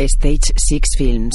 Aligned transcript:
Stage 0.00 0.52
Six 0.54 0.90
Films. 0.96 1.34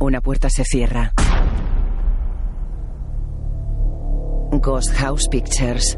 Una 0.00 0.20
puerta 0.20 0.50
se 0.50 0.64
cierra. 0.64 1.12
Ghost 4.60 4.90
House 4.94 5.28
Pictures. 5.28 5.96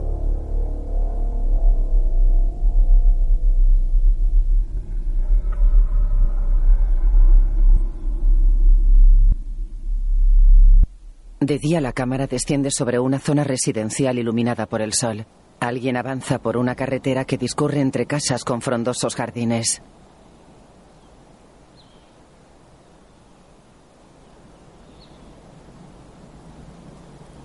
De 11.41 11.59
día 11.59 11.81
la 11.81 11.93
cámara 11.93 12.27
desciende 12.27 12.73
sobre 12.73 12.99
una 12.99 13.21
zona 13.21 13.45
residencial 13.45 14.19
iluminada 14.19 14.67
por 14.67 14.83
el 14.83 14.93
sol. 14.93 15.25
Alguien 15.61 15.97
avanza 15.97 16.41
por 16.41 16.57
una 16.57 16.75
carretera 16.75 17.25
que 17.25 17.39
discurre 17.39 17.81
entre 17.81 18.07
casas 18.07 18.45
con 18.45 18.61
frondosos 18.61 19.15
jardines. 19.15 19.81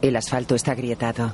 El 0.02 0.16
asfalto 0.16 0.56
está 0.56 0.72
agrietado. 0.72 1.32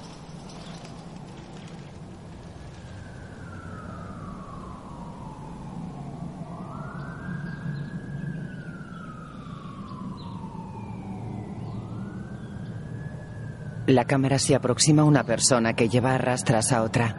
La 13.90 14.06
cámara 14.06 14.38
se 14.38 14.54
aproxima 14.54 15.02
a 15.02 15.06
una 15.06 15.24
persona 15.24 15.74
que 15.74 15.90
lleva 15.90 16.14
a 16.14 16.20
rastras 16.20 16.72
a 16.72 16.84
otra. 16.84 17.16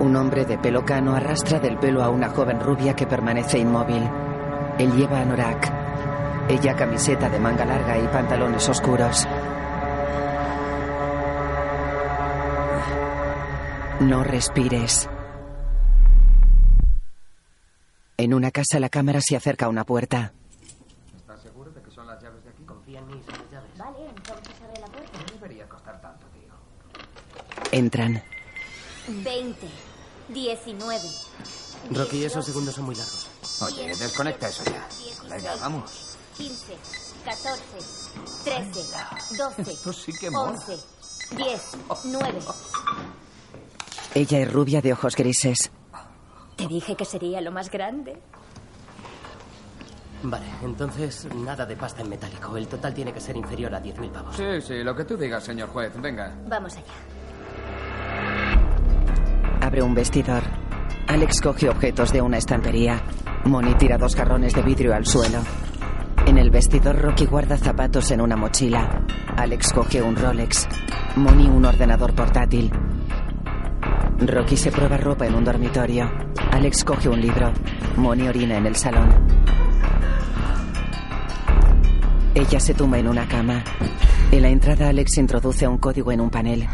Un 0.00 0.14
hombre 0.16 0.44
de 0.44 0.58
pelo 0.58 0.84
cano 0.84 1.14
arrastra 1.16 1.58
del 1.58 1.78
pelo 1.78 2.02
a 2.02 2.10
una 2.10 2.28
joven 2.28 2.60
rubia 2.60 2.94
que 2.94 3.06
permanece 3.06 3.58
inmóvil. 3.58 4.06
Él 4.78 4.92
lleva 4.92 5.20
anorak. 5.20 5.72
Ella 6.50 6.76
camiseta 6.76 7.30
de 7.30 7.38
manga 7.38 7.64
larga 7.64 7.96
y 7.96 8.06
pantalones 8.08 8.68
oscuros. 8.68 9.26
No 14.00 14.22
respires. 14.24 15.08
En 18.16 18.34
una 18.34 18.50
casa 18.50 18.78
la 18.80 18.88
cámara 18.88 19.20
se 19.20 19.36
acerca 19.36 19.66
a 19.66 19.68
una 19.68 19.84
puerta. 19.84 20.32
¿Estás 21.16 21.42
seguro 21.42 21.70
de 21.70 21.82
que 21.82 21.90
son 21.90 22.06
las 22.06 22.22
llaves 22.22 22.44
de 22.44 22.50
aquí? 22.50 22.62
Confía 22.64 22.98
en 23.00 23.06
mí, 23.06 23.22
son 23.24 23.38
las 23.38 23.50
llaves. 23.50 23.78
Vale, 23.78 24.08
entonces 24.08 24.54
abre 24.62 24.80
la 24.80 24.86
puerta. 24.86 25.18
No 25.18 25.24
debería 25.40 25.68
costar 25.68 26.00
tanto, 26.00 26.26
tío. 26.26 26.52
Entran. 27.72 28.22
20, 29.08 29.68
19. 30.28 31.00
Rocky, 31.90 32.24
esos 32.24 32.44
segundos 32.44 32.74
son 32.74 32.84
muy 32.84 32.94
largos. 32.94 33.28
Oye, 33.62 33.94
desconecta 33.96 34.48
eso 34.48 34.64
ya. 34.64 34.86
16, 34.98 35.30
Venga, 35.30 35.56
vamos. 35.56 36.16
15, 36.36 36.76
14, 37.24 37.62
13, 38.44 38.80
12, 39.36 39.62
Esto 39.72 39.92
sí 39.92 40.12
que 40.12 40.30
mola. 40.30 40.52
11, 40.52 40.78
10, 41.36 41.62
9. 42.04 42.38
Ella 44.14 44.38
es 44.38 44.52
rubia 44.52 44.80
de 44.80 44.92
ojos 44.92 45.16
grises. 45.16 45.72
Te 46.56 46.68
dije 46.68 46.94
que 46.94 47.04
sería 47.04 47.40
lo 47.40 47.50
más 47.50 47.68
grande. 47.68 48.16
Vale, 50.22 50.46
entonces 50.62 51.28
nada 51.34 51.66
de 51.66 51.76
pasta 51.76 52.02
en 52.02 52.08
metálico. 52.10 52.56
El 52.56 52.68
total 52.68 52.94
tiene 52.94 53.12
que 53.12 53.20
ser 53.20 53.36
inferior 53.36 53.74
a 53.74 53.82
10.000 53.82 54.10
pavos. 54.12 54.36
Sí, 54.36 54.60
sí, 54.60 54.82
lo 54.84 54.94
que 54.94 55.04
tú 55.04 55.16
digas, 55.16 55.42
señor 55.44 55.68
juez. 55.68 55.92
Venga. 56.00 56.32
Vamos 56.46 56.76
allá. 56.76 56.86
Abre 59.60 59.82
un 59.82 59.94
vestidor. 59.94 60.42
Alex 61.08 61.40
coge 61.40 61.68
objetos 61.68 62.12
de 62.12 62.22
una 62.22 62.38
estantería. 62.38 63.02
Moni 63.44 63.74
tira 63.74 63.98
dos 63.98 64.14
jarrones 64.14 64.54
de 64.54 64.62
vidrio 64.62 64.94
al 64.94 65.04
suelo. 65.04 65.40
En 66.26 66.38
el 66.38 66.50
vestidor, 66.50 67.02
Rocky 67.02 67.26
guarda 67.26 67.58
zapatos 67.58 68.10
en 68.10 68.20
una 68.22 68.36
mochila. 68.36 69.04
Alex 69.36 69.72
coge 69.72 70.00
un 70.00 70.16
Rolex. 70.16 70.66
Moni 71.16 71.48
un 71.48 71.64
ordenador 71.66 72.14
portátil. 72.14 72.70
Rocky 74.28 74.56
se 74.56 74.70
prueba 74.70 74.96
ropa 74.96 75.26
en 75.26 75.34
un 75.34 75.44
dormitorio. 75.44 76.10
Alex 76.52 76.84
coge 76.84 77.08
un 77.08 77.20
libro. 77.20 77.52
Moni 77.96 78.28
orina 78.28 78.56
en 78.56 78.66
el 78.66 78.76
salón. 78.76 79.08
Ella 82.34 82.60
se 82.60 82.74
tumba 82.74 82.98
en 82.98 83.08
una 83.08 83.26
cama. 83.28 83.62
En 84.30 84.42
la 84.42 84.48
entrada, 84.48 84.88
Alex 84.88 85.18
introduce 85.18 85.66
un 85.68 85.78
código 85.78 86.10
en 86.12 86.20
un 86.20 86.30
panel. 86.30 86.66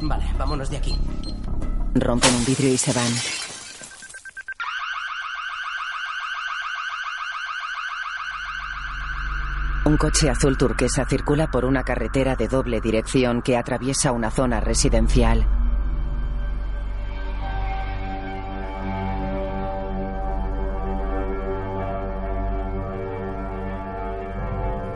Vale, 0.00 0.24
vámonos 0.38 0.70
de 0.70 0.76
aquí. 0.76 0.98
Rompen 1.94 2.34
un 2.34 2.44
vidrio 2.44 2.72
y 2.72 2.76
se 2.76 2.92
van. 2.92 3.12
Un 9.86 9.96
coche 9.96 10.30
azul 10.30 10.56
turquesa 10.56 11.04
circula 11.04 11.50
por 11.50 11.64
una 11.64 11.82
carretera 11.82 12.36
de 12.36 12.48
doble 12.48 12.80
dirección 12.80 13.42
que 13.42 13.56
atraviesa 13.56 14.12
una 14.12 14.30
zona 14.30 14.60
residencial. 14.60 15.63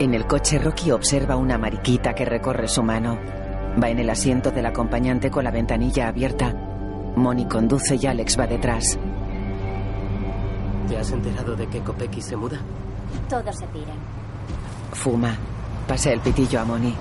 En 0.00 0.14
el 0.14 0.28
coche 0.28 0.60
Rocky 0.60 0.92
observa 0.92 1.34
una 1.34 1.58
mariquita 1.58 2.14
que 2.14 2.24
recorre 2.24 2.68
su 2.68 2.84
mano. 2.84 3.18
Va 3.82 3.88
en 3.88 3.98
el 3.98 4.08
asiento 4.08 4.52
del 4.52 4.66
acompañante 4.66 5.28
con 5.28 5.42
la 5.42 5.50
ventanilla 5.50 6.06
abierta. 6.06 6.54
Moni 7.16 7.46
conduce 7.46 7.96
y 7.96 8.06
Alex 8.06 8.38
va 8.38 8.46
detrás. 8.46 8.96
¿Te 10.86 10.96
has 10.96 11.10
enterado 11.10 11.56
de 11.56 11.66
que 11.66 11.80
Kopecky 11.80 12.22
se 12.22 12.36
muda? 12.36 12.58
Todos 13.28 13.56
se 13.56 13.66
piran. 13.66 13.98
Fuma. 14.92 15.36
Pasa 15.88 16.12
el 16.12 16.20
pitillo 16.20 16.60
a 16.60 16.64
Moni. 16.64 16.94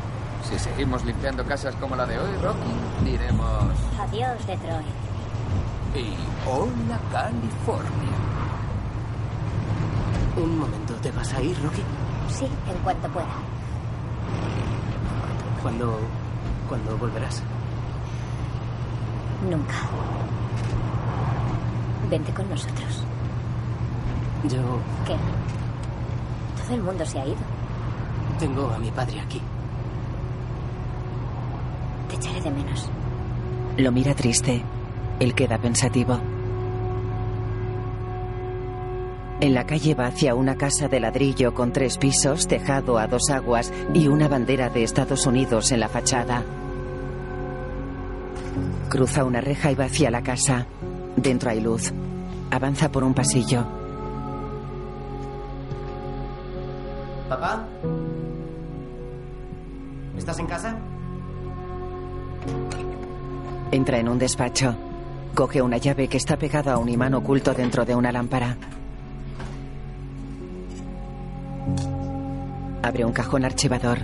Si 0.49 0.57
seguimos 0.57 1.05
limpiando 1.05 1.45
casas 1.45 1.75
como 1.75 1.95
la 1.95 2.05
de 2.07 2.17
hoy, 2.17 2.31
Rocky, 2.41 3.05
diremos... 3.05 3.73
Adiós, 3.99 4.47
Detroit. 4.47 4.87
Y 5.93 6.15
hola, 6.49 6.99
California. 7.11 8.17
Un 10.35 10.57
momento, 10.57 10.95
¿te 10.95 11.11
vas 11.11 11.31
a 11.33 11.41
ir, 11.43 11.55
Rocky? 11.61 11.83
Sí, 12.29 12.45
en 12.45 12.77
cuanto 12.83 13.07
pueda. 13.09 13.25
¿Cuándo, 15.61 15.99
¿cuándo 16.67 16.97
volverás? 16.97 17.41
Nunca. 19.49 19.75
Vente 22.09 22.33
con 22.33 22.49
nosotros. 22.49 23.03
Yo 24.49 24.59
¿Qué? 25.05 25.15
Todo 26.63 26.75
el 26.75 26.83
mundo 26.83 27.05
se 27.05 27.19
ha 27.19 27.25
ido. 27.25 27.35
tengo 28.39 28.69
a 28.71 28.77
mi 28.77 28.91
padre 28.91 29.19
aquí. 29.19 29.41
Te 32.09 32.15
echaré 32.15 32.41
de 32.41 32.51
menos. 32.51 32.89
Lo 33.77 33.91
mira 33.91 34.13
triste. 34.15 34.63
Él 35.19 35.33
queda 35.33 35.57
pensativo. 35.57 36.19
En 39.39 39.53
la 39.53 39.67
calle 39.67 39.93
va 39.93 40.07
hacia 40.07 40.33
una 40.33 40.55
casa 40.55 40.87
de 40.87 40.99
ladrillo 40.99 41.53
con 41.53 41.71
tres 41.71 41.99
pisos, 41.99 42.47
tejado 42.47 42.97
a 42.97 43.05
dos 43.05 43.29
aguas 43.29 43.71
y 43.93 44.07
una 44.07 44.27
bandera 44.27 44.69
de 44.69 44.83
Estados 44.83 45.27
Unidos 45.27 45.71
en 45.71 45.79
la 45.79 45.89
fachada. 45.89 46.43
Cruza 48.89 49.23
una 49.23 49.39
reja 49.39 49.71
y 49.71 49.75
va 49.75 49.85
hacia 49.85 50.09
la 50.09 50.23
casa. 50.23 50.65
Dentro 51.15 51.51
hay 51.51 51.61
luz. 51.61 51.93
Avanza 52.49 52.91
por 52.91 53.03
un 53.03 53.13
pasillo. 53.13 53.63
¿Papá? 57.29 57.63
¿Estás 60.17 60.39
en 60.39 60.47
casa? 60.47 60.75
Entra 63.71 63.99
en 63.99 64.09
un 64.09 64.17
despacho. 64.17 64.75
Coge 65.35 65.61
una 65.61 65.77
llave 65.77 66.07
que 66.07 66.17
está 66.17 66.37
pegada 66.37 66.73
a 66.73 66.77
un 66.79 66.89
imán 66.89 67.13
oculto 67.13 67.53
dentro 67.53 67.85
de 67.85 67.93
una 67.93 68.11
lámpara. 68.11 68.57
Abre 72.87 73.03
un 73.03 73.11
cajón 73.11 73.43
archivador. 73.43 73.97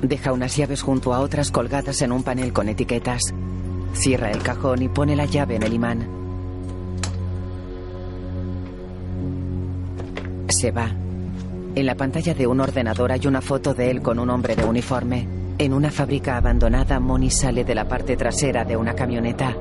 Deja 0.00 0.32
unas 0.32 0.56
llaves 0.56 0.82
junto 0.82 1.12
a 1.12 1.18
otras 1.18 1.50
colgadas 1.50 2.00
en 2.02 2.12
un 2.12 2.22
panel 2.22 2.52
con 2.52 2.68
etiquetas. 2.68 3.34
Cierra 3.92 4.30
el 4.30 4.40
cajón 4.44 4.82
y 4.82 4.88
pone 4.88 5.16
la 5.16 5.24
llave 5.24 5.56
en 5.56 5.64
el 5.64 5.72
imán. 5.72 6.08
Se 10.46 10.70
va. 10.70 10.92
En 11.74 11.86
la 11.86 11.96
pantalla 11.96 12.32
de 12.32 12.46
un 12.46 12.60
ordenador 12.60 13.10
hay 13.10 13.26
una 13.26 13.40
foto 13.40 13.74
de 13.74 13.90
él 13.90 14.02
con 14.02 14.20
un 14.20 14.30
hombre 14.30 14.54
de 14.54 14.64
uniforme. 14.64 15.26
En 15.58 15.72
una 15.72 15.90
fábrica 15.90 16.36
abandonada, 16.36 17.00
Moni 17.00 17.30
sale 17.30 17.64
de 17.64 17.74
la 17.74 17.88
parte 17.88 18.16
trasera 18.16 18.64
de 18.64 18.76
una 18.76 18.94
camioneta. 18.94 19.56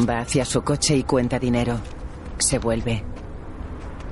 Va 0.00 0.18
hacia 0.20 0.44
su 0.44 0.62
coche 0.62 0.94
y 0.96 1.04
cuenta 1.04 1.38
dinero. 1.38 1.78
Se 2.38 2.58
vuelve. 2.58 3.02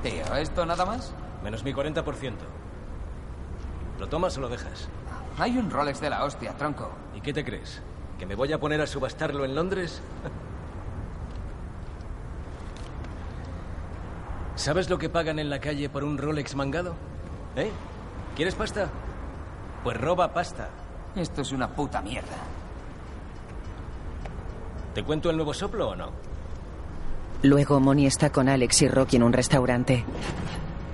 Tío, 0.02 0.36
¿esto 0.36 0.64
nada 0.64 0.86
más? 0.86 1.12
Menos 1.42 1.62
mi 1.62 1.74
40%. 1.74 2.32
¿Lo 3.98 4.08
tomas 4.08 4.36
o 4.38 4.40
lo 4.40 4.48
dejas? 4.48 4.88
Hay 5.38 5.58
un 5.58 5.70
Rolex 5.70 6.00
de 6.00 6.10
la 6.10 6.24
hostia, 6.24 6.56
tronco. 6.56 6.90
¿Y 7.14 7.20
qué 7.20 7.32
te 7.32 7.44
crees? 7.44 7.82
¿Que 8.18 8.26
me 8.26 8.34
voy 8.34 8.52
a 8.52 8.58
poner 8.58 8.80
a 8.80 8.86
subastarlo 8.86 9.44
en 9.44 9.54
Londres? 9.54 10.00
¿Sabes 14.56 14.88
lo 14.88 14.98
que 14.98 15.08
pagan 15.08 15.38
en 15.38 15.50
la 15.50 15.60
calle 15.60 15.88
por 15.90 16.04
un 16.04 16.16
Rolex 16.16 16.54
mangado? 16.54 16.94
¿Eh? 17.56 17.70
¿Quieres 18.36 18.54
pasta? 18.54 18.88
Pues 19.82 20.00
roba 20.00 20.32
pasta. 20.32 20.68
Esto 21.14 21.42
es 21.42 21.52
una 21.52 21.68
puta 21.68 22.00
mierda. 22.00 22.53
¿Te 24.94 25.02
cuento 25.02 25.28
el 25.28 25.36
nuevo 25.36 25.52
soplo 25.52 25.88
o 25.88 25.96
no? 25.96 26.10
Luego 27.42 27.80
Moni 27.80 28.06
está 28.06 28.30
con 28.30 28.48
Alex 28.48 28.82
y 28.82 28.88
Rocky 28.88 29.16
en 29.16 29.24
un 29.24 29.32
restaurante. 29.32 30.04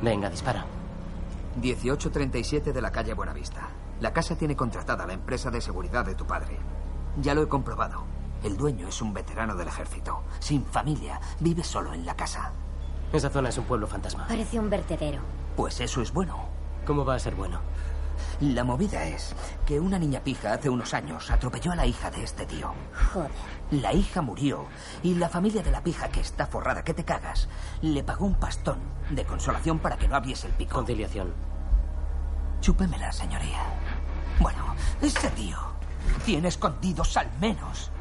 Venga, 0.02 0.31
dispara. 0.31 0.64
1837 1.61 2.73
de 2.73 2.81
la 2.81 2.91
calle 2.91 3.12
Buenavista. 3.12 3.69
La 4.00 4.12
casa 4.12 4.37
tiene 4.37 4.56
contratada 4.56 5.06
la 5.06 5.12
empresa 5.12 5.50
de 5.50 5.61
seguridad 5.61 6.06
de 6.06 6.14
tu 6.14 6.26
padre. 6.26 6.56
Ya 7.20 7.35
lo 7.35 7.43
he 7.43 7.49
comprobado. 7.49 8.05
El 8.43 8.56
dueño 8.56 8.88
es 8.88 9.02
un 9.02 9.12
veterano 9.12 9.55
del 9.55 9.69
ejército. 9.69 10.23
Sin 10.38 10.64
familia. 10.64 11.20
Vive 11.38 11.62
solo 11.62 11.93
en 11.93 12.06
la 12.06 12.17
casa. 12.17 12.53
Esa 13.12 13.29
zona 13.29 13.50
es 13.50 13.58
un 13.58 13.64
pueblo 13.64 13.87
fantasma. 13.87 14.26
Parece 14.26 14.58
un 14.58 14.70
vertedero. 14.70 15.20
Pues 15.56 15.79
eso 15.81 16.00
es 16.00 16.11
bueno. 16.11 16.49
¿Cómo 16.87 17.05
va 17.05 17.17
a 17.17 17.19
ser 17.19 17.35
bueno? 17.35 17.61
La 18.41 18.64
movida 18.64 19.05
es 19.05 19.35
que 19.67 19.79
una 19.79 19.99
niña 19.99 20.20
pija 20.20 20.55
hace 20.55 20.70
unos 20.70 20.94
años 20.94 21.31
atropelló 21.31 21.73
a 21.73 21.76
la 21.76 21.87
hija 21.87 22.11
de 22.11 22.25
este 22.25 22.46
tío. 22.46 22.73
Joder. 23.12 23.31
La 23.70 23.93
hija 23.93 24.20
murió 24.20 24.67
y 25.02 25.14
la 25.14 25.28
familia 25.28 25.62
de 25.62 25.70
la 25.70 25.82
pija, 25.82 26.08
que 26.08 26.20
está 26.20 26.46
forrada 26.46 26.82
que 26.82 26.93
te 26.93 27.05
cagas, 27.05 27.49
le 27.82 28.02
pagó 28.02 28.26
un 28.26 28.34
pastón 28.34 28.81
de 29.11 29.25
consolación 29.25 29.78
para 29.78 29.96
que 29.96 30.08
no 30.08 30.17
abriese 30.17 30.49
el 30.49 30.55
pico. 30.55 30.75
Conciliación. 30.75 31.32
Chúpemela, 32.61 33.12
señoría. 33.12 33.62
Bueno, 34.40 34.75
ese 35.00 35.31
tío 35.31 35.56
tiene 36.25 36.49
escondidos 36.49 37.17
al 37.17 37.31
menos. 37.40 37.93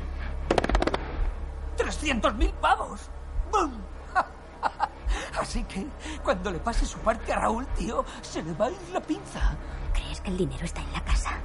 ¡300 1.77 2.33
mil 2.33 2.51
pavos! 2.53 3.01
¡Bum! 3.51 3.71
Así 5.39 5.63
que 5.65 5.87
cuando 6.23 6.51
le 6.51 6.59
pase 6.59 6.85
su 6.85 6.97
parte 6.99 7.31
a 7.31 7.39
Raúl, 7.41 7.67
tío, 7.77 8.03
se 8.21 8.41
le 8.41 8.53
va 8.53 8.65
a 8.65 8.71
ir 8.71 8.89
la 8.91 9.01
pinza. 9.01 9.55
¿Crees 9.93 10.19
que 10.21 10.31
el 10.31 10.37
dinero 10.37 10.65
está 10.65 10.81
en 10.81 10.93
la 10.93 11.03
casa? 11.05 11.39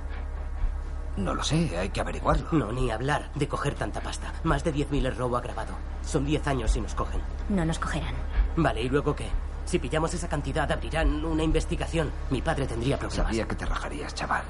No 1.16 1.34
lo 1.34 1.44
sé, 1.44 1.78
hay 1.78 1.90
que 1.90 2.00
averiguarlo. 2.00 2.49
No, 2.52 2.72
ni 2.72 2.90
hablar 2.90 3.31
de 3.34 3.46
coger 3.46 3.75
tanta 3.75 4.00
pasta. 4.00 4.32
Más 4.43 4.64
de 4.64 4.75
10.000 4.75 5.08
es 5.08 5.16
robo 5.16 5.37
agravado. 5.37 5.75
Son 6.05 6.25
10 6.25 6.46
años 6.49 6.72
si 6.72 6.81
nos 6.81 6.94
cogen. 6.94 7.20
No 7.49 7.64
nos 7.64 7.78
cogerán. 7.78 8.14
Vale, 8.56 8.82
¿y 8.82 8.88
luego 8.88 9.14
qué? 9.14 9.28
Si 9.64 9.78
pillamos 9.78 10.12
esa 10.12 10.28
cantidad, 10.28 10.70
abrirán 10.70 11.25
una 11.25 11.43
investigación. 11.43 12.11
Mi 12.31 12.43
padre 12.43 12.66
tendría 12.66 12.99
problemas. 12.99 13.26
Sabía 13.28 13.46
que 13.46 13.55
te 13.55 13.64
rajarías, 13.64 14.14
chaval. 14.14 14.44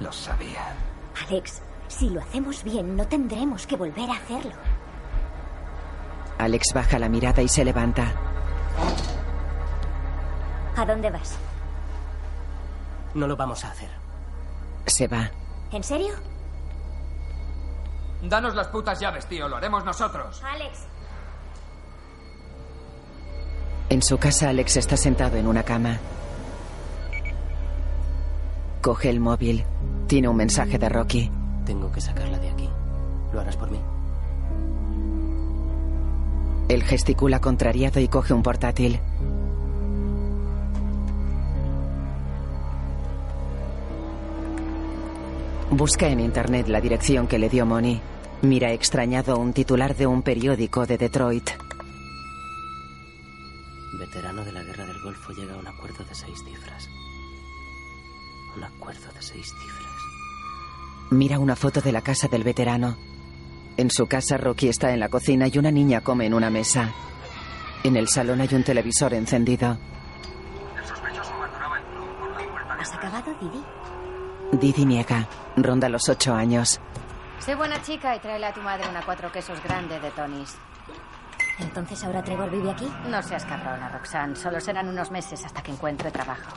Lo 0.00 0.10
sabía. 0.10 0.74
Alex, 1.26 1.62
si 1.88 2.08
lo 2.08 2.20
hacemos 2.20 2.64
bien, 2.64 2.96
no 2.96 3.06
tendremos 3.06 3.66
que 3.66 3.76
volver 3.76 4.10
a 4.10 4.14
hacerlo. 4.14 4.52
Alex 6.38 6.72
baja 6.74 6.98
la 6.98 7.08
mirada 7.08 7.42
y 7.42 7.48
se 7.48 7.64
levanta. 7.64 8.12
¿A 10.76 10.86
dónde 10.86 11.10
vas? 11.10 11.36
No 13.14 13.26
lo 13.26 13.36
vamos 13.36 13.64
a 13.64 13.70
hacer. 13.72 13.90
Se 14.86 15.08
va. 15.08 15.30
¿En 15.72 15.82
serio? 15.82 16.14
Danos 18.22 18.54
las 18.54 18.68
putas 18.68 18.98
llaves, 18.98 19.26
tío. 19.26 19.48
Lo 19.48 19.56
haremos 19.56 19.84
nosotros. 19.84 20.42
Alex. 20.42 20.86
En 23.90 24.02
su 24.02 24.18
casa, 24.18 24.50
Alex 24.50 24.76
está 24.76 24.96
sentado 24.96 25.36
en 25.36 25.46
una 25.46 25.62
cama. 25.62 25.98
Coge 28.82 29.10
el 29.10 29.20
móvil. 29.20 29.64
Tiene 30.06 30.28
un 30.28 30.36
mensaje 30.36 30.78
de 30.78 30.88
Rocky. 30.88 31.30
Tengo 31.64 31.92
que 31.92 32.00
sacarla 32.00 32.38
de 32.38 32.50
aquí. 32.50 32.68
¿Lo 33.32 33.40
harás 33.40 33.56
por 33.56 33.70
mí? 33.70 33.80
Él 36.68 36.82
gesticula 36.82 37.40
contrariado 37.40 38.00
y 38.00 38.08
coge 38.08 38.34
un 38.34 38.42
portátil. 38.42 39.00
Busca 45.70 46.08
en 46.08 46.20
internet 46.20 46.66
la 46.68 46.80
dirección 46.80 47.26
que 47.26 47.38
le 47.38 47.50
dio 47.50 47.66
Moni. 47.66 48.00
Mira 48.40 48.72
extrañado 48.72 49.38
un 49.38 49.52
titular 49.52 49.94
de 49.94 50.06
un 50.06 50.22
periódico 50.22 50.86
de 50.86 50.96
Detroit. 50.96 51.50
Veterano 53.98 54.44
de 54.44 54.52
la 54.52 54.62
guerra 54.62 54.86
del 54.86 55.00
Golfo 55.02 55.32
llega 55.32 55.54
a 55.54 55.58
un 55.58 55.66
acuerdo 55.66 56.04
de 56.04 56.14
seis 56.14 56.42
cifras. 56.42 56.88
Un 58.56 58.64
acuerdo 58.64 59.12
de 59.12 59.20
seis 59.20 59.46
cifras. 59.46 59.92
Mira 61.10 61.38
una 61.38 61.54
foto 61.54 61.80
de 61.82 61.92
la 61.92 62.00
casa 62.00 62.28
del 62.28 62.44
veterano. 62.44 62.96
En 63.76 63.90
su 63.90 64.06
casa, 64.06 64.38
Rocky 64.38 64.68
está 64.68 64.92
en 64.92 65.00
la 65.00 65.08
cocina 65.08 65.48
y 65.48 65.58
una 65.58 65.70
niña 65.70 66.00
come 66.00 66.26
en 66.26 66.34
una 66.34 66.48
mesa. 66.48 66.92
En 67.84 67.96
el 67.96 68.08
salón 68.08 68.40
hay 68.40 68.48
un 68.52 68.64
televisor 68.64 69.12
encendido. 69.14 69.78
¿Has 72.78 72.92
acabado, 72.94 73.34
Didi? 73.40 73.62
Didi 74.52 74.84
niega. 74.84 75.26
Ronda 75.56 75.88
los 75.88 76.08
ocho 76.08 76.34
años. 76.34 76.80
Sé 77.38 77.54
buena 77.54 77.80
chica 77.82 78.16
y 78.16 78.20
tráele 78.20 78.46
a 78.46 78.52
tu 78.52 78.60
madre 78.60 78.88
una 78.88 79.02
cuatro 79.02 79.30
quesos 79.30 79.62
grande 79.62 80.00
de 80.00 80.10
Tony's. 80.10 80.56
Entonces 81.58 82.02
ahora 82.04 82.22
Trevor 82.22 82.50
vive 82.50 82.70
aquí. 82.70 82.90
No 83.08 83.22
seas 83.22 83.44
cabrona, 83.44 83.88
Roxanne. 83.88 84.36
Solo 84.36 84.60
serán 84.60 84.88
unos 84.88 85.10
meses 85.10 85.44
hasta 85.44 85.62
que 85.62 85.72
encuentre 85.72 86.10
trabajo. 86.10 86.50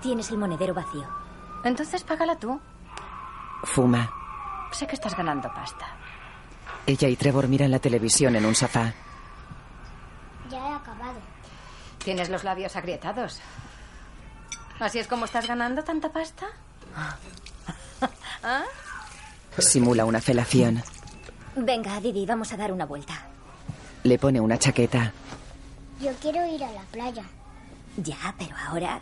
Tienes 0.00 0.30
el 0.30 0.38
monedero 0.38 0.74
vacío. 0.74 1.08
Entonces 1.64 2.04
págala 2.04 2.36
tú. 2.36 2.60
Fuma. 3.64 4.10
Sé 4.70 4.86
que 4.86 4.94
estás 4.94 5.16
ganando 5.16 5.52
pasta. 5.52 5.86
Ella 6.86 7.08
y 7.08 7.16
Trevor 7.16 7.48
miran 7.48 7.70
la 7.70 7.80
televisión 7.80 8.36
en 8.36 8.46
un 8.46 8.54
sofá. 8.54 8.92
Ya 10.48 10.58
he 10.58 10.74
acabado. 10.74 11.18
Tienes 11.98 12.30
los 12.30 12.44
labios 12.44 12.76
agrietados. 12.76 13.40
¿Así 14.80 14.98
es 15.00 15.08
como 15.08 15.24
estás 15.24 15.46
ganando 15.46 15.82
tanta 15.82 16.10
pasta? 16.10 16.46
¿Ah? 16.94 18.64
Simula 19.58 20.04
una 20.04 20.20
felación. 20.20 20.82
Venga, 21.56 22.00
Didi, 22.00 22.24
vamos 22.24 22.52
a 22.52 22.56
dar 22.56 22.72
una 22.72 22.86
vuelta. 22.86 23.14
Le 24.04 24.18
pone 24.18 24.40
una 24.40 24.58
chaqueta. 24.58 25.12
Yo 26.00 26.12
quiero 26.20 26.46
ir 26.46 26.62
a 26.62 26.70
la 26.70 26.82
playa. 26.82 27.24
Ya, 27.96 28.34
pero 28.38 28.54
ahora 28.68 29.00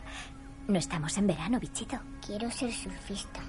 no 0.67 0.79
estamos 0.79 1.17
en 1.19 1.27
verano, 1.27 1.61
bichito. 1.61 1.99
Quiero 2.25 2.51
ser 2.51 2.73
surfista. 2.73 3.41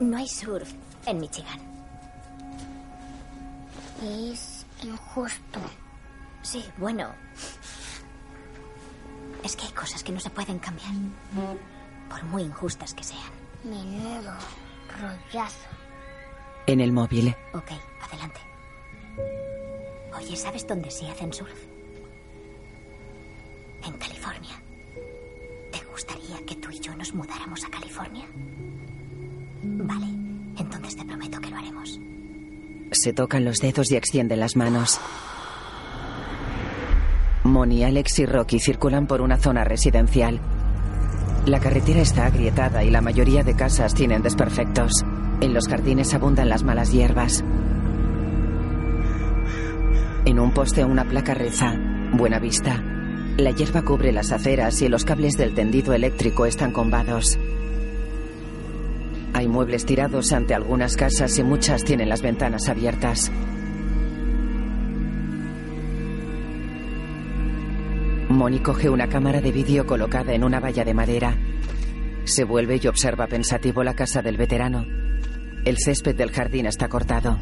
No 0.00 0.18
hay 0.18 0.28
surf 0.28 0.70
en 1.06 1.18
Michigan. 1.20 1.58
Es 4.02 4.66
injusto. 4.82 5.60
Sí, 6.42 6.64
bueno. 6.76 7.08
Es 9.42 9.56
que 9.56 9.64
hay 9.66 9.72
cosas 9.72 10.02
que 10.02 10.12
no 10.12 10.20
se 10.20 10.30
pueden 10.30 10.58
cambiar. 10.58 10.92
Por 12.14 12.22
muy 12.26 12.42
injustas 12.42 12.94
que 12.94 13.02
sean. 13.02 13.32
Menudo 13.64 14.30
rollazo. 15.00 15.68
En 16.64 16.80
el 16.80 16.92
móvil. 16.92 17.34
Ok, 17.52 17.72
adelante. 18.00 18.40
Oye, 20.16 20.36
¿sabes 20.36 20.64
dónde 20.64 20.92
sí 20.92 21.08
hacen 21.08 21.32
surf? 21.32 21.58
En 23.84 23.94
California. 23.94 24.62
¿Te 25.72 25.84
gustaría 25.90 26.36
que 26.46 26.54
tú 26.54 26.70
y 26.70 26.78
yo 26.78 26.94
nos 26.94 27.12
mudáramos 27.12 27.64
a 27.64 27.70
California? 27.70 28.26
Vale, 29.64 30.06
entonces 30.56 30.94
te 30.94 31.04
prometo 31.04 31.40
que 31.40 31.50
lo 31.50 31.56
haremos. 31.56 31.98
Se 32.92 33.12
tocan 33.12 33.44
los 33.44 33.58
dedos 33.58 33.90
y 33.90 33.96
extienden 33.96 34.38
las 34.38 34.54
manos. 34.54 35.00
Moni, 37.42 37.82
Alex 37.82 38.20
y 38.20 38.26
Rocky 38.26 38.60
circulan 38.60 39.08
por 39.08 39.20
una 39.20 39.36
zona 39.36 39.64
residencial. 39.64 40.53
La 41.46 41.60
carretera 41.60 42.00
está 42.00 42.24
agrietada 42.24 42.84
y 42.84 42.90
la 42.90 43.02
mayoría 43.02 43.42
de 43.42 43.54
casas 43.54 43.92
tienen 43.92 44.22
desperfectos. 44.22 45.04
En 45.42 45.52
los 45.52 45.68
jardines 45.68 46.14
abundan 46.14 46.48
las 46.48 46.62
malas 46.62 46.90
hierbas. 46.90 47.44
En 50.24 50.38
un 50.38 50.54
poste 50.54 50.86
una 50.86 51.04
placa 51.04 51.34
reza, 51.34 51.74
Buena 52.12 52.38
Vista. 52.38 52.82
La 53.36 53.50
hierba 53.50 53.82
cubre 53.82 54.10
las 54.10 54.32
aceras 54.32 54.80
y 54.80 54.88
los 54.88 55.04
cables 55.04 55.36
del 55.36 55.54
tendido 55.54 55.92
eléctrico 55.92 56.46
están 56.46 56.72
combados. 56.72 57.38
Hay 59.34 59.46
muebles 59.46 59.84
tirados 59.84 60.32
ante 60.32 60.54
algunas 60.54 60.96
casas 60.96 61.38
y 61.38 61.42
muchas 61.42 61.84
tienen 61.84 62.08
las 62.08 62.22
ventanas 62.22 62.70
abiertas. 62.70 63.30
Moni 68.34 68.58
coge 68.58 68.90
una 68.90 69.08
cámara 69.08 69.40
de 69.40 69.52
vídeo 69.52 69.86
colocada 69.86 70.34
en 70.34 70.42
una 70.42 70.58
valla 70.58 70.84
de 70.84 70.92
madera. 70.92 71.36
Se 72.24 72.42
vuelve 72.42 72.80
y 72.82 72.86
observa 72.88 73.28
pensativo 73.28 73.84
la 73.84 73.94
casa 73.94 74.22
del 74.22 74.36
veterano. 74.36 74.84
El 75.64 75.78
césped 75.78 76.16
del 76.16 76.32
jardín 76.32 76.66
está 76.66 76.88
cortado. 76.88 77.38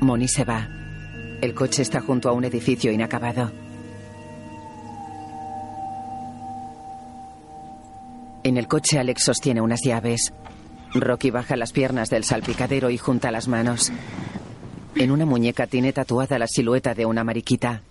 Moni 0.00 0.28
se 0.28 0.44
va. 0.44 0.68
El 1.40 1.54
coche 1.54 1.80
está 1.80 2.02
junto 2.02 2.28
a 2.28 2.32
un 2.32 2.44
edificio 2.44 2.92
inacabado. 2.92 3.50
En 8.42 8.58
el 8.58 8.68
coche 8.68 8.98
Alex 8.98 9.24
sostiene 9.24 9.62
unas 9.62 9.80
llaves. 9.82 10.34
Rocky 10.94 11.30
baja 11.30 11.56
las 11.56 11.72
piernas 11.72 12.08
del 12.08 12.24
salpicadero 12.24 12.90
y 12.90 12.98
junta 12.98 13.30
las 13.30 13.48
manos. 13.48 13.90
En 14.94 15.10
una 15.10 15.26
muñeca 15.26 15.66
tiene 15.66 15.92
tatuada 15.92 16.38
la 16.38 16.46
silueta 16.46 16.94
de 16.94 17.04
una 17.04 17.24
mariquita. 17.24 17.82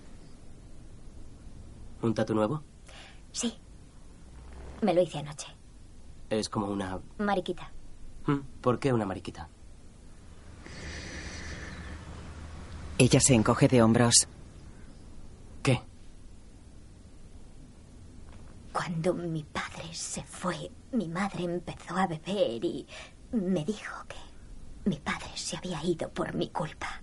¿Un 2.02 2.14
tatu 2.14 2.34
nuevo? 2.34 2.64
Sí. 3.32 3.54
Me 4.82 4.94
lo 4.94 5.02
hice 5.02 5.20
anoche. 5.20 5.48
Es 6.30 6.50
como 6.50 6.68
una... 6.68 7.00
Mariquita. 7.18 7.72
Hmm, 8.26 8.40
¿Por 8.62 8.80
qué 8.80 8.94
una 8.94 9.06
mariquita? 9.06 9.50
Ella 12.98 13.20
se 13.20 13.34
encoge 13.34 13.68
de 13.68 13.82
hombros. 13.82 14.28
¿Qué? 15.62 15.82
Cuando 18.72 19.14
mi 19.14 19.44
padre 19.44 19.94
se 19.94 20.24
fue, 20.24 20.72
mi 20.94 21.08
madre 21.10 21.44
empezó 21.44 21.98
a 21.98 22.08
beber 22.08 22.64
y 22.64 22.88
me 23.32 23.66
dijo 23.66 24.06
que 24.08 24.90
mi 24.90 24.98
padre 24.98 25.32
se 25.36 25.58
había 25.58 25.84
ido 25.84 26.10
por 26.12 26.34
mi 26.36 26.50
culpa. 26.50 27.02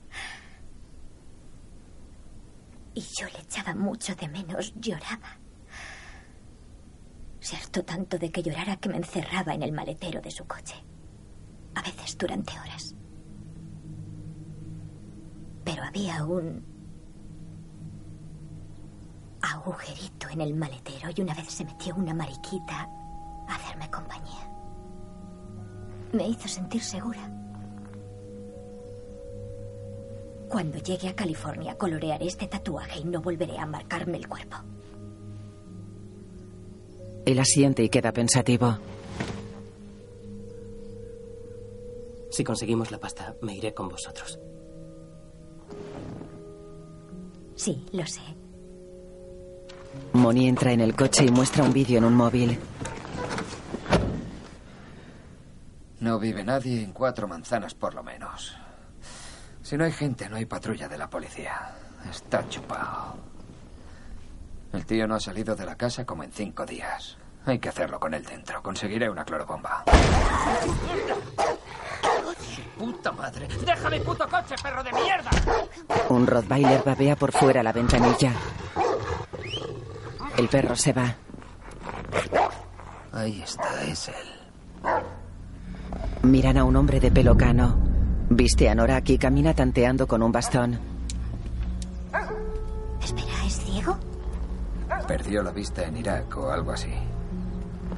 Y 2.94 3.00
yo 3.00 3.26
le 3.26 3.40
echaba 3.40 3.74
mucho 3.74 4.14
de 4.14 4.28
menos, 4.28 4.72
lloraba. 4.76 5.38
Se 7.40 7.56
hartó 7.56 7.84
tanto 7.84 8.18
de 8.18 8.30
que 8.30 8.42
llorara 8.42 8.76
que 8.76 8.88
me 8.88 8.96
encerraba 8.96 9.54
en 9.54 9.62
el 9.62 9.72
maletero 9.72 10.20
de 10.20 10.30
su 10.30 10.46
coche. 10.46 10.74
A 11.74 11.82
veces 11.82 12.16
durante 12.18 12.58
horas. 12.58 12.94
Pero 15.64 15.82
había 15.82 16.24
un 16.24 16.64
agujerito 19.40 20.28
en 20.28 20.40
el 20.42 20.54
maletero 20.54 21.10
y 21.14 21.22
una 21.22 21.34
vez 21.34 21.50
se 21.50 21.64
metió 21.64 21.94
una 21.94 22.12
mariquita 22.12 22.88
hacerme 23.54 23.90
compañía. 23.90 24.50
Me 26.12 26.28
hizo 26.28 26.48
sentir 26.48 26.82
segura. 26.82 27.30
Cuando 30.48 30.78
llegue 30.78 31.08
a 31.08 31.14
California 31.14 31.76
colorearé 31.78 32.26
este 32.26 32.48
tatuaje 32.48 33.00
y 33.00 33.04
no 33.04 33.22
volveré 33.22 33.56
a 33.58 33.66
marcarme 33.66 34.16
el 34.18 34.26
cuerpo. 34.26 34.56
Él 37.24 37.38
asiente 37.38 37.84
y 37.84 37.88
queda 37.88 38.12
pensativo. 38.12 38.76
Si 42.30 42.42
conseguimos 42.42 42.90
la 42.90 42.98
pasta, 42.98 43.36
me 43.42 43.54
iré 43.54 43.74
con 43.74 43.88
vosotros. 43.88 44.40
Sí, 47.54 47.84
lo 47.92 48.06
sé. 48.06 48.22
Moni 50.14 50.48
entra 50.48 50.72
en 50.72 50.80
el 50.80 50.96
coche 50.96 51.26
y 51.26 51.30
muestra 51.30 51.62
un 51.62 51.72
vídeo 51.72 51.98
en 51.98 52.04
un 52.04 52.14
móvil. 52.14 52.58
No 56.00 56.18
vive 56.18 56.42
nadie 56.42 56.82
en 56.82 56.92
cuatro 56.92 57.28
manzanas 57.28 57.74
por 57.74 57.94
lo 57.94 58.02
menos. 58.02 58.56
Si 59.62 59.76
no 59.76 59.84
hay 59.84 59.92
gente, 59.92 60.28
no 60.28 60.36
hay 60.36 60.46
patrulla 60.46 60.88
de 60.88 60.96
la 60.96 61.08
policía. 61.10 61.72
Está 62.10 62.48
chupado. 62.48 63.16
El 64.72 64.86
tío 64.86 65.06
no 65.06 65.16
ha 65.16 65.20
salido 65.20 65.54
de 65.54 65.66
la 65.66 65.76
casa 65.76 66.06
como 66.06 66.24
en 66.24 66.32
cinco 66.32 66.64
días. 66.64 67.18
Hay 67.44 67.58
que 67.58 67.68
hacerlo 67.68 68.00
con 68.00 68.14
él 68.14 68.24
dentro. 68.24 68.62
Conseguiré 68.62 69.10
una 69.10 69.24
clorobomba. 69.24 69.84
¡Puta 72.78 73.12
madre! 73.12 73.46
¡Deja 73.46 73.90
mi 73.90 74.00
puto 74.00 74.26
coche, 74.26 74.54
perro 74.62 74.82
de 74.82 74.92
mierda! 74.92 75.30
Un 76.08 76.26
Rottweiler 76.26 76.82
babea 76.82 77.16
por 77.16 77.32
fuera 77.32 77.62
la 77.62 77.72
ventanilla. 77.72 78.32
El 80.38 80.48
perro 80.48 80.74
se 80.74 80.92
va. 80.94 81.14
Ahí 83.12 83.42
está, 83.42 83.82
es 83.82 84.08
él. 84.08 85.19
Miran 86.22 86.58
a 86.58 86.64
un 86.64 86.76
hombre 86.76 87.00
de 87.00 87.10
pelo 87.10 87.36
cano. 87.36 87.78
Viste 88.28 88.68
a 88.68 88.74
Norak 88.74 89.08
y 89.10 89.18
camina 89.18 89.54
tanteando 89.54 90.06
con 90.06 90.22
un 90.22 90.30
bastón. 90.30 90.78
Espera, 93.02 93.46
¿es 93.46 93.60
ciego? 93.64 93.96
Perdió 95.08 95.42
la 95.42 95.50
vista 95.50 95.84
en 95.84 95.96
Irak 95.96 96.36
o 96.36 96.50
algo 96.50 96.72
así. 96.72 96.92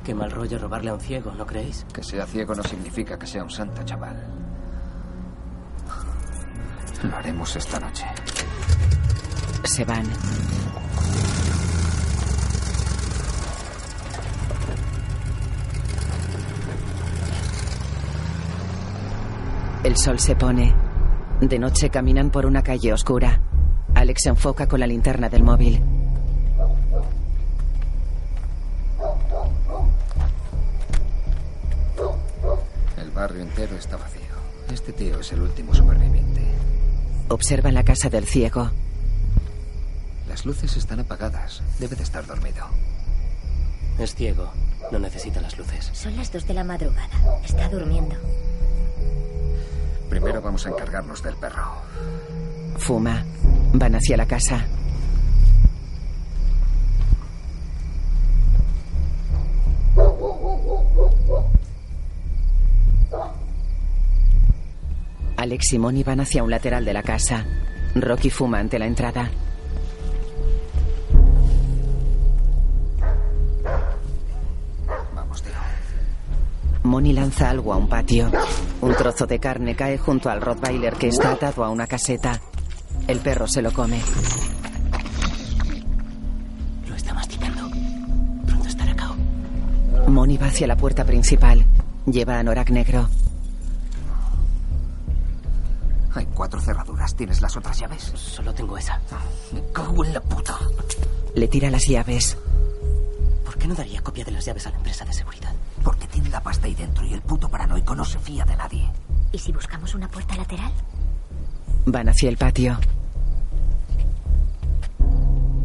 Qué 0.05 0.15
mal 0.15 0.31
rollo 0.31 0.59
robarle 0.59 0.91
a 0.91 0.95
un 0.95 1.01
ciego, 1.01 1.33
¿no 1.33 1.45
creéis? 1.45 1.85
Que 1.93 2.03
sea 2.03 2.27
ciego 2.27 2.55
no 2.55 2.63
significa 2.63 3.19
que 3.19 3.27
sea 3.27 3.43
un 3.43 3.51
santo, 3.51 3.83
chaval. 3.83 4.17
Lo 7.03 7.17
haremos 7.17 7.57
esta 7.57 7.81
noche. 7.81 8.07
Se 9.65 9.85
van. 9.85 10.07
El 19.85 19.97
sol 19.97 20.21
se 20.21 20.37
pone. 20.37 20.73
De 21.41 21.59
noche 21.59 21.91
caminan 21.91 22.31
por 22.31 22.47
una 22.47 22.63
calle 22.63 22.93
oscura. 22.93 23.41
Alex 23.95 24.23
se 24.23 24.29
enfoca 24.29 24.69
con 24.69 24.79
la 24.79 24.87
linterna 24.87 25.29
del 25.29 25.43
móvil. 25.43 25.83
El 32.97 33.11
barrio 33.11 33.43
entero 33.43 33.77
está 33.77 33.97
vacío. 33.97 34.21
Este 34.73 34.93
tío 34.93 35.19
es 35.19 35.33
el 35.33 35.43
último 35.43 35.75
superviviente. 35.75 36.43
Observan 37.29 37.75
la 37.75 37.83
casa 37.83 38.09
del 38.09 38.25
ciego. 38.27 38.71
Las 40.29 40.47
luces 40.47 40.77
están 40.77 41.01
apagadas. 41.01 41.61
Debe 41.81 41.97
de 41.97 42.05
estar 42.05 42.25
dormido. 42.25 42.67
Es 43.99 44.15
ciego. 44.15 44.53
No 44.93 45.01
necesita 45.01 45.41
las 45.41 45.59
luces. 45.59 45.91
Son 45.93 46.17
las 46.17 46.33
dos 46.33 46.47
de 46.47 46.55
la 46.55 46.63
madrugada. 46.63 47.41
Está 47.45 47.69
durmiendo. 47.69 48.15
Primero 50.13 50.43
vamos 50.43 50.67
a 50.67 50.69
encargarnos 50.69 51.23
del 51.23 51.35
perro. 51.37 51.63
Fuma. 52.77 53.25
Van 53.73 53.95
hacia 53.95 54.19
la 54.19 54.27
casa. 54.27 54.63
Alex 65.39 65.73
y 65.73 65.79
Moni 65.79 66.03
van 66.03 66.21
hacia 66.21 66.43
un 66.43 66.51
lateral 66.51 66.85
de 66.85 66.93
la 66.93 67.03
casa. 67.03 67.47
Rocky 67.95 68.29
fuma 68.29 68.59
ante 68.59 68.79
la 68.79 68.85
entrada. 68.85 69.31
Vamos, 75.15 75.43
tío. 75.43 75.53
Moni 76.83 77.15
lanza 77.15 77.49
algo 77.49 77.73
a 77.73 77.79
un 77.79 77.89
patio. 77.89 78.31
Un 78.83 78.97
trozo 78.97 79.29
de 79.29 79.39
carne 79.39 79.77
cae 79.77 79.97
junto 79.97 80.29
al 80.29 80.41
Rottweiler 80.41 80.95
que 80.95 81.07
está 81.07 81.31
atado 81.31 81.63
a 81.63 81.71
una 81.71 81.87
caseta. 81.87 82.41
El 83.07 83.21
perro 83.21 83.47
se 83.47 83.63
lo 83.63 83.73
come. 83.73 84.01
Lo 86.89 86.95
está 86.97 87.15
masticando. 87.15 87.71
Pronto 88.45 88.67
estará 88.69 88.95
cao. 88.97 89.15
Moni 90.09 90.37
va 90.37 90.49
hacia 90.49 90.67
la 90.67 90.77
puerta 90.77 91.05
principal. 91.05 91.65
Lleva 92.07 92.41
a 92.41 92.43
Norak 92.43 92.71
negro. 92.71 93.09
Hay 96.15 96.27
cuatro 96.35 96.61
cerraduras. 96.61 97.15
¿Tienes 97.15 97.41
las 97.41 97.57
otras 97.57 97.79
llaves? 97.79 98.03
Solo 98.17 98.53
tengo 98.53 98.77
esa. 98.77 99.01
Me 99.53 99.63
cago 99.73 100.05
en 100.05 100.13
la 100.13 100.21
puta. 100.21 100.59
Le 101.37 101.47
tira 101.47 101.71
las 101.71 101.87
llaves. 101.87 102.37
¿Por 103.45 103.57
qué 103.57 103.69
no 103.69 103.77
daría 103.77 104.03
copia 104.03 104.25
de 104.25 104.33
las 104.33 104.45
llaves 104.45 104.67
a 104.67 104.71
la 104.71 104.77
empresa 104.79 105.05
de 105.05 105.13
seguridad? 105.13 105.52
La 106.33 106.41
pasta 106.41 106.67
ahí 106.67 106.75
dentro 106.75 107.05
y 107.05 107.13
el 107.13 107.21
puto 107.21 107.49
paranoico 107.51 107.95
no 107.95 108.07
se 108.07 108.19
fía 108.19 108.47
de 108.47 108.57
nadie. 108.57 108.91
¿Y 109.33 109.39
si 109.39 109.53
buscamos 109.53 109.95
una 109.95 110.09
puerta 110.09 110.35
lateral? 110.35 110.73
Van 111.85 112.09
hacia 112.09 112.31
el 112.31 112.39
patio. 112.39 112.79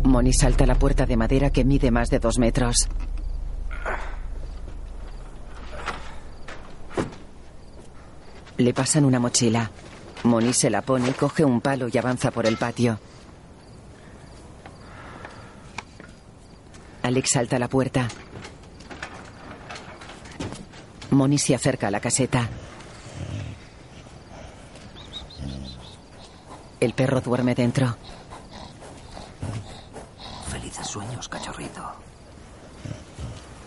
Moni 0.04 0.34
salta 0.34 0.66
la 0.66 0.76
puerta 0.76 1.06
de 1.06 1.16
madera 1.16 1.50
que 1.52 1.64
mide 1.64 1.90
más 1.90 2.10
de 2.10 2.20
dos 2.20 2.38
metros. 2.38 2.90
Le 8.58 8.74
pasan 8.74 9.06
una 9.06 9.20
mochila. 9.20 9.72
Moni 10.24 10.52
se 10.52 10.70
la 10.70 10.82
pone, 10.82 11.14
coge 11.14 11.46
un 11.46 11.62
palo 11.62 11.88
y 11.92 11.98
avanza 11.98 12.32
por 12.32 12.46
el 12.46 12.58
patio. 12.58 13.00
Alex 17.04 17.30
salta 17.32 17.56
a 17.56 17.60
la 17.60 17.70
puerta. 17.70 18.10
Moni 21.12 21.38
se 21.38 21.56
acerca 21.56 21.88
a 21.88 21.92
la 21.92 22.00
caseta. 22.00 22.50
El 26.80 26.94
perro 26.94 27.22
duerme 27.22 27.56
dentro. 27.56 27.96
Felices 30.52 30.88
sueños, 30.88 31.28
cachorrito. 31.28 31.82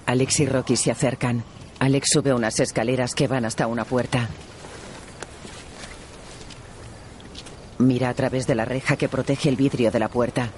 Alex 0.06 0.40
y 0.40 0.46
Rocky 0.46 0.76
se 0.76 0.90
acercan. 0.90 1.44
Alex 1.78 2.08
sube 2.12 2.34
unas 2.34 2.60
escaleras 2.60 3.14
que 3.14 3.26
van 3.26 3.44
hasta 3.44 3.66
una 3.66 3.84
puerta. 3.84 4.28
Mira 7.78 8.10
a 8.10 8.14
través 8.14 8.46
de 8.46 8.54
la 8.54 8.66
reja 8.66 8.96
que 8.96 9.08
protege 9.08 9.48
el 9.48 9.56
vidrio 9.56 9.90
de 9.90 9.98
la 9.98 10.08
puerta. 10.08 10.50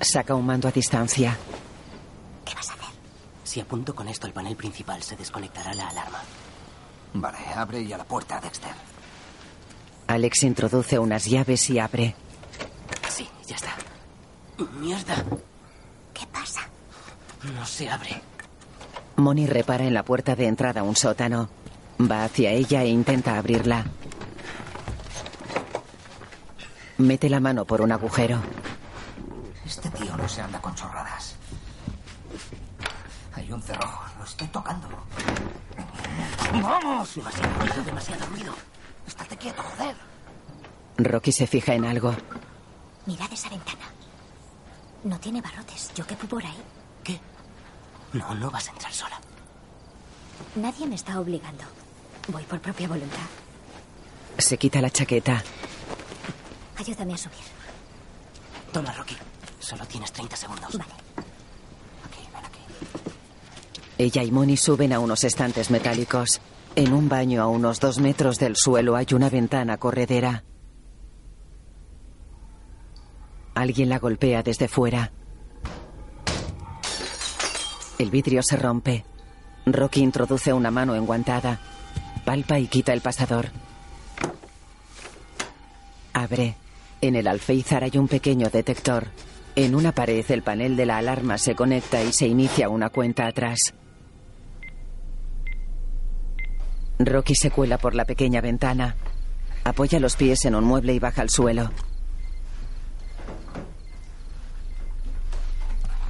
Saca 0.00 0.34
un 0.34 0.46
mando 0.46 0.68
a 0.68 0.72
distancia. 0.72 1.36
¿Qué 2.44 2.54
vas 2.54 2.70
a 2.70 2.72
hacer? 2.74 2.88
Si 3.44 3.60
apunto 3.60 3.94
con 3.94 4.08
esto 4.08 4.26
al 4.26 4.32
panel 4.32 4.56
principal, 4.56 5.02
se 5.02 5.16
desconectará 5.16 5.74
la 5.74 5.88
alarma. 5.88 6.20
Vale, 7.14 7.38
abre 7.54 7.86
ya 7.86 7.98
la 7.98 8.04
puerta, 8.04 8.40
Dexter. 8.40 8.72
Alex 10.06 10.42
introduce 10.42 10.98
unas 10.98 11.24
llaves 11.26 11.68
y 11.70 11.78
abre. 11.78 12.14
Sí, 13.08 13.28
ya 13.46 13.56
está. 13.56 13.74
Mierda. 14.80 15.24
¿Qué 16.14 16.26
pasa? 16.26 16.62
No 17.54 17.64
se 17.64 17.88
abre. 17.88 18.20
Moni 19.16 19.46
repara 19.46 19.84
en 19.84 19.94
la 19.94 20.02
puerta 20.02 20.34
de 20.34 20.46
entrada 20.46 20.82
un 20.82 20.96
sótano. 20.96 21.48
Va 22.00 22.24
hacia 22.24 22.50
ella 22.50 22.82
e 22.82 22.88
intenta 22.88 23.36
abrirla. 23.36 23.84
Mete 26.98 27.28
la 27.28 27.40
mano 27.40 27.64
por 27.64 27.80
un 27.80 27.92
agujero. 27.92 28.40
Este 29.64 29.88
tío 29.90 30.16
no 30.16 30.28
se 30.28 30.42
anda 30.42 30.60
con 30.60 30.74
chorradas. 30.74 31.36
Hay 33.34 33.52
un 33.52 33.62
cerrojo, 33.62 34.04
lo 34.18 34.24
estoy 34.24 34.48
tocando. 34.48 34.88
¡Vamos! 36.60 36.99
Demasiado 37.14 37.58
ruido, 37.58 37.84
demasiado 37.84 38.26
ruido. 38.26 38.54
Estate 39.06 39.36
quieto, 39.36 39.62
joder. 39.62 39.96
Rocky 40.98 41.32
se 41.32 41.46
fija 41.46 41.74
en 41.74 41.84
algo. 41.84 42.14
Mirad 43.06 43.32
esa 43.32 43.48
ventana. 43.48 43.86
No 45.04 45.18
tiene 45.18 45.40
barrotes. 45.40 45.90
Yo 45.94 46.06
quepo 46.06 46.26
por 46.26 46.44
ahí. 46.44 46.58
¿Qué? 47.02 47.18
No, 48.12 48.34
no 48.34 48.50
vas 48.50 48.68
a 48.68 48.72
entrar 48.72 48.92
sola. 48.92 49.20
Nadie 50.56 50.86
me 50.86 50.94
está 50.94 51.18
obligando. 51.18 51.64
Voy 52.28 52.42
por 52.44 52.60
propia 52.60 52.86
voluntad. 52.86 53.18
Se 54.38 54.56
quita 54.58 54.80
la 54.80 54.90
chaqueta. 54.90 55.42
Ayúdame 56.76 57.14
a 57.14 57.16
subir. 57.16 57.38
Toma, 58.72 58.92
Rocky. 58.92 59.16
Solo 59.58 59.84
tienes 59.86 60.12
30 60.12 60.36
segundos. 60.36 60.72
Vale. 60.78 60.92
Aquí, 62.06 62.28
ven 62.32 62.44
aquí. 62.44 62.60
Ella 63.98 64.22
y 64.22 64.30
Moni 64.30 64.56
suben 64.56 64.92
a 64.92 65.00
unos 65.00 65.24
estantes 65.24 65.70
metálicos. 65.70 66.40
En 66.80 66.94
un 66.94 67.10
baño 67.10 67.42
a 67.42 67.46
unos 67.46 67.78
dos 67.78 67.98
metros 67.98 68.38
del 68.38 68.56
suelo 68.56 68.96
hay 68.96 69.08
una 69.12 69.28
ventana 69.28 69.76
corredera. 69.76 70.44
Alguien 73.54 73.90
la 73.90 73.98
golpea 73.98 74.42
desde 74.42 74.66
fuera. 74.66 75.12
El 77.98 78.10
vidrio 78.10 78.42
se 78.42 78.56
rompe. 78.56 79.04
Rocky 79.66 80.00
introduce 80.00 80.54
una 80.54 80.70
mano 80.70 80.94
enguantada. 80.94 81.60
Palpa 82.24 82.58
y 82.58 82.66
quita 82.66 82.94
el 82.94 83.02
pasador. 83.02 83.50
Abre. 86.14 86.56
En 87.02 87.14
el 87.14 87.26
alféizar 87.26 87.84
hay 87.84 87.98
un 87.98 88.08
pequeño 88.08 88.48
detector. 88.48 89.08
En 89.54 89.74
una 89.74 89.92
pared 89.92 90.24
el 90.30 90.40
panel 90.40 90.76
de 90.76 90.86
la 90.86 90.96
alarma 90.96 91.36
se 91.36 91.54
conecta 91.54 92.02
y 92.02 92.14
se 92.14 92.26
inicia 92.26 92.70
una 92.70 92.88
cuenta 92.88 93.26
atrás. 93.26 93.74
Rocky 97.06 97.34
se 97.34 97.50
cuela 97.50 97.78
por 97.78 97.94
la 97.94 98.04
pequeña 98.04 98.42
ventana. 98.42 98.94
Apoya 99.64 99.98
los 100.00 100.16
pies 100.16 100.44
en 100.44 100.54
un 100.54 100.64
mueble 100.64 100.92
y 100.92 100.98
baja 100.98 101.22
al 101.22 101.30
suelo. 101.30 101.70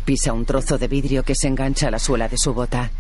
Pisa 0.05 0.33
un 0.33 0.45
trozo 0.45 0.79
de 0.79 0.89
vidrio 0.89 1.23
que 1.23 1.37
se 1.37 1.47
engancha 1.47 1.89
a 1.89 1.91
la 1.93 2.01
suela 2.01 2.29
de 2.29 2.37
su 2.37 2.53
bota. 2.53 2.91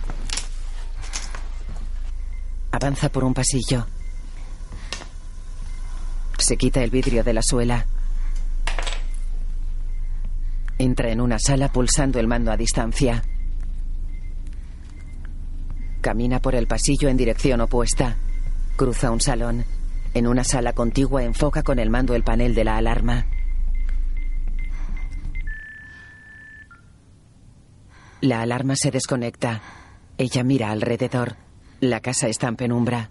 Avanza 2.70 3.08
por 3.08 3.24
un 3.24 3.34
pasillo. 3.34 3.86
Se 6.38 6.56
quita 6.56 6.84
el 6.84 6.90
vidrio 6.90 7.24
de 7.24 7.34
la 7.34 7.42
suela. 7.42 7.86
Entra 10.78 11.10
en 11.10 11.20
una 11.20 11.38
sala 11.40 11.72
pulsando 11.72 12.20
el 12.20 12.28
mando 12.28 12.52
a 12.52 12.56
distancia. 12.56 13.24
Camina 16.00 16.40
por 16.40 16.54
el 16.54 16.66
pasillo 16.66 17.08
en 17.08 17.16
dirección 17.16 17.60
opuesta. 17.60 18.16
Cruza 18.76 19.10
un 19.10 19.20
salón. 19.20 19.64
En 20.14 20.26
una 20.26 20.44
sala 20.44 20.72
contigua 20.72 21.22
enfoca 21.22 21.62
con 21.62 21.78
el 21.78 21.90
mando 21.90 22.14
el 22.14 22.24
panel 22.24 22.54
de 22.54 22.64
la 22.64 22.76
alarma. 22.78 23.26
La 28.22 28.42
alarma 28.42 28.76
se 28.76 28.90
desconecta. 28.90 29.60
Ella 30.18 30.42
mira 30.42 30.70
alrededor. 30.70 31.36
La 31.80 32.00
casa 32.00 32.28
está 32.28 32.48
en 32.48 32.56
penumbra. 32.56 33.10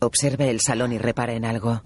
Observa 0.00 0.46
el 0.46 0.60
salón 0.60 0.92
y 0.92 0.98
repara 0.98 1.34
en 1.34 1.44
algo. 1.44 1.82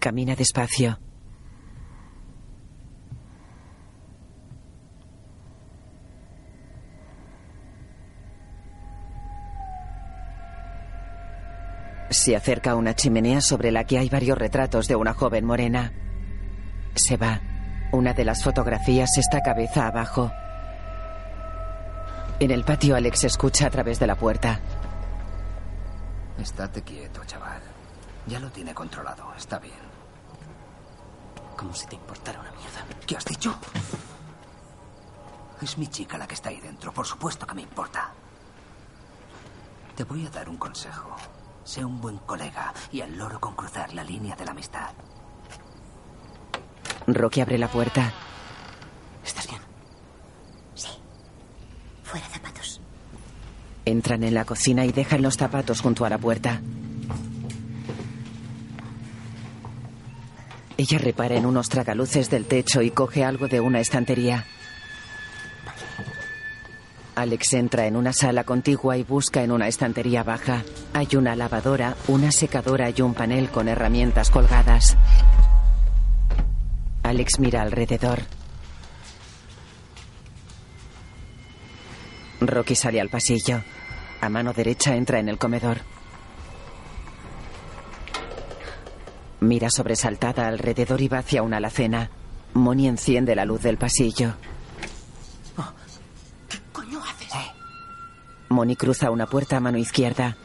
Camina 0.00 0.34
despacio. 0.34 0.98
Se 12.08 12.34
acerca 12.34 12.70
a 12.70 12.76
una 12.76 12.94
chimenea 12.94 13.42
sobre 13.42 13.70
la 13.70 13.84
que 13.84 13.98
hay 13.98 14.08
varios 14.08 14.38
retratos 14.38 14.88
de 14.88 14.96
una 14.96 15.12
joven 15.12 15.44
morena. 15.44 15.92
Se 16.94 17.18
va. 17.18 17.42
Una 17.92 18.14
de 18.14 18.24
las 18.24 18.42
fotografías 18.42 19.18
está 19.18 19.42
cabeza 19.42 19.86
abajo. 19.86 20.32
En 22.38 22.50
el 22.50 22.64
patio 22.64 22.96
Alex 22.96 23.24
escucha 23.24 23.66
a 23.66 23.70
través 23.70 24.00
de 24.00 24.06
la 24.06 24.14
puerta. 24.14 24.60
Estate 26.38 26.80
quieto, 26.80 27.22
chaval. 27.26 27.60
Ya 28.26 28.40
lo 28.40 28.50
tiene 28.50 28.72
controlado, 28.72 29.34
está 29.36 29.58
bien. 29.58 29.89
Como 31.60 31.74
si 31.74 31.86
te 31.86 31.94
importara 31.94 32.40
una 32.40 32.52
mierda. 32.52 32.86
¿Qué 33.06 33.18
has 33.18 33.24
dicho? 33.26 33.54
Es 35.60 35.76
mi 35.76 35.88
chica 35.88 36.16
la 36.16 36.26
que 36.26 36.32
está 36.32 36.48
ahí 36.48 36.58
dentro. 36.58 36.90
Por 36.90 37.06
supuesto 37.06 37.46
que 37.46 37.54
me 37.54 37.60
importa. 37.60 38.14
Te 39.94 40.04
voy 40.04 40.24
a 40.24 40.30
dar 40.30 40.48
un 40.48 40.56
consejo. 40.56 41.14
Sé 41.62 41.84
un 41.84 42.00
buen 42.00 42.16
colega 42.20 42.72
y 42.90 43.02
al 43.02 43.14
loro 43.14 43.38
con 43.38 43.54
cruzar 43.54 43.92
la 43.92 44.02
línea 44.02 44.34
de 44.36 44.46
la 44.46 44.52
amistad. 44.52 44.88
Rocky 47.06 47.42
abre 47.42 47.58
la 47.58 47.68
puerta. 47.68 48.10
¿Estás 49.22 49.46
bien? 49.46 49.60
Sí. 50.74 50.88
Fuera 52.04 52.26
zapatos. 52.26 52.80
Entran 53.84 54.24
en 54.24 54.32
la 54.32 54.46
cocina 54.46 54.86
y 54.86 54.92
dejan 54.92 55.20
los 55.20 55.36
zapatos 55.36 55.82
junto 55.82 56.06
a 56.06 56.08
la 56.08 56.16
puerta. 56.16 56.62
Ella 60.80 60.96
repara 60.96 61.36
en 61.36 61.44
unos 61.44 61.68
tragaluces 61.68 62.30
del 62.30 62.46
techo 62.46 62.80
y 62.80 62.90
coge 62.90 63.22
algo 63.22 63.48
de 63.48 63.60
una 63.60 63.80
estantería. 63.80 64.46
Alex 67.14 67.52
entra 67.52 67.84
en 67.84 67.96
una 67.96 68.14
sala 68.14 68.44
contigua 68.44 68.96
y 68.96 69.02
busca 69.02 69.42
en 69.42 69.52
una 69.52 69.68
estantería 69.68 70.22
baja. 70.22 70.64
Hay 70.94 71.08
una 71.16 71.36
lavadora, 71.36 71.98
una 72.08 72.32
secadora 72.32 72.88
y 72.88 73.02
un 73.02 73.12
panel 73.12 73.50
con 73.50 73.68
herramientas 73.68 74.30
colgadas. 74.30 74.96
Alex 77.02 77.40
mira 77.40 77.60
alrededor. 77.60 78.20
Rocky 82.40 82.74
sale 82.74 83.02
al 83.02 83.10
pasillo. 83.10 83.60
A 84.22 84.30
mano 84.30 84.54
derecha 84.54 84.96
entra 84.96 85.18
en 85.18 85.28
el 85.28 85.36
comedor. 85.36 85.82
Mira 89.40 89.70
sobresaltada 89.70 90.46
alrededor 90.48 91.00
y 91.00 91.08
va 91.08 91.18
hacia 91.18 91.42
una 91.42 91.56
alacena. 91.56 92.10
Moni 92.52 92.88
enciende 92.88 93.34
la 93.34 93.44
luz 93.44 93.62
del 93.62 93.78
pasillo. 93.78 94.34
¿Qué 96.48 96.58
coño 96.72 97.00
haces? 97.02 97.32
Moni 98.50 98.76
cruza 98.76 99.10
una 99.10 99.26
puerta 99.26 99.56
a 99.56 99.60
mano 99.60 99.78
izquierda. 99.78 100.36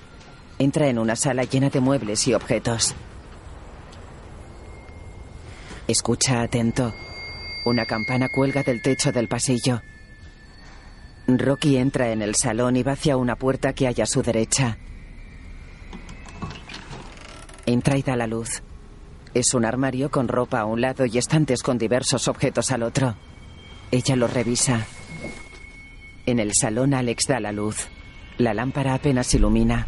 Entra 0.60 0.88
en 0.88 1.00
una 1.00 1.16
sala 1.16 1.44
llena 1.44 1.70
de 1.70 1.82
muebles 1.82 2.26
y 2.28 2.34
objetos. 2.34 2.96
Escucha 5.88 6.42
atento. 6.42 6.94
Una 7.66 7.86
campana 7.86 8.30
cuelga 8.30 8.64
del 8.64 8.82
techo 8.82 9.12
del 9.12 9.28
pasillo. 9.28 9.82
Rocky 11.28 11.78
entra 11.78 12.12
en 12.12 12.22
el 12.22 12.36
salón 12.36 12.78
y 12.78 12.84
va 12.84 12.94
hacia 12.94 13.18
una 13.18 13.36
puerta 13.36 13.74
que 13.74 13.88
hay 13.88 14.02
a 14.02 14.06
su 14.06 14.22
derecha. 14.22 14.78
Entra 17.66 17.98
y 17.98 18.04
da 18.04 18.16
la 18.16 18.28
luz. 18.28 18.62
Es 19.36 19.54
un 19.54 19.66
armario 19.66 20.10
con 20.10 20.30
ropa 20.30 20.62
a 20.62 20.66
un 20.66 20.80
lado 20.80 21.06
y 21.06 21.18
estantes 21.18 21.62
con 21.62 21.78
diversos 21.78 22.30
objetos 22.30 22.72
al 22.72 22.84
otro. 22.84 23.16
Ella 23.92 24.16
los 24.16 24.34
revisa. 24.34 24.86
En 26.26 26.40
el 26.40 26.54
salón 26.54 26.94
Alex 26.94 27.28
da 27.28 27.42
la 27.42 27.52
luz. 27.52 27.90
La 28.38 28.54
lámpara 28.54 28.94
apenas 28.94 29.34
ilumina. 29.34 29.88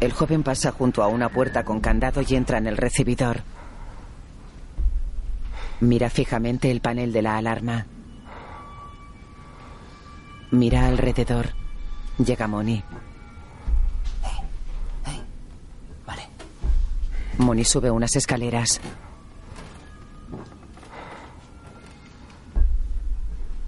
El 0.00 0.12
joven 0.12 0.42
pasa 0.42 0.72
junto 0.72 1.02
a 1.02 1.08
una 1.08 1.28
puerta 1.28 1.66
con 1.66 1.80
candado 1.80 2.22
y 2.26 2.34
entra 2.34 2.56
en 2.56 2.66
el 2.66 2.78
recibidor. 2.78 3.42
Mira 5.80 6.08
fijamente 6.08 6.70
el 6.70 6.80
panel 6.80 7.12
de 7.12 7.20
la 7.20 7.36
alarma. 7.36 7.84
Mira 10.50 10.86
alrededor. 10.86 11.48
Llega 12.16 12.46
Moni. 12.46 12.82
Moni 17.38 17.64
sube 17.64 17.90
unas 17.90 18.16
escaleras. 18.16 18.80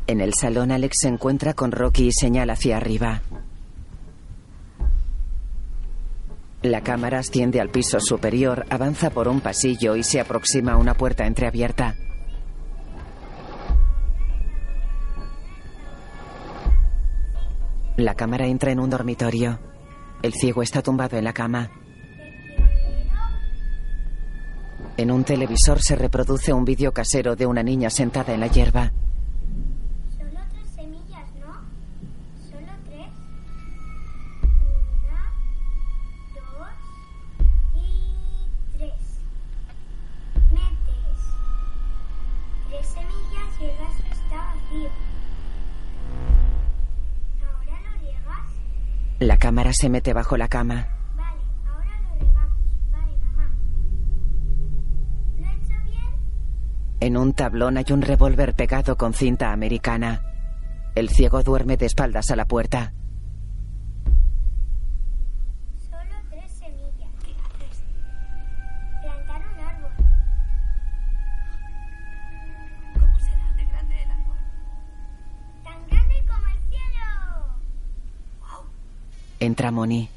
En 0.06 0.20
el 0.20 0.34
salón 0.34 0.72
Alex 0.72 0.98
se 1.02 1.08
encuentra 1.08 1.54
con 1.54 1.70
Rocky 1.70 2.08
y 2.08 2.12
señala 2.12 2.54
hacia 2.54 2.76
arriba. 2.76 3.22
La 6.62 6.82
cámara 6.82 7.20
asciende 7.20 7.60
al 7.60 7.70
piso 7.70 8.00
superior, 8.00 8.66
avanza 8.68 9.10
por 9.10 9.28
un 9.28 9.40
pasillo 9.40 9.96
y 9.96 10.02
se 10.02 10.20
aproxima 10.20 10.72
a 10.72 10.76
una 10.76 10.94
puerta 10.94 11.26
entreabierta. 11.26 11.94
La 17.96 18.14
cámara 18.14 18.46
entra 18.46 18.72
en 18.72 18.80
un 18.80 18.90
dormitorio. 18.90 19.60
El 20.22 20.34
ciego 20.34 20.62
está 20.62 20.82
tumbado 20.82 21.16
en 21.16 21.24
la 21.24 21.32
cama. 21.32 21.70
En 25.00 25.10
un 25.10 25.24
televisor 25.24 25.80
se 25.80 25.96
reproduce 25.96 26.52
un 26.52 26.66
vídeo 26.66 26.92
casero 26.92 27.34
de 27.34 27.46
una 27.46 27.62
niña 27.62 27.88
sentada 27.88 28.34
en 28.34 28.40
la 28.40 28.48
hierba. 28.48 28.92
Solo 30.14 30.40
tres 30.52 30.68
semillas, 30.76 31.26
¿no? 31.40 31.54
Solo 32.50 32.72
tres. 32.84 33.08
Una, 35.08 35.32
dos 36.34 36.68
y 37.76 38.44
tres. 38.76 39.22
Metes 40.52 41.20
tres 42.68 42.86
semillas 42.86 43.58
y 43.58 43.64
el 43.64 43.78
vaso 43.78 44.02
está 44.12 44.36
vacío. 44.52 44.90
Ahora 47.40 47.80
lo 47.80 47.92
riegas. 48.02 48.48
La 49.18 49.38
cámara 49.38 49.72
se 49.72 49.88
mete 49.88 50.12
bajo 50.12 50.36
la 50.36 50.48
cama. 50.48 50.88
Vale, 51.16 51.40
ahora 51.66 52.00
lo 52.02 52.10
regamos. 52.20 52.58
Vale, 52.92 53.16
mamá. 53.24 53.48
¿Lo 55.38 55.46
he 55.46 55.52
hecho 55.54 55.74
bien? 55.86 56.12
En 57.00 57.16
un 57.16 57.32
tablón 57.32 57.78
hay 57.78 57.86
un 57.90 58.02
revólver 58.02 58.54
pegado 58.54 58.96
con 58.96 59.14
cinta 59.14 59.52
americana. 59.52 60.22
El 60.94 61.08
ciego 61.08 61.42
duerme 61.42 61.76
de 61.78 61.86
espaldas 61.86 62.30
a 62.30 62.36
la 62.36 62.44
puerta. 62.44 62.92
Solo 65.88 66.14
tres 66.28 66.50
semillas. 66.52 67.08
¿Qué 67.24 67.32
haces? 67.32 67.82
Plantar 69.00 69.40
un 69.40 69.60
árbol. 69.60 69.90
¿Cómo 73.00 73.18
será 73.18 73.52
de 73.56 73.64
grande 73.64 74.02
el 74.02 74.10
árbol? 74.10 74.36
Tan 75.64 75.86
grande 75.86 76.24
como 76.26 76.46
el 76.48 76.60
cielo. 76.68 77.54
Entra 79.38 79.70
Moni. 79.70 80.10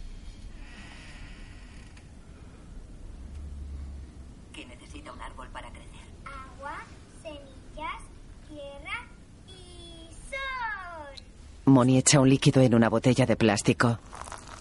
¿Qué 4.51 4.65
necesita 4.65 5.13
un 5.13 5.21
árbol 5.21 5.47
para 5.53 5.69
crecer? 5.69 5.83
Agua, 6.25 6.77
semillas, 7.21 8.01
tierra 8.49 9.07
y 9.47 10.09
sol. 10.29 11.25
Moni 11.65 11.97
echa 11.97 12.19
un 12.19 12.29
líquido 12.29 12.61
en 12.61 12.75
una 12.75 12.89
botella 12.89 13.25
de 13.25 13.35
plástico. 13.37 13.99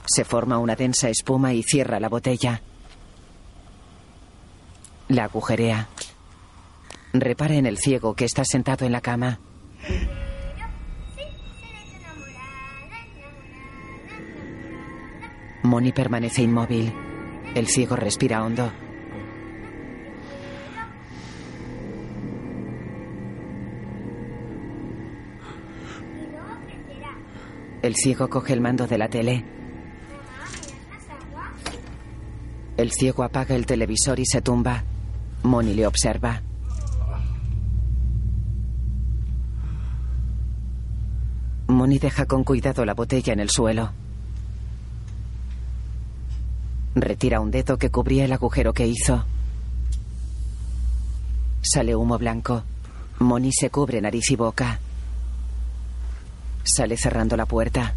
Se 0.07 0.25
forma 0.25 0.59
una 0.59 0.77
densa 0.77 1.09
espuma 1.09 1.53
y 1.53 1.63
cierra 1.63 1.99
la 1.99 2.09
botella. 2.09 2.63
La 5.09 5.25
agujerea. 5.25 5.89
Repara 7.13 7.55
en 7.55 7.67
el 7.67 7.79
ciego 7.79 8.15
que 8.15 8.25
está 8.25 8.45
sentado 8.45 8.87
en 8.87 8.93
la 8.93 9.01
cama. 9.01 9.41
Moni 15.63 15.93
permanece 15.93 16.43
inmóvil. 16.43 16.93
El 17.55 17.67
ciego 17.67 17.97
respira 17.97 18.45
hondo. 18.45 18.73
El 27.83 27.97
ciego 27.97 28.31
coge 28.31 28.53
el 28.53 28.61
mando 28.61 28.87
de 28.87 28.97
la 28.97 29.09
tele. 29.09 29.45
El 32.77 32.93
ciego 32.93 33.25
apaga 33.25 33.57
el 33.57 33.67
televisor 33.67 34.21
y 34.21 34.25
se 34.25 34.41
tumba. 34.41 34.85
Moni 35.43 35.75
le 35.75 35.87
observa. 35.89 36.43
Moni 41.67 41.99
deja 41.99 42.27
con 42.27 42.45
cuidado 42.45 42.85
la 42.85 42.95
botella 42.95 43.33
en 43.33 43.41
el 43.41 43.51
suelo. 43.51 43.91
Retira 46.95 47.41
un 47.41 47.51
dedo 47.51 47.79
que 47.79 47.91
cubría 47.91 48.27
el 48.27 48.33
agujero 48.33 48.73
que 48.73 48.87
hizo. 48.87 49.25
Sale 51.63 51.97
humo 51.97 52.17
blanco. 52.17 52.63
Moni 53.19 53.51
se 53.53 53.71
cubre 53.71 54.01
nariz 54.01 54.31
y 54.31 54.37
boca. 54.37 54.79
Sale 56.65 56.97
cerrando 56.97 57.37
la 57.37 57.47
puerta. 57.47 57.95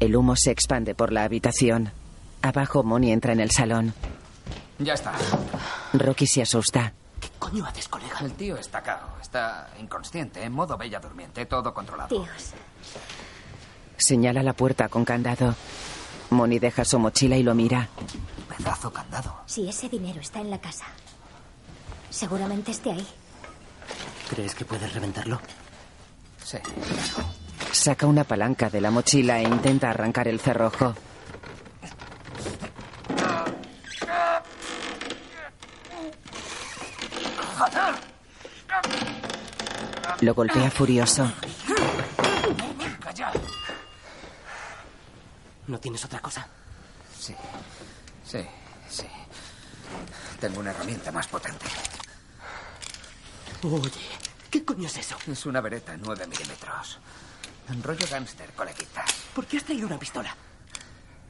El 0.00 0.16
humo 0.16 0.36
se 0.36 0.50
expande 0.50 0.94
por 0.94 1.12
la 1.12 1.24
habitación. 1.24 1.92
Abajo, 2.42 2.82
Moni 2.82 3.12
entra 3.12 3.32
en 3.32 3.40
el 3.40 3.50
salón. 3.50 3.94
Ya 4.78 4.94
está. 4.94 5.12
Rocky 5.92 6.26
se 6.26 6.42
asusta. 6.42 6.92
¿Qué 7.20 7.28
coño 7.38 7.64
haces, 7.64 7.86
colega? 7.86 8.18
El 8.20 8.32
tío 8.32 8.56
está 8.56 8.82
cao, 8.82 9.16
está 9.20 9.70
inconsciente, 9.80 10.42
en 10.42 10.52
modo 10.52 10.76
bella 10.76 10.98
durmiente, 10.98 11.46
todo 11.46 11.72
controlado. 11.72 12.08
Tíos, 12.08 12.52
Señala 13.96 14.42
la 14.42 14.54
puerta 14.54 14.88
con 14.88 15.04
candado. 15.04 15.54
Moni 16.30 16.58
deja 16.58 16.84
su 16.84 16.98
mochila 16.98 17.36
y 17.36 17.44
lo 17.44 17.54
mira. 17.54 17.88
Pedazo 18.56 18.92
candado. 18.92 19.36
si 19.46 19.68
ese 19.68 19.88
dinero 19.88 20.20
está 20.20 20.40
en 20.40 20.50
la 20.50 20.60
casa, 20.60 20.86
seguramente 22.10 22.72
esté 22.72 22.90
ahí. 22.90 23.06
¿Crees 24.34 24.54
que 24.54 24.64
puedes 24.64 24.90
reventarlo? 24.94 25.38
Sí. 26.42 26.56
Saca 27.70 28.06
una 28.06 28.24
palanca 28.24 28.70
de 28.70 28.80
la 28.80 28.90
mochila 28.90 29.38
e 29.38 29.42
intenta 29.42 29.90
arrancar 29.90 30.26
el 30.26 30.40
cerrojo. 30.40 30.94
Lo 40.22 40.32
golpea 40.34 40.70
furioso. 40.70 41.30
¿No 45.66 45.78
tienes 45.78 46.02
otra 46.06 46.20
cosa? 46.20 46.48
Sí. 47.20 47.34
Sí, 48.24 48.40
sí. 48.88 49.06
Tengo 50.40 50.60
una 50.60 50.70
herramienta 50.70 51.12
más 51.12 51.26
potente. 51.26 51.66
Oye, 53.64 53.90
¿qué 54.50 54.64
coño 54.64 54.86
es 54.86 54.96
eso? 54.98 55.16
Es 55.26 55.46
una 55.46 55.60
vereta 55.60 55.96
9 55.96 56.26
milímetros. 56.26 56.98
En 57.68 57.82
rollo 57.82 58.04
gángster, 58.10 58.50
coleguita. 58.54 59.04
¿Por 59.34 59.46
qué 59.46 59.58
has 59.58 59.64
traído 59.64 59.86
una 59.86 59.98
pistola? 59.98 60.34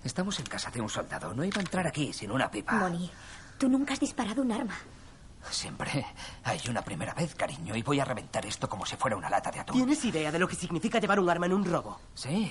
Estamos 0.02 0.38
en 0.38 0.46
casa 0.46 0.70
de 0.70 0.80
un 0.80 0.88
soldado. 0.88 1.34
No 1.34 1.44
iba 1.44 1.58
a 1.58 1.60
entrar 1.60 1.86
aquí 1.86 2.12
sin 2.12 2.30
una 2.30 2.50
pipa. 2.50 2.72
Moni, 2.72 3.10
tú 3.58 3.68
nunca 3.68 3.92
has 3.92 4.00
disparado 4.00 4.40
un 4.40 4.50
arma. 4.50 4.74
Siempre 5.50 6.06
hay 6.44 6.60
una 6.70 6.82
primera 6.82 7.12
vez, 7.12 7.34
cariño, 7.34 7.76
y 7.76 7.82
voy 7.82 8.00
a 8.00 8.04
reventar 8.04 8.46
esto 8.46 8.68
como 8.68 8.86
si 8.86 8.96
fuera 8.96 9.16
una 9.16 9.28
lata 9.28 9.50
de 9.50 9.60
atún. 9.60 9.76
¿Tienes 9.76 10.02
idea 10.04 10.32
de 10.32 10.38
lo 10.38 10.48
que 10.48 10.56
significa 10.56 11.00
llevar 11.00 11.20
un 11.20 11.28
arma 11.28 11.46
en 11.46 11.52
un 11.52 11.64
robo? 11.64 12.00
Sí. 12.14 12.50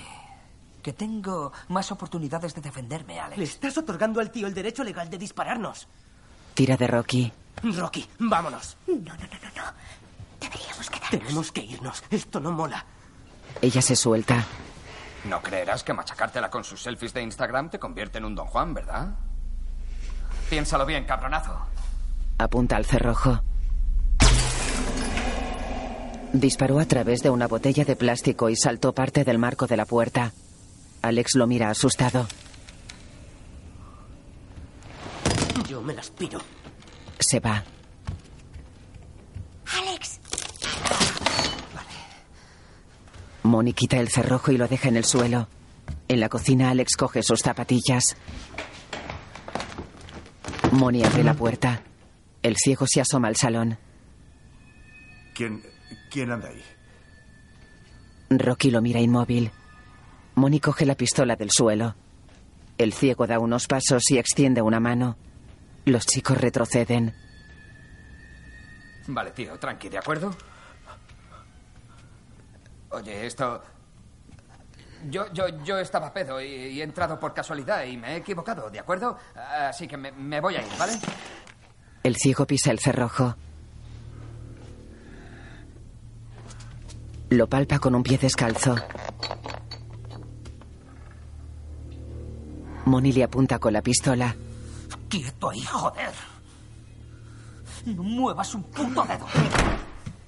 Que 0.80 0.92
tengo 0.92 1.52
más 1.68 1.90
oportunidades 1.90 2.54
de 2.54 2.60
defenderme, 2.60 3.18
Alex. 3.18 3.38
Le 3.38 3.44
estás 3.44 3.76
otorgando 3.78 4.20
al 4.20 4.30
tío 4.30 4.46
el 4.46 4.54
derecho 4.54 4.84
legal 4.84 5.10
de 5.10 5.18
dispararnos. 5.18 5.88
Tira 6.54 6.76
de 6.76 6.86
Rocky. 6.86 7.32
Rocky, 7.62 8.08
vámonos. 8.18 8.76
No, 8.86 8.94
no, 8.94 9.02
no, 9.02 9.14
no, 9.14 9.62
no. 9.62 9.72
Deberíamos 10.40 10.90
quedarnos. 10.90 11.10
Tenemos 11.10 11.52
que 11.52 11.60
irnos. 11.62 12.02
Esto 12.10 12.40
no 12.40 12.50
mola. 12.52 12.84
Ella 13.60 13.82
se 13.82 13.94
suelta. 13.94 14.44
No 15.24 15.40
creerás 15.40 15.84
que 15.84 15.92
machacártela 15.92 16.50
con 16.50 16.64
sus 16.64 16.82
selfies 16.82 17.14
de 17.14 17.22
Instagram 17.22 17.70
te 17.70 17.78
convierte 17.78 18.18
en 18.18 18.24
un 18.24 18.34
don 18.34 18.46
Juan, 18.46 18.74
¿verdad? 18.74 19.08
Piénsalo 20.50 20.84
bien, 20.84 21.04
cabronazo. 21.04 21.56
Apunta 22.38 22.76
al 22.76 22.84
cerrojo. 22.84 23.40
Disparó 26.32 26.80
a 26.80 26.86
través 26.86 27.22
de 27.22 27.30
una 27.30 27.46
botella 27.46 27.84
de 27.84 27.94
plástico 27.94 28.48
y 28.48 28.56
saltó 28.56 28.94
parte 28.94 29.22
del 29.22 29.38
marco 29.38 29.66
de 29.66 29.76
la 29.76 29.84
puerta. 29.84 30.32
Alex 31.02 31.34
lo 31.36 31.46
mira 31.46 31.68
asustado. 31.70 32.26
Yo 35.68 35.82
me 35.82 35.94
las 35.94 36.10
piro. 36.10 36.40
Se 37.22 37.38
va. 37.40 37.62
Alex, 39.78 40.20
Moni 43.44 43.72
quita 43.72 43.98
el 43.98 44.08
cerrojo 44.08 44.52
y 44.52 44.56
lo 44.56 44.66
deja 44.68 44.88
en 44.88 44.96
el 44.96 45.04
suelo. 45.04 45.48
En 46.08 46.20
la 46.20 46.28
cocina, 46.28 46.70
Alex 46.70 46.96
coge 46.96 47.22
sus 47.22 47.40
zapatillas. 47.40 48.16
Moni 50.72 51.04
abre 51.04 51.22
la 51.22 51.34
puerta. 51.34 51.82
El 52.42 52.56
ciego 52.56 52.86
se 52.86 53.00
asoma 53.00 53.28
al 53.28 53.36
salón. 53.36 53.78
¿Quién, 55.34 55.62
quién 56.10 56.32
anda 56.32 56.48
ahí? 56.48 56.62
Rocky 58.30 58.70
lo 58.70 58.82
mira 58.82 59.00
inmóvil. 59.00 59.52
Moni 60.34 60.60
coge 60.60 60.86
la 60.86 60.96
pistola 60.96 61.36
del 61.36 61.50
suelo. 61.50 61.94
El 62.78 62.92
ciego 62.92 63.26
da 63.26 63.38
unos 63.38 63.68
pasos 63.68 64.10
y 64.10 64.18
extiende 64.18 64.60
una 64.60 64.80
mano. 64.80 65.16
Los 65.84 66.06
chicos 66.06 66.38
retroceden. 66.40 67.14
Vale, 69.08 69.32
tío, 69.32 69.58
tranqui, 69.58 69.88
¿de 69.88 69.98
acuerdo? 69.98 70.34
Oye, 72.90 73.26
esto... 73.26 73.62
Yo, 75.10 75.32
yo, 75.32 75.48
yo 75.64 75.78
estaba 75.78 76.12
pedo 76.12 76.40
y, 76.40 76.44
y 76.46 76.80
he 76.80 76.84
entrado 76.84 77.18
por 77.18 77.34
casualidad 77.34 77.82
y 77.84 77.96
me 77.96 78.12
he 78.12 78.16
equivocado, 78.18 78.70
¿de 78.70 78.78
acuerdo? 78.78 79.18
Así 79.34 79.88
que 79.88 79.96
me, 79.96 80.12
me 80.12 80.40
voy 80.40 80.54
a 80.54 80.62
ir, 80.62 80.72
¿vale? 80.78 80.92
El 82.04 82.14
ciego 82.16 82.46
pisa 82.46 82.70
el 82.70 82.78
cerrojo. 82.78 83.34
Lo 87.30 87.48
palpa 87.48 87.80
con 87.80 87.96
un 87.96 88.04
pie 88.04 88.18
descalzo. 88.18 88.76
Moni 92.84 93.12
le 93.12 93.24
apunta 93.24 93.58
con 93.58 93.72
la 93.72 93.82
pistola. 93.82 94.36
Quieto 95.12 95.50
ahí, 95.50 95.60
joder. 95.60 96.10
No 97.84 98.02
muevas 98.02 98.54
un 98.54 98.62
puto 98.62 99.04
dedo. 99.04 99.26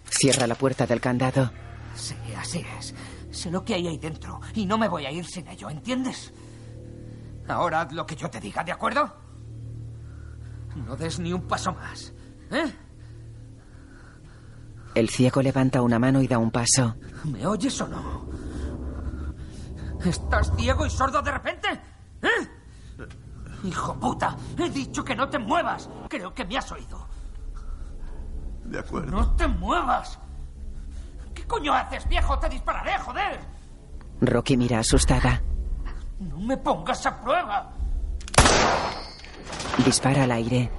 Cierra 0.04 0.46
la 0.46 0.54
puerta 0.56 0.86
del 0.86 1.00
candado. 1.00 1.50
Sí, 1.94 2.14
así 2.38 2.62
es. 2.78 2.94
Sé 3.30 3.50
lo 3.50 3.64
que 3.64 3.72
hay 3.72 3.88
ahí 3.88 3.96
dentro 3.96 4.42
y 4.54 4.66
no 4.66 4.76
me 4.76 4.86
voy 4.86 5.06
a 5.06 5.10
ir 5.10 5.24
sin 5.24 5.48
ello, 5.48 5.70
¿entiendes? 5.70 6.34
Ahora 7.48 7.80
haz 7.80 7.92
lo 7.94 8.04
que 8.04 8.14
yo 8.14 8.28
te 8.28 8.38
diga, 8.38 8.62
¿de 8.62 8.72
acuerdo? 8.72 9.10
No 10.76 10.94
des 10.96 11.18
ni 11.18 11.32
un 11.32 11.48
paso 11.48 11.72
más. 11.72 12.12
¿Eh? 12.50 12.70
El 14.94 15.08
ciego 15.08 15.40
levanta 15.40 15.80
una 15.80 15.98
mano 15.98 16.20
y 16.20 16.28
da 16.28 16.36
un 16.36 16.50
paso. 16.50 16.94
¿Me 17.24 17.46
oyes 17.46 17.80
o 17.80 17.88
no? 17.88 18.28
¿Estás 20.04 20.52
ciego 20.58 20.84
y 20.84 20.90
sordo 20.90 21.22
de 21.22 21.30
repente? 21.30 21.68
¿Eh? 22.20 22.53
Hijo 23.64 23.94
puta, 23.94 24.36
he 24.58 24.68
dicho 24.68 25.02
que 25.02 25.16
no 25.16 25.28
te 25.28 25.38
muevas. 25.38 25.88
Creo 26.08 26.34
que 26.34 26.44
me 26.44 26.58
has 26.58 26.70
oído. 26.70 27.08
De 28.64 28.78
acuerdo. 28.78 29.10
No 29.10 29.34
te 29.34 29.48
muevas. 29.48 30.18
¿Qué 31.34 31.44
coño 31.46 31.72
haces, 31.72 32.06
viejo? 32.06 32.38
Te 32.38 32.48
dispararé, 32.50 32.98
joder. 32.98 33.40
Rocky 34.20 34.56
mira 34.58 34.80
asustada. 34.80 35.42
No 36.20 36.38
me 36.38 36.56
pongas 36.58 37.06
a 37.06 37.20
prueba. 37.20 37.72
Dispara 39.84 40.24
al 40.24 40.32
aire. 40.32 40.70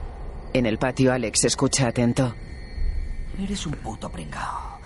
En 0.53 0.65
el 0.65 0.77
patio, 0.77 1.11
Alex 1.11 1.45
escucha 1.45 1.87
atento. 1.87 2.33
Eres 3.39 3.65
un 3.65 3.73
puto 3.73 4.09
pringao. 4.09 4.79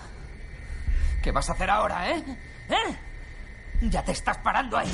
¿Qué 1.22 1.30
vas 1.30 1.48
a 1.50 1.52
hacer 1.52 1.70
ahora, 1.70 2.10
eh? 2.10 2.24
¿Eh? 2.68 2.96
Ya 3.82 4.02
te 4.04 4.12
estás 4.12 4.36
parando 4.38 4.76
ahí. 4.76 4.90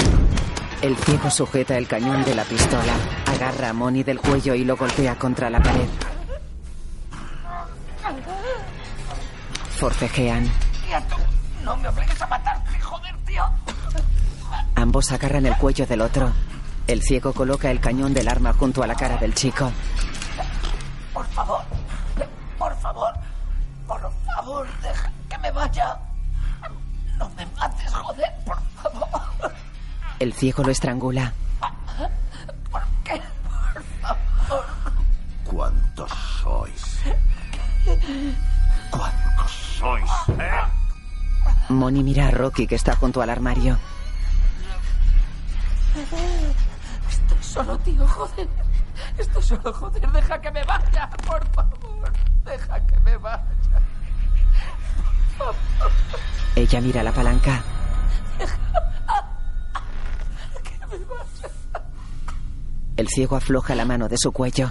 El 0.83 0.97
ciego 0.97 1.31
sujeta 1.31 1.77
el 1.77 1.89
cañón 1.89 2.25
de 2.25 2.35
la 2.35 2.45
pistola, 2.45 2.93
agarra 3.27 3.71
a 3.71 3.73
Moni 3.73 4.03
del 4.03 4.21
cuello 4.21 4.55
y 4.55 4.65
lo 4.65 4.77
golpea 4.77 5.17
contra 5.17 5.51
la 5.51 5.61
pared. 5.61 5.89
Forcejean. 9.77 10.49
Quieto. 10.87 11.17
No 11.63 11.77
me 11.77 11.89
obligues 11.89 12.21
a 12.23 12.27
matarte, 12.27 12.81
joder, 12.81 13.17
tío. 13.27 13.45
Ambos 14.75 15.11
agarran 15.13 15.47
el 15.47 15.57
cuello 15.57 15.87
del 15.87 16.01
otro. 16.03 16.33
El 16.87 17.03
ciego 17.03 17.33
coloca 17.33 17.71
el 17.71 17.81
cañón 17.81 18.15
del 18.15 18.29
arma 18.29 18.53
junto 18.53 18.83
a 18.83 18.87
la 18.87 18.95
cara 18.95 19.17
del 19.17 19.35
chico. 19.35 19.71
Por 21.13 21.27
favor. 21.29 21.63
Por 22.59 22.77
favor. 22.81 23.13
Por 23.89 24.13
favor, 24.35 24.67
deja 24.83 25.11
que 25.29 25.39
me 25.39 25.51
vaya. 25.51 25.99
No 27.19 27.29
me 27.31 27.47
mates, 27.59 27.93
joder, 27.93 28.33
por 28.45 28.59
favor. 28.83 29.53
El 30.19 30.33
ciego 30.33 30.63
lo 30.63 30.71
estrangula. 30.71 31.33
¿Por 32.71 32.83
qué? 33.05 33.21
Por 33.43 33.83
favor. 34.01 34.65
¿Cuántos 35.45 36.11
sois? 36.43 37.01
¿Cuántos 38.91 39.51
sois? 39.51 40.11
¿Eh? 40.39 40.51
Moni 41.69 42.03
mira 42.03 42.29
a 42.29 42.31
Rocky 42.31 42.67
que 42.67 42.75
está 42.75 42.95
junto 42.97 43.23
al 43.23 43.31
armario. 43.31 43.79
Estoy 47.09 47.43
solo, 47.43 47.79
tío, 47.79 48.07
joder. 48.07 48.49
Estoy 49.19 49.43
solo, 49.43 49.73
joder. 49.73 50.11
Deja 50.13 50.41
que 50.41 50.51
me 50.51 50.65
vaya, 50.65 51.11
por 51.27 51.47
favor. 51.49 52.13
Deja 52.45 52.81
que 52.87 53.01
me 53.01 53.17
vaya. 53.17 53.45
Ella 56.55 56.81
mira 56.81 57.03
la 57.03 57.13
palanca. 57.13 57.63
El 62.97 63.09
ciego 63.09 63.37
afloja 63.37 63.75
la 63.75 63.85
mano 63.85 64.09
de 64.09 64.17
su 64.17 64.33
cuello. 64.33 64.71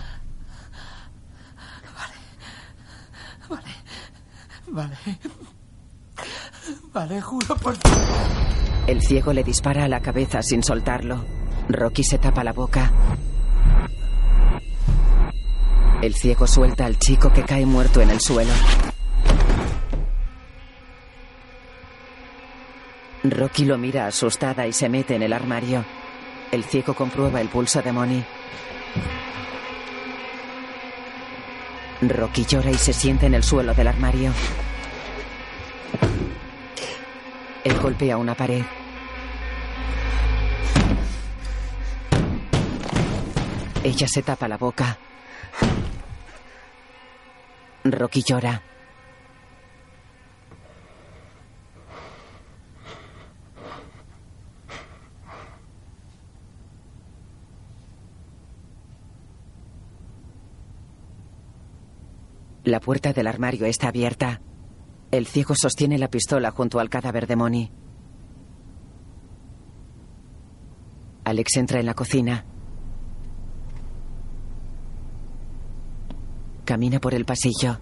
Vale. 4.67 4.97
Vale, 6.91 7.21
juro 7.21 7.55
por... 7.55 7.75
El 8.87 9.01
ciego 9.01 9.31
le 9.31 9.43
dispara 9.43 9.85
a 9.85 9.87
la 9.87 10.01
cabeza 10.01 10.41
sin 10.41 10.63
soltarlo. 10.63 11.23
Rocky 11.69 12.03
se 12.03 12.17
tapa 12.17 12.43
la 12.43 12.51
boca. 12.53 12.91
El 16.01 16.13
ciego 16.15 16.45
suelta 16.45 16.85
al 16.85 16.97
chico 16.99 17.31
que 17.31 17.43
cae 17.43 17.65
muerto 17.65 18.01
en 18.01 18.09
el 18.09 18.19
suelo. 18.19 18.51
Rocky 23.31 23.65
lo 23.65 23.77
mira 23.77 24.05
asustada 24.07 24.67
y 24.67 24.73
se 24.73 24.87
mete 24.89 25.15
en 25.15 25.23
el 25.23 25.33
armario. 25.33 25.83
El 26.51 26.63
ciego 26.63 26.93
comprueba 26.93 27.41
el 27.41 27.47
pulso 27.49 27.81
de 27.81 27.91
Moni. 27.91 28.23
Rocky 32.01 32.45
llora 32.45 32.69
y 32.69 32.75
se 32.75 32.93
sienta 32.93 33.25
en 33.25 33.33
el 33.33 33.43
suelo 33.43 33.73
del 33.73 33.87
armario. 33.87 34.31
Él 37.63 37.79
golpea 37.79 38.17
una 38.17 38.35
pared. 38.35 38.63
Ella 43.83 44.07
se 44.07 44.21
tapa 44.21 44.47
la 44.47 44.57
boca. 44.57 44.97
Rocky 47.83 48.23
llora. 48.23 48.74
La 62.65 62.79
puerta 62.79 63.13
del 63.13 63.27
armario 63.27 63.67
está 63.67 63.89
abierta. 63.89 64.41
El 65.11 65.27
ciego 65.27 65.53
sostiene 65.53 65.99
la 65.99 66.09
pistola 66.09 66.49
junto 66.49 66.79
al 66.79 66.89
cadáver 66.89 67.27
de 67.27 67.35
Moni. 67.35 67.71
Alex 71.25 71.57
entra 71.57 71.79
en 71.79 71.85
la 71.85 71.93
cocina. 71.93 72.43
Camina 76.65 76.99
por 76.99 77.13
el 77.13 77.23
pasillo. 77.23 77.77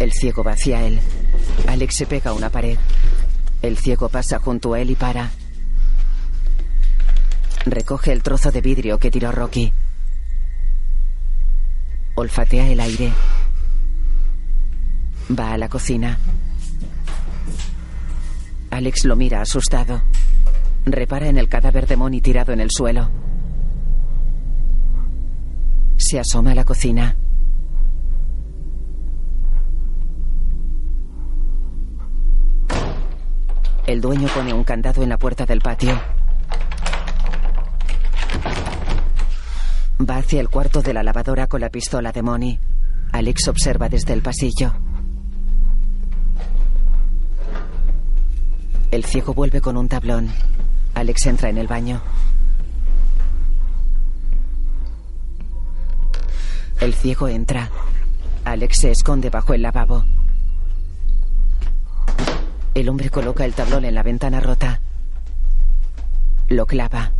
El 0.00 0.10
ciego 0.10 0.42
va 0.42 0.52
hacia 0.52 0.84
él. 0.84 0.98
Alex 1.68 1.94
se 1.94 2.06
pega 2.06 2.32
a 2.32 2.34
una 2.34 2.50
pared. 2.50 2.76
El 3.62 3.78
ciego 3.78 4.08
pasa 4.08 4.40
junto 4.40 4.74
a 4.74 4.80
él 4.80 4.90
y 4.90 4.96
para. 4.96 5.30
Recoge 7.66 8.12
el 8.12 8.22
trozo 8.22 8.52
de 8.52 8.60
vidrio 8.60 8.98
que 8.98 9.10
tiró 9.10 9.32
Rocky. 9.32 9.72
Olfatea 12.14 12.68
el 12.68 12.78
aire. 12.78 13.12
Va 15.36 15.52
a 15.52 15.58
la 15.58 15.68
cocina. 15.68 16.16
Alex 18.70 19.04
lo 19.04 19.16
mira 19.16 19.40
asustado. 19.40 20.00
Repara 20.84 21.26
en 21.26 21.38
el 21.38 21.48
cadáver 21.48 21.88
de 21.88 21.96
Moni 21.96 22.20
tirado 22.20 22.52
en 22.52 22.60
el 22.60 22.70
suelo. 22.70 23.10
Se 25.96 26.20
asoma 26.20 26.52
a 26.52 26.54
la 26.54 26.64
cocina. 26.64 27.16
El 33.88 34.00
dueño 34.00 34.28
pone 34.28 34.52
un 34.52 34.62
candado 34.62 35.02
en 35.02 35.08
la 35.08 35.18
puerta 35.18 35.46
del 35.46 35.60
patio. 35.60 36.15
Va 39.98 40.18
hacia 40.18 40.40
el 40.40 40.50
cuarto 40.50 40.82
de 40.82 40.92
la 40.92 41.02
lavadora 41.02 41.46
con 41.46 41.62
la 41.62 41.70
pistola 41.70 42.12
de 42.12 42.22
Moni. 42.22 42.60
Alex 43.12 43.48
observa 43.48 43.88
desde 43.88 44.12
el 44.12 44.20
pasillo. 44.20 44.74
El 48.90 49.04
ciego 49.04 49.32
vuelve 49.32 49.62
con 49.62 49.76
un 49.76 49.88
tablón. 49.88 50.28
Alex 50.94 51.26
entra 51.26 51.48
en 51.48 51.58
el 51.58 51.66
baño. 51.66 52.02
El 56.80 56.92
ciego 56.92 57.28
entra. 57.28 57.70
Alex 58.44 58.78
se 58.78 58.90
esconde 58.90 59.30
bajo 59.30 59.54
el 59.54 59.62
lavabo. 59.62 60.04
El 62.74 62.90
hombre 62.90 63.08
coloca 63.08 63.46
el 63.46 63.54
tablón 63.54 63.86
en 63.86 63.94
la 63.94 64.02
ventana 64.02 64.40
rota. 64.40 64.80
Lo 66.48 66.66
clava. 66.66 67.15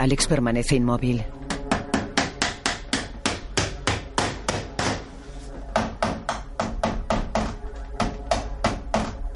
Alex 0.00 0.28
permanece 0.28 0.76
inmóvil. 0.76 1.22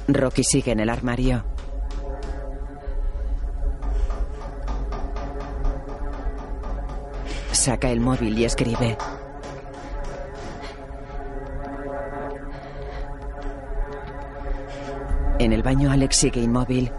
Rocky 0.07 0.43
sigue 0.43 0.71
en 0.71 0.79
el 0.79 0.89
armario. 0.89 1.45
Saca 7.51 7.91
el 7.91 7.99
móvil 7.99 8.35
y 8.35 8.45
escribe. 8.45 8.97
En 15.37 15.53
el 15.53 15.61
baño 15.61 15.91
Alex 15.91 16.15
sigue 16.15 16.41
inmóvil. 16.41 16.91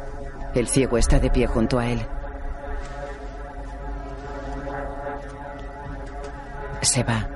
El 0.55 0.69
ciego 0.69 0.99
está 0.99 1.19
de 1.19 1.31
pie 1.31 1.49
junto 1.49 1.81
a 1.81 1.89
él. 1.89 2.07
Se 6.87 7.03
va. 7.03 7.27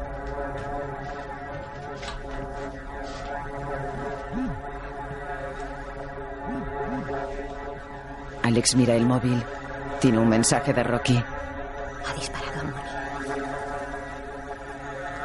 Alex 8.45 8.77
mira 8.77 8.95
el 8.95 9.05
móvil. 9.05 9.43
Tiene 10.01 10.19
un 10.19 10.29
mensaje 10.29 10.73
de 10.73 10.85
Rocky. 10.85 11.17
Ha 11.17 12.15
disparado 12.15 12.63
a. 12.63 12.75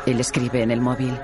Él 0.08 0.20
escribe 0.20 0.64
en 0.64 0.72
el 0.72 0.82
móvil. 0.82 1.16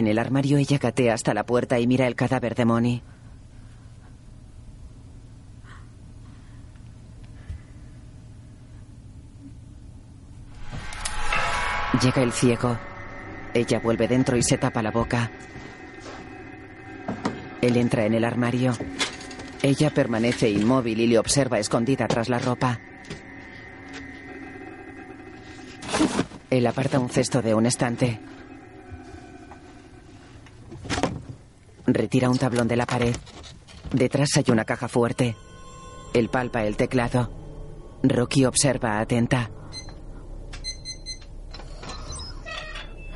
En 0.00 0.06
el 0.06 0.18
armario 0.18 0.56
ella 0.56 0.78
gatea 0.78 1.12
hasta 1.12 1.34
la 1.34 1.44
puerta 1.44 1.78
y 1.78 1.86
mira 1.86 2.06
el 2.06 2.14
cadáver 2.14 2.54
de 2.54 2.64
Moni. 2.64 3.02
Llega 12.02 12.22
el 12.22 12.32
ciego. 12.32 12.78
Ella 13.52 13.78
vuelve 13.80 14.08
dentro 14.08 14.38
y 14.38 14.42
se 14.42 14.56
tapa 14.56 14.80
la 14.80 14.90
boca. 14.90 15.30
Él 17.60 17.76
entra 17.76 18.06
en 18.06 18.14
el 18.14 18.24
armario. 18.24 18.72
Ella 19.62 19.90
permanece 19.90 20.48
inmóvil 20.48 20.98
y 20.98 21.08
le 21.08 21.18
observa 21.18 21.58
escondida 21.58 22.08
tras 22.08 22.30
la 22.30 22.38
ropa. 22.38 22.80
Él 26.48 26.66
aparta 26.66 26.98
un 26.98 27.10
cesto 27.10 27.42
de 27.42 27.54
un 27.54 27.66
estante. 27.66 28.18
Retira 31.92 32.30
un 32.30 32.38
tablón 32.38 32.68
de 32.68 32.76
la 32.76 32.86
pared. 32.86 33.16
Detrás 33.92 34.30
hay 34.36 34.44
una 34.48 34.64
caja 34.64 34.86
fuerte. 34.86 35.34
Él 36.14 36.28
palpa 36.28 36.64
el 36.64 36.76
teclado. 36.76 37.30
Rocky 38.04 38.44
observa 38.44 39.00
atenta. 39.00 39.50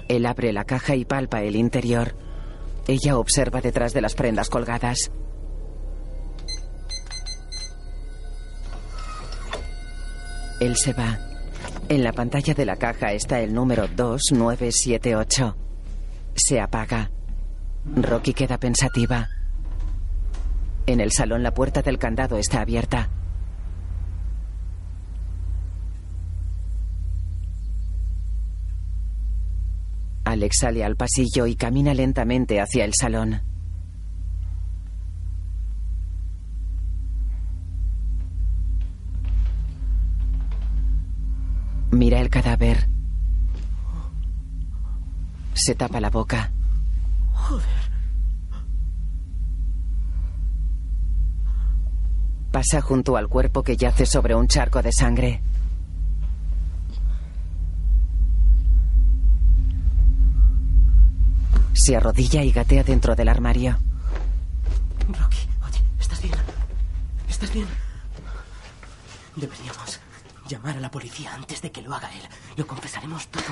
Él 0.08 0.26
abre 0.26 0.52
la 0.52 0.64
caja 0.64 0.96
y 0.96 1.04
palpa 1.04 1.42
el 1.42 1.54
interior. 1.54 2.16
Ella 2.88 3.16
observa 3.16 3.60
detrás 3.60 3.94
de 3.94 4.00
las 4.00 4.14
prendas 4.14 4.50
colgadas. 4.50 5.12
Él 10.60 10.76
se 10.76 10.92
va. 10.92 11.18
En 11.88 12.02
la 12.02 12.12
pantalla 12.12 12.54
de 12.54 12.64
la 12.64 12.76
caja 12.76 13.12
está 13.12 13.40
el 13.40 13.54
número 13.54 13.86
2978. 13.86 15.56
Se 16.34 16.60
apaga. 16.60 17.13
Rocky 17.86 18.32
queda 18.32 18.58
pensativa. 18.58 19.28
En 20.86 21.00
el 21.00 21.12
salón 21.12 21.42
la 21.42 21.52
puerta 21.52 21.82
del 21.82 21.98
candado 21.98 22.38
está 22.38 22.60
abierta. 22.62 23.08
Alex 30.24 30.58
sale 30.58 30.82
al 30.82 30.96
pasillo 30.96 31.46
y 31.46 31.54
camina 31.54 31.94
lentamente 31.94 32.60
hacia 32.60 32.84
el 32.84 32.94
salón. 32.94 33.42
Mira 41.92 42.20
el 42.20 42.30
cadáver. 42.30 42.88
Se 45.52 45.76
tapa 45.76 46.00
la 46.00 46.10
boca. 46.10 46.50
Pasa 52.50 52.80
junto 52.80 53.16
al 53.16 53.28
cuerpo 53.28 53.62
que 53.62 53.76
yace 53.76 54.06
sobre 54.06 54.34
un 54.34 54.46
charco 54.46 54.80
de 54.80 54.92
sangre. 54.92 55.42
Se 61.72 61.96
arrodilla 61.96 62.42
y 62.42 62.52
gatea 62.52 62.84
dentro 62.84 63.16
del 63.16 63.28
armario. 63.28 63.76
Rocky, 65.08 65.48
oye, 65.66 65.82
¿estás 65.98 66.22
bien? 66.22 66.34
¿Estás 67.28 67.52
bien? 67.52 67.66
Deberíamos 69.34 70.00
llamar 70.48 70.76
a 70.76 70.80
la 70.80 70.90
policía 70.90 71.34
antes 71.34 71.60
de 71.60 71.72
que 71.72 71.82
lo 71.82 71.92
haga 71.92 72.08
él. 72.12 72.22
Lo 72.56 72.66
confesaremos 72.66 73.26
todo. 73.28 73.42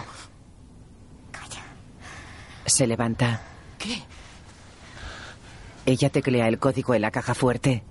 Se 2.64 2.86
levanta. 2.86 3.42
¿Qué? 3.82 4.00
Ella 5.86 6.08
teclea 6.10 6.46
el 6.46 6.58
código 6.60 6.94
en 6.94 7.02
la 7.02 7.10
caja 7.10 7.34
fuerte. 7.34 7.82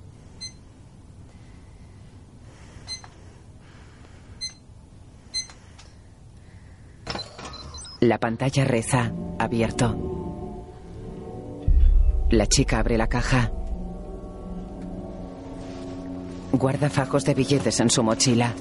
La 7.99 8.17
pantalla 8.19 8.63
reza, 8.63 9.11
abierto. 9.37 10.65
La 12.29 12.47
chica 12.47 12.79
abre 12.79 12.97
la 12.97 13.07
caja. 13.07 13.51
Guarda 16.53 16.89
fajos 16.89 17.25
de 17.25 17.33
billetes 17.33 17.79
en 17.81 17.89
su 17.89 18.01
mochila. 18.01 18.53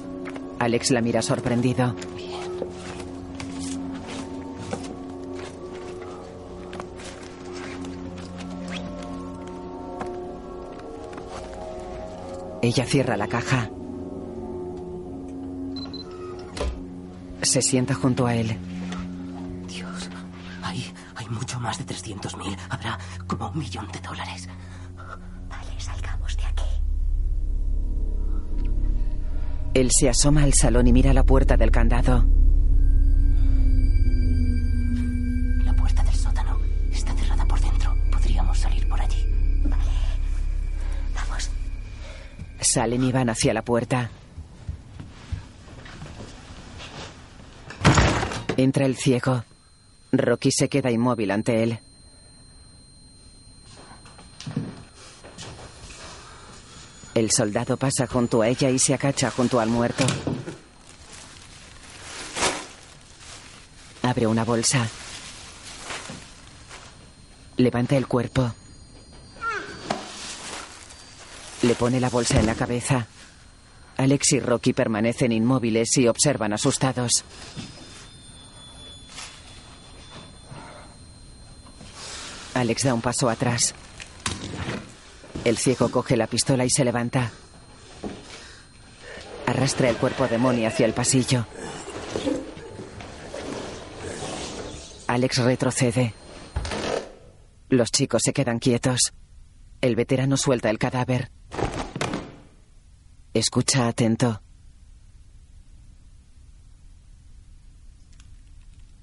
Alex 0.59 0.91
la 0.91 1.01
mira 1.01 1.21
sorprendido. 1.21 1.95
Ella 12.61 12.85
cierra 12.85 13.17
la 13.17 13.27
caja. 13.27 13.69
Se 17.41 17.61
sienta 17.61 17.95
junto 17.95 18.27
a 18.27 18.35
él. 18.35 18.55
Dios, 19.67 20.09
ahí 20.61 20.93
hay 21.15 21.27
mucho 21.29 21.59
más 21.59 21.79
de 21.79 21.85
300.000. 21.85 22.55
Habrá 22.69 22.99
como 23.25 23.49
un 23.49 23.57
millón 23.57 23.87
de 23.91 23.99
dólares. 23.99 24.47
Vale, 25.49 25.79
salgamos 25.79 26.37
de 26.37 26.45
aquí. 26.45 26.63
Él 29.73 29.89
se 29.91 30.09
asoma 30.09 30.43
al 30.43 30.53
salón 30.53 30.87
y 30.87 30.93
mira 30.93 31.13
la 31.13 31.23
puerta 31.23 31.57
del 31.57 31.71
candado. 31.71 32.40
Salen 42.71 43.03
y 43.03 43.11
van 43.11 43.29
hacia 43.29 43.53
la 43.53 43.63
puerta. 43.63 44.09
Entra 48.55 48.85
el 48.85 48.95
ciego. 48.95 49.43
Rocky 50.13 50.53
se 50.53 50.69
queda 50.69 50.89
inmóvil 50.89 51.31
ante 51.31 51.63
él. 51.63 51.79
El 57.13 57.29
soldado 57.31 57.75
pasa 57.75 58.07
junto 58.07 58.41
a 58.41 58.47
ella 58.47 58.69
y 58.69 58.79
se 58.79 58.93
acacha 58.93 59.29
junto 59.31 59.59
al 59.59 59.67
muerto. 59.67 60.05
Abre 64.01 64.27
una 64.27 64.45
bolsa. 64.45 64.87
Levanta 67.57 67.97
el 67.97 68.07
cuerpo. 68.07 68.53
Le 71.63 71.75
pone 71.75 71.99
la 71.99 72.09
bolsa 72.09 72.39
en 72.39 72.45
la 72.47 72.55
cabeza. 72.55 73.07
Alex 73.97 74.33
y 74.33 74.39
Rocky 74.39 74.73
permanecen 74.73 75.31
inmóviles 75.31 75.95
y 75.97 76.07
observan 76.07 76.53
asustados. 76.53 77.23
Alex 82.55 82.83
da 82.83 82.93
un 82.93 83.01
paso 83.01 83.29
atrás. 83.29 83.75
El 85.45 85.57
ciego 85.57 85.89
coge 85.89 86.17
la 86.17 86.27
pistola 86.27 86.65
y 86.65 86.69
se 86.69 86.83
levanta. 86.83 87.31
Arrastra 89.45 89.89
el 89.89 89.97
cuerpo 89.97 90.27
de 90.27 90.37
Moni 90.37 90.65
hacia 90.65 90.85
el 90.85 90.93
pasillo. 90.93 91.45
Alex 95.07 95.37
retrocede. 95.39 96.13
Los 97.69 97.91
chicos 97.91 98.21
se 98.23 98.33
quedan 98.33 98.59
quietos. 98.59 99.13
El 99.81 99.95
veterano 99.95 100.37
suelta 100.37 100.69
el 100.69 100.77
cadáver. 100.77 101.31
Escucha 103.33 103.87
atento. 103.87 104.43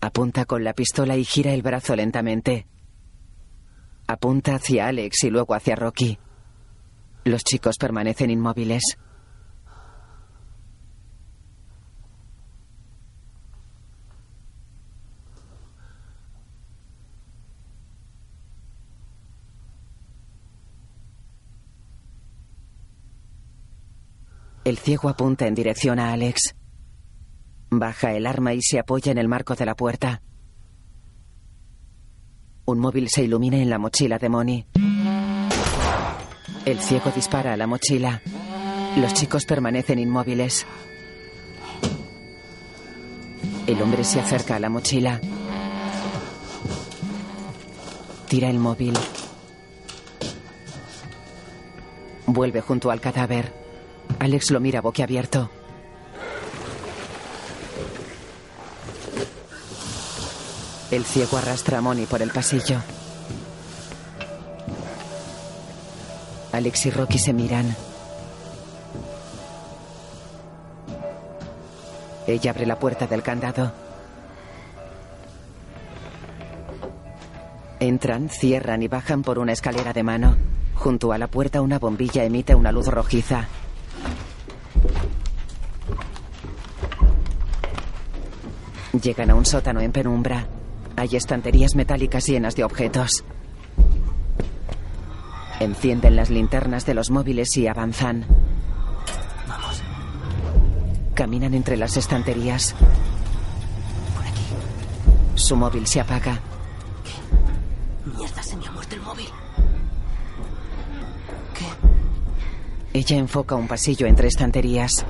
Apunta 0.01 0.45
con 0.45 0.63
la 0.63 0.75
pistola 0.75 1.17
y 1.17 1.25
gira 1.25 1.53
el 1.53 1.63
brazo 1.63 1.97
lentamente. 1.97 2.69
Apunta 4.07 4.55
hacia 4.55 4.87
Alex 4.87 5.25
y 5.25 5.31
luego 5.31 5.55
hacia 5.55 5.75
Rocky. 5.75 6.19
Los 7.25 7.43
chicos 7.43 7.77
permanecen 7.77 8.31
inmóviles. 8.31 8.99
El 24.69 24.77
ciego 24.77 25.09
apunta 25.09 25.47
en 25.47 25.55
dirección 25.55 25.99
a 25.99 26.13
Alex. 26.13 26.55
Baja 27.71 28.13
el 28.13 28.27
arma 28.27 28.53
y 28.53 28.61
se 28.61 28.79
apoya 28.79 29.11
en 29.11 29.17
el 29.17 29.27
marco 29.27 29.55
de 29.55 29.65
la 29.65 29.75
puerta. 29.75 30.21
Un 32.67 32.79
móvil 32.79 33.09
se 33.09 33.23
ilumina 33.23 33.57
en 33.57 33.71
la 33.71 33.79
mochila 33.79 34.19
de 34.19 34.29
Moni. 34.29 34.67
El 36.67 36.81
ciego 36.81 37.11
dispara 37.17 37.55
a 37.55 37.57
la 37.57 37.67
mochila. 37.67 38.21
Los 38.99 39.15
chicos 39.15 39.47
permanecen 39.47 40.01
inmóviles. 40.01 40.67
El 43.67 43.81
hombre 43.81 44.05
se 44.05 44.21
acerca 44.21 44.57
a 44.57 44.61
la 44.61 44.69
mochila. 44.69 45.19
Tira 48.29 48.51
el 48.51 48.59
móvil. 48.59 48.99
Vuelve 52.27 52.61
junto 52.61 52.91
al 52.91 53.01
cadáver. 53.01 53.68
Alex 54.19 54.51
lo 54.51 54.61
mira 54.61 54.81
boquiabierto. 54.81 55.51
El 60.91 61.05
ciego 61.05 61.37
arrastra 61.37 61.79
a 61.79 61.81
Moni 61.81 62.07
por 62.07 62.23
el 62.23 62.31
pasillo. 62.31 62.81
Alex 66.53 66.87
y 66.87 66.91
Rocky 66.91 67.19
se 67.19 67.33
miran. 67.33 67.77
Ella 72.27 72.51
abre 72.51 72.67
la 72.67 72.79
puerta 72.79 73.07
del 73.07 73.23
candado. 73.23 73.73
Entran, 77.81 78.29
cierran 78.29 78.83
y 78.83 78.89
bajan 78.89 79.23
por 79.23 79.39
una 79.39 79.53
escalera 79.53 79.93
de 79.93 80.03
mano. 80.03 80.37
Junto 80.75 81.13
a 81.13 81.19
la 81.19 81.27
puerta 81.27 81.61
una 81.61 81.79
bombilla 81.79 82.25
emite 82.25 82.55
una 82.55 82.73
luz 82.73 82.89
rojiza. 82.89 83.47
Llegan 88.93 89.31
a 89.31 89.35
un 89.35 89.45
sótano 89.45 89.81
en 89.81 89.93
penumbra. 89.93 90.47
Hay 90.97 91.15
estanterías 91.15 91.75
metálicas 91.75 92.27
llenas 92.27 92.57
de 92.57 92.65
objetos. 92.65 93.23
Encienden 95.61 96.17
las 96.17 96.31
linternas 96.31 96.87
de 96.87 96.95
los 96.95 97.11
móviles 97.11 97.57
y 97.57 97.67
avanzan. 97.67 98.25
Vamos. 99.47 99.83
Caminan 101.15 101.53
entre 101.55 101.77
las 101.77 101.97
estanterías. 101.97 102.75
Por 104.17 104.25
aquí. 104.25 104.43
Su 105.35 105.57
móvil 105.57 105.87
se 105.87 106.01
apaga. 106.01 106.41
Mierda, 108.17 108.43
se 108.43 108.57
me 108.57 108.67
ha 108.67 108.71
muerto 108.73 108.95
el 108.95 109.03
móvil. 109.03 109.29
¿Qué? 111.55 112.99
Ella 112.99 113.17
enfoca 113.17 113.55
un 113.55 113.69
pasillo 113.69 114.07
entre 114.07 114.29
estanterías. 114.29 115.05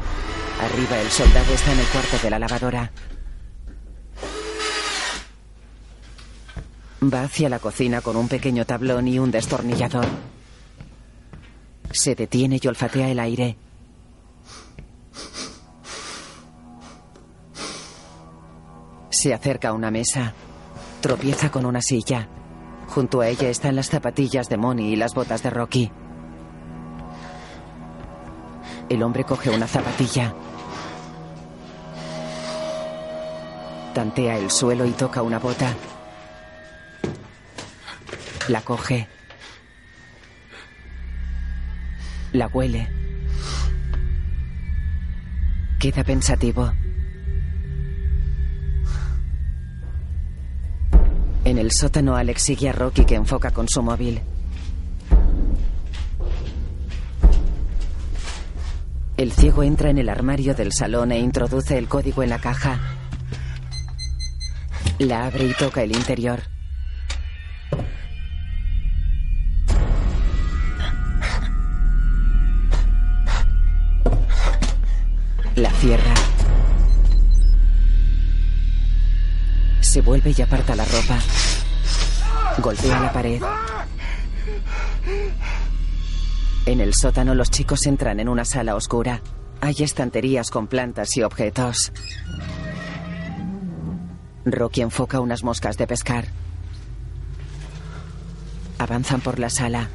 Arriba 0.61 0.99
el 0.99 1.11
soldado 1.11 1.55
está 1.55 1.73
en 1.73 1.79
el 1.79 1.87
cuarto 1.87 2.19
de 2.23 2.31
la 2.31 2.39
lavadora. 2.39 2.91
Va 7.01 7.23
hacia 7.23 7.49
la 7.49 7.61
cocina 7.61 8.01
con 8.01 8.17
un 8.17 8.27
pequeño 8.27 8.65
tablón 8.65 9.07
y 9.07 9.21
un 9.21 9.31
destornillador. 9.31 10.07
Se 11.93 12.17
detiene 12.17 12.59
y 12.61 12.67
olfatea 12.67 13.09
el 13.09 13.21
aire. 13.21 13.57
Se 19.11 19.33
acerca 19.33 19.69
a 19.69 19.73
una 19.73 19.93
mesa. 19.93 20.35
Tropieza 21.01 21.51
con 21.53 21.67
una 21.67 21.83
silla. 21.83 22.27
Junto 22.89 23.21
a 23.21 23.29
ella 23.29 23.49
están 23.49 23.77
las 23.77 23.89
zapatillas 23.89 24.49
de 24.49 24.57
Moni 24.57 24.93
y 24.93 24.97
las 24.97 25.15
botas 25.15 25.43
de 25.45 25.51
Rocky. 25.51 25.93
El 28.89 29.03
hombre 29.05 29.23
coge 29.23 29.51
una 29.51 29.69
zapatilla. 29.69 30.35
Tantea 33.95 34.39
el 34.39 34.51
suelo 34.51 34.85
y 34.85 34.91
toca 34.93 35.23
una 35.23 35.39
bota. 35.39 35.75
La 38.49 38.63
coge. 38.63 39.07
La 42.33 42.47
huele. 42.47 42.89
Queda 45.79 46.03
pensativo. 46.03 46.73
En 51.45 51.59
el 51.59 51.73
sótano, 51.73 52.17
Alex 52.17 52.43
sigue 52.43 52.71
a 52.71 52.73
Rocky 52.73 53.05
que 53.05 53.17
enfoca 53.17 53.51
con 53.51 53.69
su 53.69 53.83
móvil. 53.83 54.23
El 59.19 59.33
ciego 59.33 59.63
entra 59.63 59.91
en 59.91 59.99
el 59.99 60.09
armario 60.09 60.55
del 60.55 60.73
salón 60.73 61.13
e 61.13 61.19
introduce 61.19 61.77
el 61.77 61.87
código 61.87 62.23
en 62.23 62.31
la 62.31 62.39
caja. 62.39 62.81
La 64.99 65.27
abre 65.27 65.45
y 65.45 65.53
toca 65.53 65.83
el 65.83 65.93
interior. 65.93 66.41
Cierra. 75.81 76.15
Se 79.81 80.01
vuelve 80.01 80.35
y 80.37 80.43
aparta 80.43 80.75
la 80.75 80.85
ropa. 80.85 81.19
Golpea 82.59 83.01
la 83.01 83.13
pared. 83.13 83.41
En 86.67 86.81
el 86.81 86.95
sótano 86.95 87.35
los 87.37 87.51
chicos 87.51 87.87
entran 87.87 88.19
en 88.19 88.29
una 88.29 88.45
sala 88.45 88.75
oscura. 88.75 89.23
Hay 89.61 89.77
estanterías 89.79 90.51
con 90.51 90.67
plantas 90.67 91.17
y 91.17 91.23
objetos. 91.23 91.93
Rocky 94.45 94.81
enfoca 94.81 95.21
unas 95.21 95.45
moscas 95.45 95.77
de 95.77 95.87
pescar. 95.87 96.27
Avanzan 98.79 99.21
por 99.21 99.39
la 99.39 99.49
sala. 99.49 99.89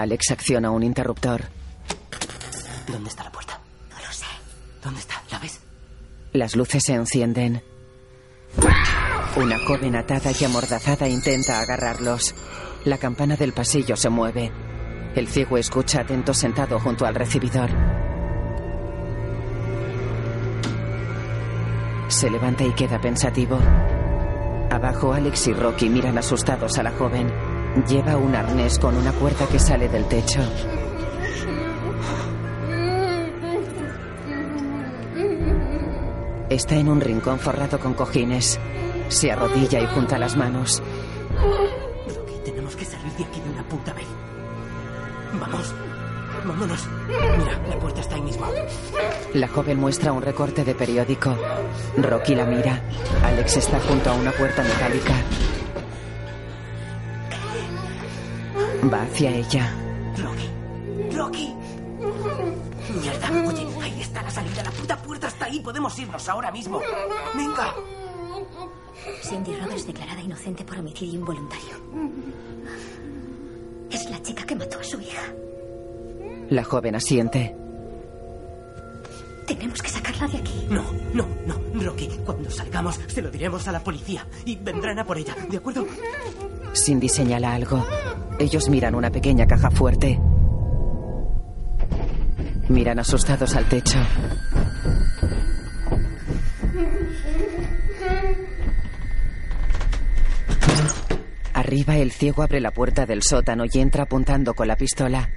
Alex 0.00 0.30
acciona 0.30 0.70
un 0.70 0.82
interruptor. 0.82 1.42
¿Dónde 2.90 3.10
está 3.10 3.24
la 3.24 3.32
puerta? 3.32 3.60
No 3.90 3.96
lo 3.96 4.12
sé. 4.12 4.24
¿Dónde 4.82 5.00
está? 5.00 5.22
¿La 5.30 5.38
ves? 5.38 5.60
Las 6.32 6.56
luces 6.56 6.82
se 6.84 6.94
encienden. 6.94 7.62
Una 9.36 9.58
joven 9.58 9.94
atada 9.96 10.32
y 10.38 10.44
amordazada 10.44 11.06
intenta 11.06 11.60
agarrarlos. 11.60 12.34
La 12.84 12.98
campana 12.98 13.36
del 13.36 13.52
pasillo 13.52 13.96
se 13.96 14.08
mueve. 14.08 14.50
El 15.14 15.28
ciego 15.28 15.58
escucha 15.58 16.00
atento 16.00 16.32
sentado 16.32 16.80
junto 16.80 17.04
al 17.04 17.14
recibidor. 17.14 17.70
Se 22.08 22.30
levanta 22.30 22.64
y 22.64 22.72
queda 22.72 23.00
pensativo. 23.00 23.58
Abajo, 24.70 25.12
Alex 25.12 25.48
y 25.48 25.52
Rocky 25.52 25.88
miran 25.88 26.16
asustados 26.16 26.78
a 26.78 26.82
la 26.82 26.92
joven. 26.92 27.49
Lleva 27.88 28.16
un 28.16 28.34
arnés 28.34 28.78
con 28.78 28.96
una 28.96 29.12
puerta 29.12 29.46
que 29.46 29.58
sale 29.58 29.88
del 29.88 30.06
techo. 30.06 30.40
Está 36.48 36.74
en 36.74 36.88
un 36.88 37.00
rincón 37.00 37.38
forrado 37.38 37.78
con 37.78 37.94
cojines. 37.94 38.58
Se 39.08 39.30
arrodilla 39.30 39.80
y 39.80 39.86
junta 39.86 40.18
las 40.18 40.36
manos. 40.36 40.82
Tenemos 42.44 42.74
que 42.74 42.84
salir 42.84 43.12
de 43.12 43.24
aquí 43.24 43.40
de 43.40 43.50
una 43.50 43.62
puta 43.62 43.92
vez. 43.92 44.06
Vamos. 45.38 45.74
Vámonos. 46.44 46.88
Mira, 47.38 47.60
la 47.68 47.78
puerta 47.78 48.00
está 48.00 48.16
ahí 48.16 48.22
mismo. 48.22 48.46
La 49.34 49.46
joven 49.46 49.78
muestra 49.78 50.12
un 50.12 50.22
recorte 50.22 50.64
de 50.64 50.74
periódico. 50.74 51.36
Rocky 51.96 52.34
la 52.34 52.46
mira. 52.46 52.82
Alex 53.22 53.58
está 53.58 53.78
junto 53.78 54.10
a 54.10 54.14
una 54.14 54.32
puerta 54.32 54.62
metálica. 54.64 55.14
Va 58.82 59.02
hacia 59.02 59.30
ella. 59.30 59.72
Rocky. 60.16 61.14
Rocky. 61.16 61.54
Mierda. 63.00 63.30
Oye, 63.46 63.66
ahí 63.82 64.00
está 64.00 64.22
la 64.22 64.30
salida. 64.30 64.62
La 64.62 64.70
puta 64.70 64.96
puerta 65.02 65.28
está 65.28 65.44
ahí. 65.46 65.60
Podemos 65.60 65.98
irnos 65.98 66.28
ahora 66.28 66.50
mismo. 66.50 66.80
Venga. 67.34 67.74
Cindy 69.22 69.56
Roberts 69.56 69.86
declarada 69.86 70.20
inocente 70.20 70.64
por 70.64 70.78
homicidio 70.78 71.18
involuntario. 71.20 71.76
Es 73.90 74.08
la 74.10 74.22
chica 74.22 74.44
que 74.44 74.56
mató 74.56 74.78
a 74.78 74.84
su 74.84 75.00
hija. 75.00 75.22
La 76.48 76.64
joven 76.64 76.94
asiente. 76.94 77.54
Tenemos 79.46 79.82
que 79.82 79.88
sacarla 79.88 80.28
de 80.28 80.38
aquí. 80.38 80.66
No, 80.70 80.84
no, 81.12 81.26
no. 81.46 81.82
Rocky, 81.82 82.08
cuando 82.24 82.50
salgamos 82.50 83.00
se 83.08 83.20
lo 83.22 83.30
diremos 83.30 83.66
a 83.68 83.72
la 83.72 83.80
policía 83.82 84.26
y 84.44 84.56
vendrán 84.56 84.98
a 84.98 85.04
por 85.04 85.18
ella, 85.18 85.34
¿de 85.48 85.56
acuerdo? 85.56 85.86
Cindy 86.74 87.08
señala 87.08 87.54
algo. 87.54 87.86
Ellos 88.38 88.68
miran 88.68 88.94
una 88.94 89.10
pequeña 89.10 89.46
caja 89.46 89.70
fuerte. 89.70 90.18
Miran 92.68 92.98
asustados 92.98 93.54
al 93.56 93.68
techo. 93.68 93.98
Arriba 101.52 101.96
el 101.98 102.12
ciego 102.12 102.42
abre 102.42 102.60
la 102.60 102.70
puerta 102.70 103.06
del 103.06 103.22
sótano 103.22 103.64
y 103.70 103.78
entra 103.78 104.04
apuntando 104.04 104.54
con 104.54 104.66
la 104.66 104.76
pistola. 104.76 105.30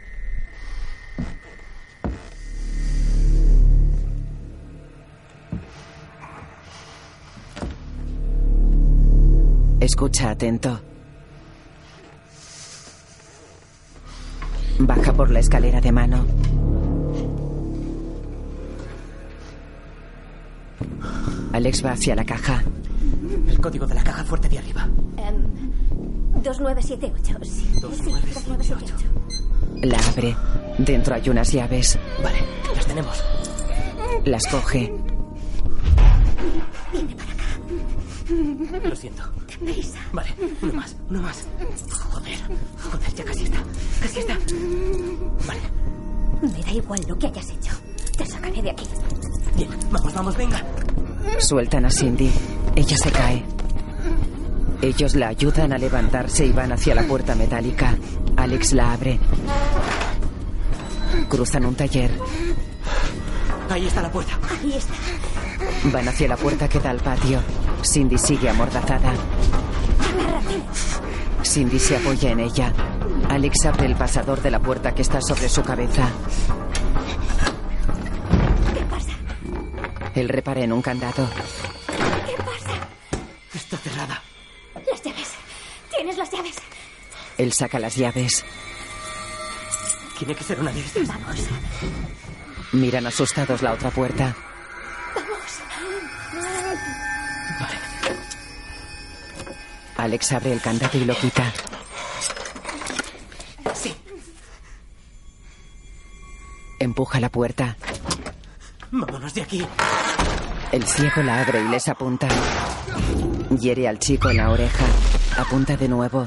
Escucha 9.80 10.30
atento. 10.30 10.93
Baja 14.80 15.14
por 15.14 15.30
la 15.32 15.40
escalera 15.40 15.80
de 15.82 15.92
mano. 15.92 16.26
Alex 21.54 21.86
va 21.86 21.92
hacia 21.92 22.16
la 22.16 22.26
caja. 22.26 22.64
El 23.48 23.60
código 23.62 23.86
de 23.86 23.96
la 23.96 24.04
caja 24.04 24.24
fuerte 24.24 24.50
de 24.50 24.58
arriba. 24.58 24.90
Em, 25.18 26.42
2978. 26.42 27.38
Sí, 27.44 27.50
sí, 27.52 27.80
2978. 27.82 29.06
La 29.84 29.98
abre. 30.00 30.36
Dentro 30.78 31.16
hay 31.16 31.30
unas 31.30 31.52
llaves. 31.52 32.00
Vale, 32.24 32.40
las 32.76 32.86
tenemos. 32.86 33.24
Las 34.26 34.48
coge. 34.48 34.94
Viene 36.92 37.16
para. 37.16 37.33
Lo 38.84 38.96
siento. 38.96 39.24
Deprisa. 39.48 40.00
Vale, 40.12 40.30
uno 40.62 40.74
más, 40.74 40.96
uno 41.10 41.22
más. 41.22 41.46
Joder, 42.12 42.38
joder, 42.82 43.14
ya 43.16 43.24
casi 43.24 43.44
está. 43.44 43.58
Casi 44.02 44.20
está. 44.20 44.38
Vale, 45.48 45.62
Me 46.42 46.64
da 46.64 46.72
igual 46.72 47.00
lo 47.08 47.18
que 47.18 47.28
hayas 47.28 47.50
hecho. 47.50 47.72
Te 48.18 48.26
sacaré 48.26 48.62
de 48.62 48.72
aquí. 48.72 48.86
bien, 49.56 49.70
vamos, 49.92 50.14
vamos, 50.14 50.38
venga. 50.38 50.64
Sueltan 51.40 51.86
a 51.86 51.92
Cindy. 51.92 52.32
Ella 52.76 52.98
se 52.98 53.12
cae. 53.12 53.44
Ellos 54.82 55.16
la 55.16 55.30
ayudan 55.30 55.72
a 55.74 55.78
levantarse 55.78 56.46
y 56.46 56.52
van 56.52 56.72
hacia 56.72 56.96
la 56.96 57.04
puerta 57.04 57.36
metálica. 57.36 57.96
Alex 58.36 58.74
la 58.74 58.94
abre. 58.94 59.20
Cruzan 61.30 61.66
un 61.66 61.76
taller. 61.76 62.12
Ahí 63.70 63.86
está 63.88 64.02
la 64.02 64.12
puerta. 64.12 64.38
Ahí 64.62 64.74
está. 64.74 64.94
Van 65.92 66.08
hacia 66.08 66.28
la 66.28 66.36
puerta 66.38 66.68
que 66.68 66.80
da 66.80 66.90
al 66.90 67.00
patio. 67.00 67.40
Cindy 67.84 68.18
sigue 68.18 68.50
amordazada. 68.50 69.14
Cindy 71.44 71.80
se 71.80 71.98
apoya 71.98 72.32
en 72.32 72.40
ella. 72.40 72.74
Alex 73.30 73.66
abre 73.66 73.86
el 73.86 73.96
pasador 73.96 74.42
de 74.42 74.52
la 74.52 74.60
puerta 74.60 74.96
que 74.96 75.02
está 75.02 75.22
sobre 75.22 75.50
su 75.50 75.62
cabeza. 75.64 76.10
¿Qué 78.74 78.86
pasa? 78.86 79.12
Él 80.16 80.30
repara 80.30 80.62
en 80.62 80.72
un 80.72 80.82
candado. 80.82 81.30
¿Qué 81.88 82.36
pasa? 82.38 82.88
Está 83.54 83.78
cerrada. 83.78 84.22
Las 84.90 85.04
llaves. 85.04 85.32
Tienes 85.96 86.18
las 86.18 86.32
llaves. 86.32 86.56
Él 87.38 87.54
saca 87.54 87.80
las 87.80 87.96
llaves. 87.96 88.46
Tiene 90.18 90.36
que 90.36 90.44
ser 90.44 90.60
una 90.60 90.72
de 90.72 90.80
estas. 90.80 91.08
Vamos. 91.08 91.38
Miran 92.72 93.06
asustados 93.08 93.62
la 93.62 93.74
otra 93.74 93.92
puerta. 93.92 94.36
Alex 99.98 100.32
abre 100.34 100.54
el 100.54 100.62
candado 100.62 100.98
y 100.98 101.06
lo 101.06 101.16
quita. 101.16 101.52
Sí, 103.74 103.96
Empuja 106.80 107.20
la 107.20 107.30
puerta. 107.30 107.78
vámonos 108.92 109.34
de 109.34 109.42
aquí. 109.42 109.66
El 110.72 110.86
ciego 110.86 111.22
la 111.24 111.42
abre 111.42 111.62
y 111.62 111.68
les 111.70 111.88
apunta. 111.88 112.28
Hiere 113.60 113.88
al 113.88 114.00
chico 114.00 114.30
en 114.30 114.38
la 114.38 114.50
oreja. 114.50 114.86
Apunta 115.38 115.78
de 115.78 115.88
nuevo. 115.88 116.26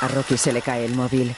A 0.00 0.08
Rocky 0.08 0.36
se 0.38 0.52
le 0.52 0.62
cae 0.62 0.84
el 0.84 0.94
móvil. 0.94 1.34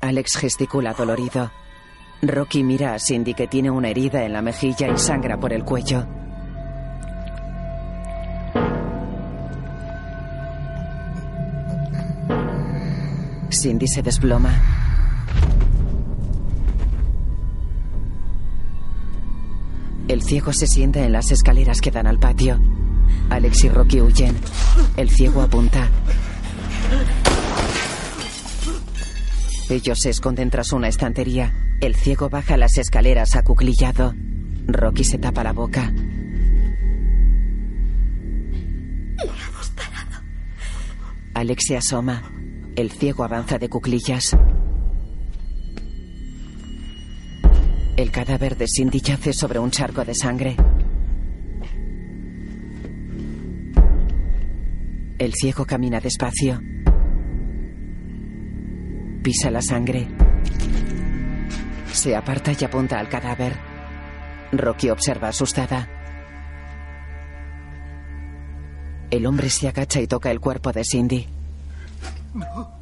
Alex 0.00 0.36
gesticula 0.36 0.94
dolorido. 0.94 1.50
Rocky 2.22 2.64
mira 2.64 2.94
a 2.94 2.98
Cindy 2.98 3.34
que 3.34 3.46
tiene 3.46 3.70
una 3.70 3.88
herida 3.88 4.24
en 4.24 4.32
la 4.32 4.42
mejilla 4.42 4.88
y 4.88 4.98
sangra 4.98 5.38
por 5.38 5.52
el 5.52 5.64
cuello. 5.64 6.06
Cindy 13.50 13.86
se 13.86 14.02
desploma. 14.02 14.62
El 20.08 20.22
ciego 20.22 20.52
se 20.52 20.66
sienta 20.66 21.04
en 21.04 21.12
las 21.12 21.30
escaleras 21.30 21.80
que 21.80 21.90
dan 21.90 22.06
al 22.06 22.18
patio. 22.18 22.58
Alex 23.28 23.64
y 23.64 23.68
Rocky 23.68 24.00
huyen. 24.00 24.36
El 24.96 25.10
ciego 25.10 25.42
apunta. 25.42 25.90
Ellos 29.68 30.00
se 30.00 30.10
esconden 30.10 30.48
tras 30.48 30.72
una 30.72 30.88
estantería. 30.88 31.65
El 31.80 31.94
ciego 31.94 32.28
baja 32.30 32.56
las 32.56 32.78
escaleras 32.78 33.36
acuclillado. 33.36 34.14
Rocky 34.66 35.04
se 35.04 35.18
tapa 35.18 35.44
la 35.44 35.52
boca. 35.52 35.92
Le 35.92 36.00
ha 39.22 39.58
disparado. 39.58 40.22
Alex 41.34 41.66
se 41.66 41.76
asoma. 41.76 42.22
El 42.76 42.90
ciego 42.90 43.24
avanza 43.24 43.58
de 43.58 43.68
cuclillas. 43.68 44.34
El 47.96 48.10
cadáver 48.10 48.56
de 48.56 48.66
Cindy 48.68 49.00
yace 49.00 49.34
sobre 49.34 49.58
un 49.58 49.70
charco 49.70 50.02
de 50.04 50.14
sangre. 50.14 50.56
El 55.18 55.34
ciego 55.34 55.66
camina 55.66 56.00
despacio. 56.00 56.58
Pisa 59.22 59.50
la 59.50 59.60
sangre. 59.60 60.25
Se 61.96 62.14
aparta 62.14 62.52
y 62.52 62.62
apunta 62.62 62.98
al 62.98 63.08
cadáver. 63.08 63.56
Rocky 64.52 64.90
observa 64.90 65.28
asustada. 65.28 65.88
El 69.10 69.24
hombre 69.24 69.48
se 69.48 69.66
agacha 69.66 70.02
y 70.02 70.06
toca 70.06 70.30
el 70.30 70.38
cuerpo 70.38 70.72
de 70.72 70.84
Cindy. 70.84 71.26
No. 72.34 72.76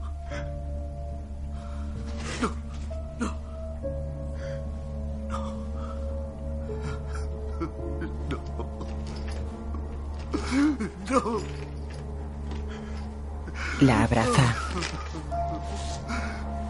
La 13.81 14.03
abraza. 14.03 14.57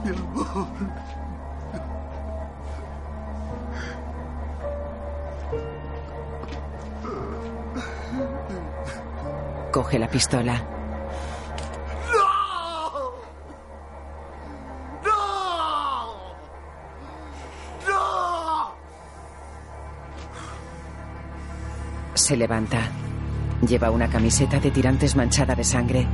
Mi 0.04 0.10
amor. 0.10 1.13
Coge 9.74 9.98
la 9.98 10.06
pistola. 10.06 10.54
¡No! 12.12 13.10
¡No! 15.04 15.16
¡No! 17.88 18.74
Se 22.14 22.36
levanta. 22.36 22.82
Lleva 23.66 23.90
una 23.90 24.08
camiseta 24.08 24.60
de 24.60 24.70
tirantes 24.70 25.16
manchada 25.16 25.56
de 25.56 25.64
sangre. 25.64 26.06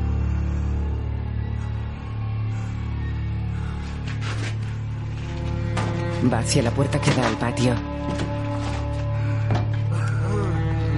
Va 6.33 6.39
hacia 6.39 6.63
la 6.63 6.71
puerta 6.71 6.99
que 6.99 7.11
da 7.11 7.27
al 7.27 7.37
patio. 7.37 7.75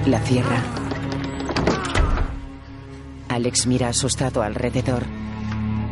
La 0.06 0.20
cierra. 0.20 0.81
Alex 3.32 3.66
mira 3.66 3.88
asustado 3.88 4.42
alrededor. 4.42 5.06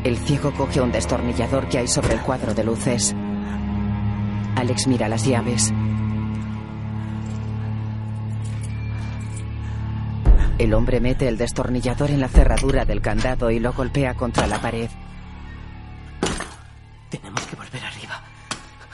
El 0.04 0.18
ciego 0.18 0.52
coge 0.52 0.82
un 0.82 0.92
destornillador 0.92 1.70
que 1.70 1.78
hay 1.78 1.88
sobre 1.88 2.12
el 2.12 2.20
cuadro 2.20 2.52
de 2.52 2.64
luces. 2.64 3.14
Alex 4.56 4.86
mira 4.86 5.08
las 5.08 5.24
llaves. 5.24 5.72
El 10.58 10.74
hombre 10.74 11.00
mete 11.00 11.28
el 11.28 11.38
destornillador 11.38 12.10
en 12.10 12.20
la 12.20 12.28
cerradura 12.28 12.84
del 12.84 13.00
candado 13.00 13.50
y 13.50 13.58
lo 13.58 13.72
golpea 13.72 14.12
contra 14.12 14.46
la 14.46 14.60
pared. 14.60 14.90
Tenemos 17.08 17.40
que 17.46 17.56
volver 17.56 17.82
arriba. 17.82 18.22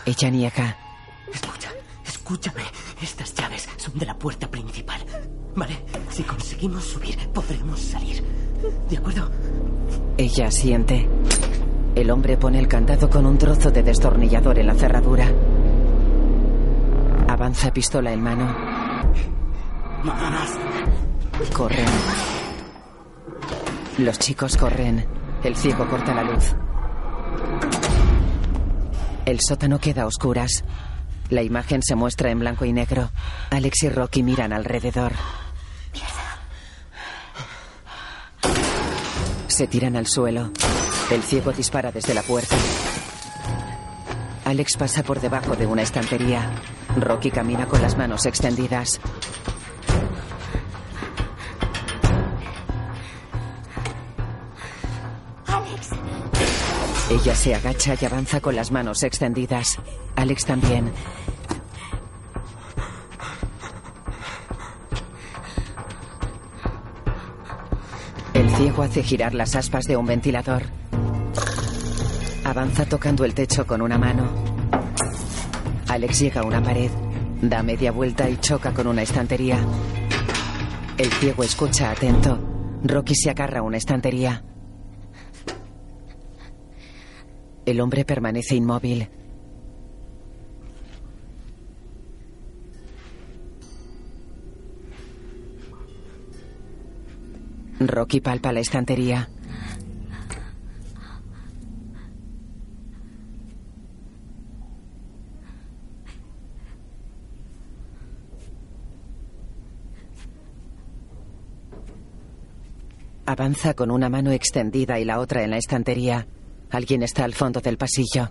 Ella 0.05 0.30
niega. 0.30 0.76
Escucha, 1.34 1.70
escúchame. 2.05 2.62
Estas 3.03 3.34
llaves 3.34 3.68
son 3.76 3.99
de 3.99 4.07
la 4.07 4.16
puerta 4.16 4.49
principal. 4.49 5.05
Vale, 5.57 5.78
si 6.11 6.22
conseguimos 6.22 6.84
subir, 6.84 7.16
podremos 7.32 7.80
salir. 7.80 8.22
¿De 8.90 8.98
acuerdo? 8.98 9.30
Ella 10.18 10.48
asiente. 10.48 11.09
El 11.94 12.11
hombre 12.11 12.36
pone 12.36 12.59
el 12.59 12.68
candado 12.68 13.09
con 13.09 13.24
un 13.24 13.38
trozo 13.38 13.70
de 13.70 13.82
destornillador 13.82 14.59
en 14.59 14.66
la 14.66 14.74
cerradura. 14.74 15.32
Avanza 17.26 17.72
pistola 17.72 18.12
en 18.12 18.22
mano. 18.22 18.54
Vámonos. 20.04 20.50
Corren. 21.54 21.86
Los 23.98 24.18
chicos 24.18 24.59
corren. 24.59 25.07
El 25.42 25.57
ciego 25.57 25.88
corta 25.88 26.14
la 26.14 26.22
luz. 26.22 26.54
El 29.24 29.40
sótano 29.40 29.78
queda 29.78 30.02
a 30.02 30.07
oscuras. 30.07 30.64
La 31.30 31.42
imagen 31.42 31.82
se 31.82 31.94
muestra 31.94 32.30
en 32.30 32.40
blanco 32.40 32.66
y 32.66 32.74
negro. 32.74 33.11
Alex 33.50 33.84
y 33.84 33.88
Rocky 33.88 34.22
miran 34.22 34.52
alrededor. 34.52 35.12
Se 39.57 39.66
tiran 39.66 39.96
al 39.96 40.07
suelo. 40.07 40.50
El 41.11 41.22
ciego 41.22 41.50
dispara 41.50 41.90
desde 41.90 42.12
la 42.12 42.20
puerta. 42.20 42.54
Alex 44.44 44.76
pasa 44.76 45.02
por 45.02 45.18
debajo 45.18 45.57
de 45.57 45.64
una 45.64 45.80
estantería. 45.80 46.50
Rocky 47.00 47.30
camina 47.30 47.64
con 47.64 47.80
las 47.80 47.96
manos 47.96 48.26
extendidas. 48.26 49.00
Alex, 55.46 55.88
Ella 57.09 57.34
se 57.34 57.54
agacha 57.54 57.96
y 57.98 58.04
avanza 58.04 58.42
con 58.42 58.57
las 58.57 58.70
manos 58.70 59.04
extendidas. 59.04 59.78
Alex 60.16 60.44
también. 60.44 60.92
Hace 68.83 69.03
girar 69.03 69.35
las 69.35 69.57
aspas 69.57 69.85
de 69.87 69.97
un 69.97 70.07
ventilador. 70.07 70.62
Avanza 72.45 72.87
tocando 72.87 73.24
el 73.24 73.35
techo 73.35 73.66
con 73.66 73.83
una 73.83 73.99
mano. 73.99 74.29
Alex 75.89 76.20
llega 76.20 76.43
a 76.43 76.45
una 76.45 76.62
pared, 76.62 76.91
da 77.43 77.64
media 77.64 77.91
vuelta 77.91 78.31
y 78.31 78.37
choca 78.37 78.72
con 78.72 78.87
una 78.87 79.03
estantería. 79.03 79.59
El 80.97 81.11
ciego 81.11 81.43
escucha 81.43 81.91
atento. 81.91 82.39
Rocky 82.85 83.16
se 83.16 83.31
agarra 83.31 83.59
a 83.59 83.62
una 83.62 83.77
estantería. 83.77 84.45
El 87.64 87.81
hombre 87.81 88.05
permanece 88.05 88.55
inmóvil. 88.55 89.09
Rocky 97.79 98.20
palpa 98.20 98.53
la 98.53 98.61
estantería. 98.61 99.29
Avanza 113.27 113.74
con 113.74 113.91
una 113.91 114.09
mano 114.09 114.31
extendida 114.31 114.99
y 114.99 115.05
la 115.05 115.18
otra 115.18 115.43
en 115.43 115.51
la 115.51 115.59
estantería. 115.59 116.27
Alguien 116.70 117.03
está 117.03 117.24
al 117.24 117.35
fondo 117.35 117.61
del 117.61 117.77
pasillo. 117.77 118.31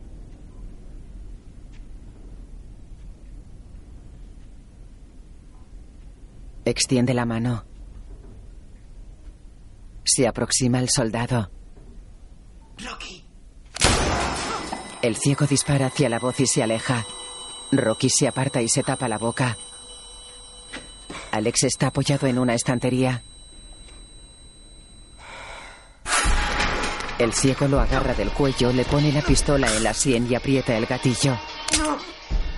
Extiende 6.63 7.13
la 7.13 7.25
mano. 7.25 7.74
Se 10.05 10.27
aproxima 10.27 10.79
el 10.79 10.89
soldado. 10.89 11.49
Rocky. 12.77 13.25
El 15.01 15.15
ciego 15.17 15.47
dispara 15.47 15.87
hacia 15.87 16.09
la 16.09 16.19
voz 16.19 16.39
y 16.39 16.47
se 16.47 16.61
aleja. 16.61 17.03
Rocky 17.71 18.09
se 18.09 18.27
aparta 18.27 18.61
y 18.61 18.69
se 18.69 18.83
tapa 18.83 19.07
la 19.07 19.17
boca. 19.17 19.57
Alex 21.31 21.63
está 21.63 21.87
apoyado 21.87 22.27
en 22.27 22.37
una 22.37 22.53
estantería. 22.53 23.23
El 27.17 27.33
ciego 27.33 27.67
lo 27.67 27.79
agarra 27.79 28.13
del 28.13 28.29
cuello, 28.29 28.71
le 28.71 28.85
pone 28.85 29.11
la 29.11 29.21
pistola 29.21 29.67
en 29.75 29.83
la 29.83 29.93
sien 29.93 30.27
y 30.29 30.35
aprieta 30.35 30.77
el 30.77 30.85
gatillo. 30.85 31.37
No, 31.79 31.97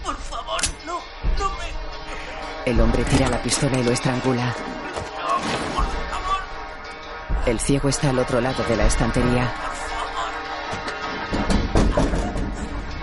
por 0.04 0.18
favor, 0.18 0.62
no, 0.86 1.00
no 1.40 1.50
me. 1.52 2.72
El 2.72 2.82
hombre 2.82 3.04
tira 3.06 3.30
la 3.30 3.42
pistola 3.42 3.80
y 3.80 3.84
lo 3.84 3.92
estrangula. 3.92 4.77
El 7.48 7.62
ciego 7.62 7.88
está 7.88 8.10
al 8.10 8.20
otro 8.20 8.42
lado 8.42 8.62
de 8.66 8.76
la 8.76 8.88
estantería. 8.88 9.50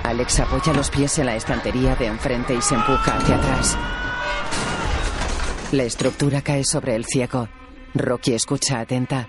Alex 0.02 0.40
apoya 0.40 0.74
los 0.74 0.90
pies 0.90 1.18
en 1.18 1.24
la 1.24 1.34
estantería 1.34 1.96
de 1.96 2.08
enfrente 2.08 2.54
y 2.54 2.60
se 2.60 2.74
empuja 2.74 3.16
hacia 3.16 3.36
atrás. 3.36 3.78
La 5.72 5.84
estructura 5.84 6.42
cae 6.42 6.62
sobre 6.62 6.94
el 6.94 7.06
ciego. 7.06 7.48
Rocky 7.94 8.34
escucha 8.34 8.80
atenta. 8.80 9.26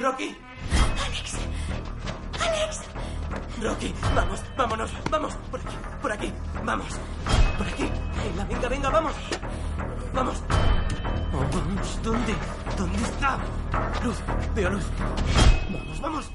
Rocky. 0.00 0.47
Rocky, 3.60 3.92
vamos, 4.14 4.40
vámonos, 4.56 4.90
vamos, 5.10 5.34
por 5.50 5.60
aquí, 5.60 5.76
por 6.00 6.12
aquí, 6.12 6.32
vamos, 6.64 6.86
por 7.56 7.66
aquí. 7.66 7.84
Venga, 8.24 8.44
venga, 8.44 8.68
venga, 8.68 8.90
vamos. 8.90 9.12
Vamos. 10.14 10.42
Oh, 11.32 11.56
vamos, 11.56 12.00
¿dónde? 12.02 12.34
¿Dónde 12.76 13.02
está? 13.02 13.38
Luz, 14.04 14.16
veo 14.54 14.70
luz. 14.70 14.84
Vamos, 15.72 16.00
vamos. 16.00 16.30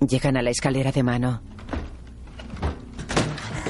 Llegan 0.00 0.36
a 0.36 0.42
la 0.42 0.50
escalera 0.50 0.92
de 0.92 1.02
mano. 1.02 1.42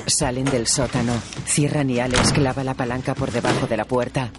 Salen 0.07 0.45
del 0.45 0.66
sótano. 0.66 1.14
Cierran 1.47 1.89
y 1.91 2.01
Alex 2.01 2.32
clava 2.32 2.64
la 2.64 2.74
palanca 2.74 3.14
por 3.14 3.30
debajo 3.30 3.66
de 3.66 3.76
la 3.76 3.84
puerta. 3.86 4.30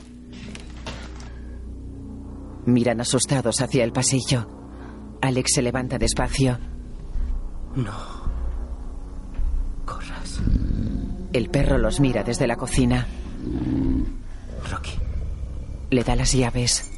Miran 2.66 3.02
asustados 3.02 3.62
hacia 3.62 3.84
el 3.84 3.92
pasillo. 3.92 4.48
Alex 5.22 5.54
se 5.56 5.62
levanta 5.64 5.98
despacio. 5.98 6.60
No. 7.76 7.94
Corras. 9.86 10.40
El 11.34 11.50
perro 11.50 11.78
los 11.78 12.00
mira 12.00 12.24
desde 12.24 12.48
la 12.48 12.56
cocina. 12.56 13.06
Rocky, 14.72 14.92
Le 15.92 16.04
da 16.04 16.16
las 16.16 16.34
llaves. 16.34 16.92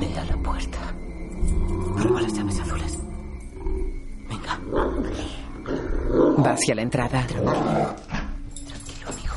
ve 0.00 0.18
a 0.18 0.24
la 0.24 0.36
puerta. 0.42 0.78
Prueba 1.96 2.20
las 2.22 2.32
llaves 2.34 2.60
azules. 2.60 2.98
Venga. 4.28 4.58
Va 6.44 6.52
hacia 6.52 6.74
la 6.74 6.82
entrada. 6.82 7.26
Tranquilo, 7.26 9.08
amigo. 9.08 9.34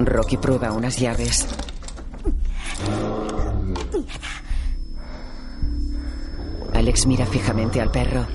Rocky 0.00 0.36
prueba 0.36 0.72
unas 0.72 0.98
llaves. 0.98 1.46
Alex 6.80 7.04
mira 7.04 7.26
fijamente 7.26 7.78
al 7.78 7.90
perro. 7.90 8.26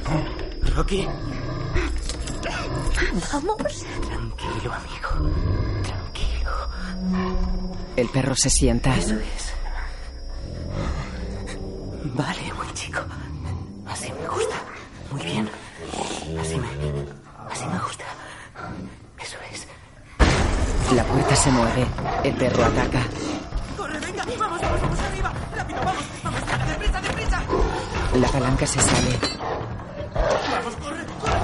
Rocky. 0.76 1.08
Vamos. 3.34 3.86
Tranquilo, 4.08 4.72
amigo. 4.72 5.10
El 7.96 8.08
perro 8.10 8.36
se 8.36 8.52
sienta. 8.52 8.96
Eso 8.96 9.16
es. 9.16 9.54
Vale, 12.14 12.54
buen 12.56 12.72
chico. 12.76 13.00
Así 13.88 14.12
me 14.14 14.28
gusta. 14.28 14.56
Muy 15.10 15.24
bien. 15.24 15.50
Así 16.40 16.56
me. 16.56 16.68
Así 17.52 17.66
me 17.66 17.80
gusta. 17.80 18.04
Eso 19.20 19.38
es. 19.52 19.68
La 20.96 21.04
puerta 21.04 21.36
se 21.36 21.50
mueve. 21.50 21.88
El 22.24 22.36
perro 22.36 22.64
ataca. 22.64 23.02
La 28.16 28.30
palanca 28.30 28.66
se 28.66 28.80
sale. 28.80 29.20
¡Vamos, 30.14 30.76
corre, 30.78 31.06
corre! 31.20 31.40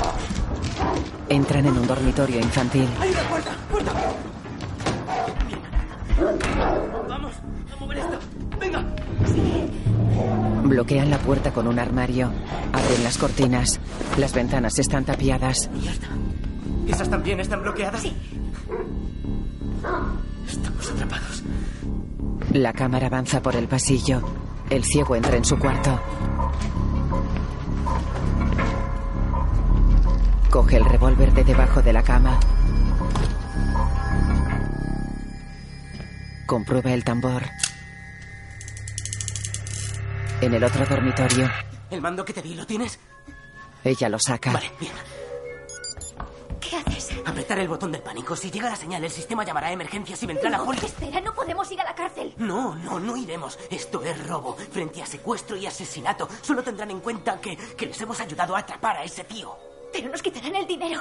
Entran 1.27 1.65
en 1.65 1.77
un 1.77 1.85
dormitorio 1.85 2.39
infantil. 2.39 2.87
¡Hay 2.99 3.11
una 3.11 3.21
puerta! 3.23 3.51
¡Puerta! 3.69 3.91
¡Vamos! 7.09 7.33
¡A 7.73 7.79
mover 7.79 7.97
esto! 7.97 8.19
¡Venga! 8.57 8.85
Bloquean 10.63 11.09
la 11.09 11.17
puerta 11.17 11.51
con 11.51 11.67
un 11.67 11.77
armario. 11.77 12.31
Abren 12.71 13.03
las 13.03 13.17
cortinas. 13.17 13.79
Las 14.17 14.33
ventanas 14.33 14.79
están 14.79 15.03
tapiadas. 15.03 15.69
¿Esas 16.87 17.09
también 17.09 17.41
están 17.41 17.63
bloqueadas? 17.63 18.01
Sí. 18.01 18.15
Estamos 20.47 20.89
atrapados. 20.89 21.43
La 22.53 22.71
cámara 22.71 23.07
avanza 23.07 23.41
por 23.41 23.57
el 23.57 23.67
pasillo. 23.67 24.21
El 24.69 24.85
ciego 24.85 25.17
entra 25.17 25.35
en 25.35 25.43
su 25.43 25.59
cuarto. 25.59 25.99
Coge 30.71 30.77
el 30.83 30.89
revólver 30.89 31.33
de 31.33 31.43
debajo 31.43 31.81
de 31.81 31.91
la 31.91 32.01
cama. 32.01 32.39
Comprueba 36.45 36.93
el 36.93 37.03
tambor. 37.03 37.43
En 40.39 40.53
el 40.53 40.63
otro 40.63 40.85
dormitorio, 40.85 41.49
¿El 41.89 41.99
mando 41.99 42.23
que 42.23 42.31
te 42.31 42.41
di 42.41 42.53
lo 42.53 42.65
tienes? 42.65 42.99
ella 43.83 44.07
lo 44.07 44.17
saca. 44.17 44.53
Vale, 44.53 44.71
bien. 44.79 44.93
¿Qué 46.61 46.77
haces? 46.77 47.09
Apretar 47.25 47.59
el 47.59 47.67
botón 47.67 47.91
del 47.91 48.01
pánico. 48.01 48.37
Si 48.37 48.49
llega 48.49 48.69
la 48.69 48.77
señal, 48.77 49.03
el 49.03 49.11
sistema 49.11 49.43
llamará 49.43 49.67
a 49.67 49.71
emergencias 49.73 50.23
y 50.23 50.25
vendrá 50.25 50.49
la 50.49 50.59
No, 50.59 50.65
policía. 50.67 50.87
espera, 50.87 51.19
no 51.19 51.33
podemos 51.35 51.69
ir 51.69 51.81
a 51.81 51.83
la 51.83 51.95
cárcel. 51.95 52.33
No, 52.37 52.75
no, 52.75 52.97
no 52.97 53.17
iremos. 53.17 53.59
Esto 53.69 54.01
es 54.05 54.25
robo. 54.25 54.55
Frente 54.71 55.01
a 55.01 55.05
secuestro 55.05 55.57
y 55.57 55.65
asesinato, 55.67 56.29
solo 56.41 56.63
tendrán 56.63 56.91
en 56.91 57.01
cuenta 57.01 57.41
que, 57.41 57.57
que 57.57 57.87
les 57.87 57.99
hemos 57.99 58.21
ayudado 58.21 58.55
a 58.55 58.59
atrapar 58.59 58.95
a 58.95 59.03
ese 59.03 59.25
tío. 59.25 59.53
Pero 59.91 60.09
nos 60.09 60.21
quitarán 60.21 60.55
el 60.55 60.67
dinero. 60.67 60.99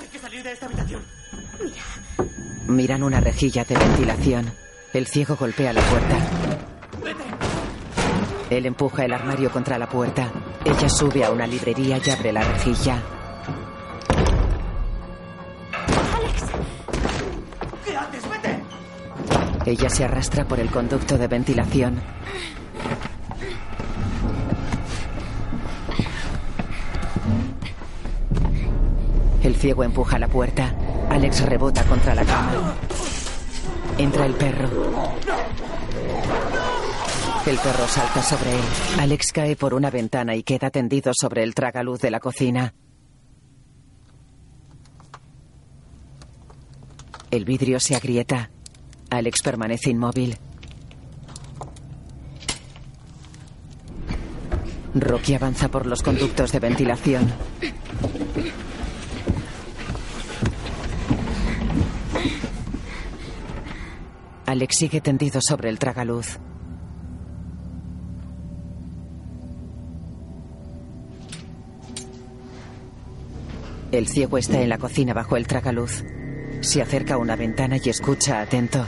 Hay 0.00 0.06
que 0.08 0.18
salir 0.18 0.42
de 0.42 0.52
esta 0.52 0.66
habitación. 0.66 1.02
Miran 2.66 3.02
una 3.02 3.20
rejilla 3.20 3.64
de 3.64 3.76
ventilación. 3.76 4.52
El 4.92 5.06
ciego 5.06 5.36
golpea 5.36 5.72
la 5.72 5.82
puerta. 5.82 6.16
Él 8.50 8.66
empuja 8.66 9.04
el 9.04 9.12
armario 9.12 9.50
contra 9.50 9.78
la 9.78 9.88
puerta. 9.88 10.30
Ella 10.64 10.88
sube 10.88 11.24
a 11.24 11.30
una 11.30 11.46
librería 11.46 11.98
y 12.04 12.10
abre 12.10 12.32
la 12.32 12.42
rejilla. 12.42 13.02
¿Qué 17.84 17.96
haces? 17.96 18.28
¡Vete! 18.28 18.62
Ella 19.70 19.88
se 19.88 20.04
arrastra 20.04 20.46
por 20.46 20.60
el 20.60 20.70
conducto 20.70 21.16
de 21.16 21.28
ventilación. 21.28 22.02
El 29.42 29.56
ciego 29.56 29.82
empuja 29.82 30.18
la 30.18 30.28
puerta. 30.28 30.74
Alex 31.10 31.44
rebota 31.44 31.82
contra 31.84 32.14
la 32.14 32.24
cama. 32.24 32.74
Entra 33.98 34.26
el 34.26 34.34
perro. 34.34 34.68
El 37.44 37.58
perro 37.58 37.88
salta 37.88 38.22
sobre 38.22 38.54
él. 38.54 38.64
Alex 39.00 39.32
cae 39.32 39.56
por 39.56 39.74
una 39.74 39.90
ventana 39.90 40.36
y 40.36 40.44
queda 40.44 40.70
tendido 40.70 41.12
sobre 41.12 41.42
el 41.42 41.54
tragaluz 41.54 42.00
de 42.00 42.10
la 42.10 42.20
cocina. 42.20 42.72
El 47.32 47.44
vidrio 47.44 47.80
se 47.80 47.96
agrieta. 47.96 48.50
Alex 49.10 49.42
permanece 49.42 49.90
inmóvil. 49.90 50.38
Rocky 54.94 55.34
avanza 55.34 55.68
por 55.68 55.86
los 55.86 56.02
conductos 56.02 56.52
de 56.52 56.60
ventilación. 56.60 57.32
Alex 64.52 64.76
sigue 64.76 65.00
tendido 65.00 65.40
sobre 65.40 65.70
el 65.70 65.78
tragaluz. 65.78 66.38
El 73.90 74.08
ciego 74.08 74.36
está 74.36 74.60
en 74.60 74.68
la 74.68 74.76
cocina 74.76 75.14
bajo 75.14 75.38
el 75.38 75.46
tragaluz. 75.46 76.04
Se 76.60 76.82
acerca 76.82 77.14
a 77.14 77.16
una 77.16 77.34
ventana 77.34 77.78
y 77.82 77.88
escucha 77.88 78.42
atento. 78.42 78.86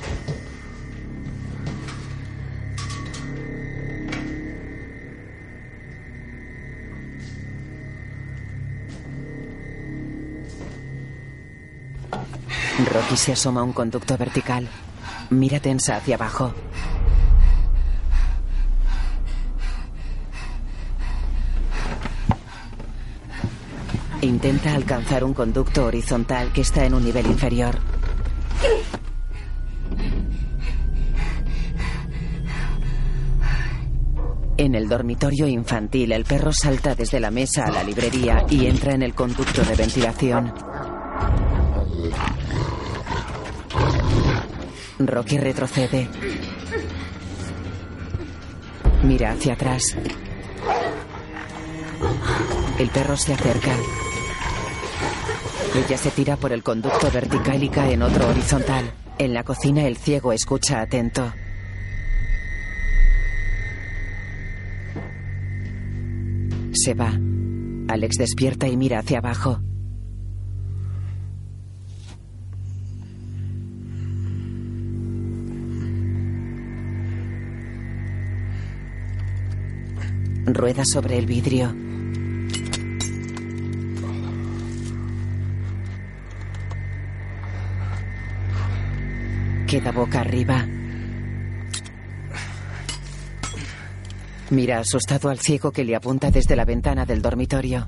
Rocky 12.93 13.17
se 13.17 13.33
asoma 13.33 13.63
a 13.63 13.65
un 13.65 13.73
conducto 13.73 14.19
vertical. 14.19 14.69
Mira 15.31 15.61
tensa 15.61 15.97
hacia 15.97 16.17
abajo. 16.17 16.53
Intenta 24.21 24.75
alcanzar 24.75 25.23
un 25.23 25.35
conducto 25.35 25.85
horizontal 25.85 26.51
que 26.53 26.63
está 26.63 26.87
en 26.87 26.95
un 26.95 27.05
nivel 27.05 27.27
inferior. 27.27 27.79
En 34.57 34.75
el 34.75 34.89
dormitorio 34.89 35.47
infantil, 35.47 36.13
el 36.13 36.25
perro 36.25 36.53
salta 36.53 36.95
desde 36.95 37.21
la 37.21 37.31
mesa 37.31 37.67
a 37.67 37.71
la 37.71 37.83
librería 37.83 38.47
y 38.49 38.67
entra 38.67 38.95
en 38.95 39.03
el 39.03 39.15
conducto 39.15 39.63
de 39.63 39.75
ventilación. 39.75 40.74
Rocky 44.99 45.39
retrocede. 45.39 46.09
Mira 49.03 49.33
hacia 49.33 49.55
atrás. 49.55 49.97
El 52.79 52.89
perro 52.91 53.17
se 53.17 53.35
acerca. 53.35 53.77
Ella 55.75 55.99
se 55.99 56.11
tira 56.11 56.37
por 56.37 56.53
el 56.53 56.63
conducto 56.63 57.11
vertical 57.11 57.63
y 57.63 57.69
cae 57.69 57.95
en 57.95 58.03
otro 58.03 58.29
horizontal. 58.29 58.93
En 59.19 59.35
la 59.35 59.43
cocina 59.43 59.87
el 59.87 59.97
ciego 59.97 60.33
escucha 60.33 60.81
atento. 60.81 61.33
Se 66.73 66.95
va. 66.95 67.13
Alex 67.89 68.17
despierta 68.17 68.69
y 68.69 68.77
mira 68.77 69.01
hacia 69.01 69.19
abajo. 69.19 69.61
Rueda 80.65 80.87
sobre 80.87 81.19
el 81.19 81.27
vidrio. 81.27 81.77
Queda 89.67 89.93
boca 89.93 90.23
arriba. 90.23 90.67
Mira 94.49 94.79
asustado 94.79 95.29
al 95.29 95.39
ciego 95.39 95.71
que 95.71 95.85
le 95.85 95.97
apunta 95.97 96.31
desde 96.31 96.57
la 96.57 96.65
ventana 96.65 97.05
del 97.05 97.21
dormitorio. 97.21 97.87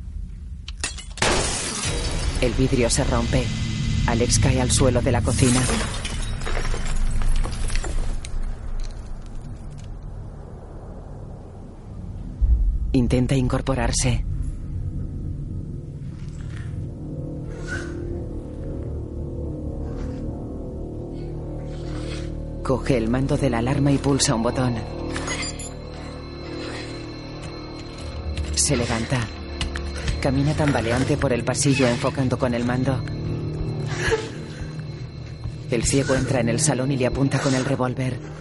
El 2.43 2.53
vidrio 2.53 2.91
se 2.91 3.05
rompe. 3.05 3.43
Alex 4.07 4.39
cae 4.39 4.61
al 4.61 4.71
suelo 4.71 5.01
de 5.01 5.13
la 5.13 5.23
cocina. 5.23 5.63
Intenta 12.97 13.35
incorporarse. 13.35 14.25
Coge 22.63 22.97
el 22.97 23.09
mando 23.09 23.37
de 23.37 23.51
la 23.51 23.59
alarma 23.59 23.93
y 23.93 23.99
pulsa 23.99 24.35
un 24.35 24.43
botón. 24.43 24.77
Se 28.55 28.77
levanta. 28.79 29.21
Camina 30.23 30.55
tambaleante 30.55 31.19
por 31.19 31.35
el 31.35 31.45
pasillo 31.45 31.87
enfocando 31.87 32.39
con 32.39 32.55
el 32.55 32.65
mando. 32.65 32.99
El 35.71 35.85
ciego 35.85 36.15
entra 36.15 36.41
en 36.41 36.49
el 36.49 36.61
salón 36.61 36.93
y 36.93 36.97
le 36.97 37.07
apunta 37.07 37.39
con 37.41 37.55
el 37.55 37.67
revólver. 37.67 38.36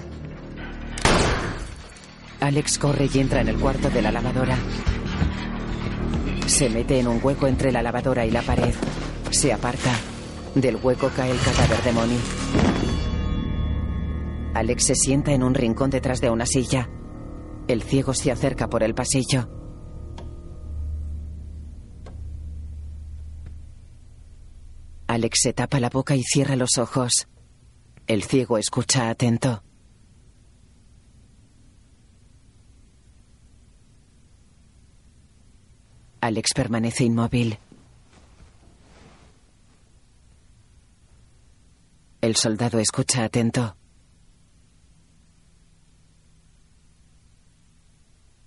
Alex 2.39 2.77
corre 2.77 3.09
y 3.11 3.19
entra 3.19 3.41
en 3.41 3.47
el 3.47 3.57
cuarto 3.57 3.89
de 3.89 4.01
la 4.01 4.11
lavadora. 4.11 4.57
Se 6.47 6.69
mete 6.69 6.99
en 6.99 7.07
un 7.07 7.19
hueco 7.21 7.47
entre 7.47 7.71
la 7.71 7.81
lavadora 7.81 8.25
y 8.25 8.31
la 8.31 8.41
pared. 8.41 8.73
Se 9.31 9.51
aparta. 9.51 9.91
Del 10.53 10.77
hueco 10.77 11.09
cae 11.15 11.31
el 11.31 11.39
cadáver 11.39 11.83
de 11.83 11.91
Moni. 11.91 12.17
Alex 14.53 14.85
se 14.85 14.95
sienta 14.95 15.33
en 15.33 15.43
un 15.43 15.53
rincón 15.53 15.89
detrás 15.89 16.21
de 16.21 16.29
una 16.29 16.45
silla. 16.45 16.89
El 17.67 17.81
ciego 17.81 18.13
se 18.13 18.31
acerca 18.31 18.69
por 18.69 18.83
el 18.83 18.93
pasillo. 18.93 19.49
Alex 25.07 25.39
se 25.41 25.53
tapa 25.53 25.79
la 25.79 25.89
boca 25.89 26.15
y 26.15 26.23
cierra 26.23 26.55
los 26.55 26.77
ojos. 26.77 27.27
El 28.07 28.23
ciego 28.23 28.57
escucha 28.57 29.09
atento. 29.09 29.63
Alex 36.25 36.53
permanece 36.55 37.03
inmóvil. 37.03 37.59
El 42.19 42.35
soldado 42.35 42.79
escucha 42.79 43.25
atento. 43.25 43.77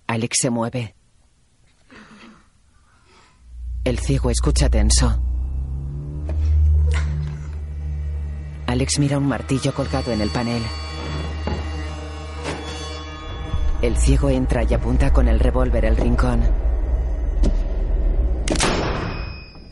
Alex 0.07 0.39
se 0.41 0.49
mueve. 0.49 0.93
El 3.85 3.97
ciego 3.99 4.29
escucha 4.29 4.69
tenso. 4.69 5.17
Alex 8.67 8.99
mira 8.99 9.17
un 9.17 9.25
martillo 9.25 9.73
colgado 9.73 10.11
en 10.11 10.19
el 10.19 10.29
panel. 10.31 10.61
El 13.81 13.95
ciego 13.95 14.29
entra 14.29 14.63
y 14.65 14.73
apunta 14.73 15.13
con 15.13 15.29
el 15.29 15.39
revólver 15.39 15.85
el 15.85 15.95
rincón. 15.95 16.68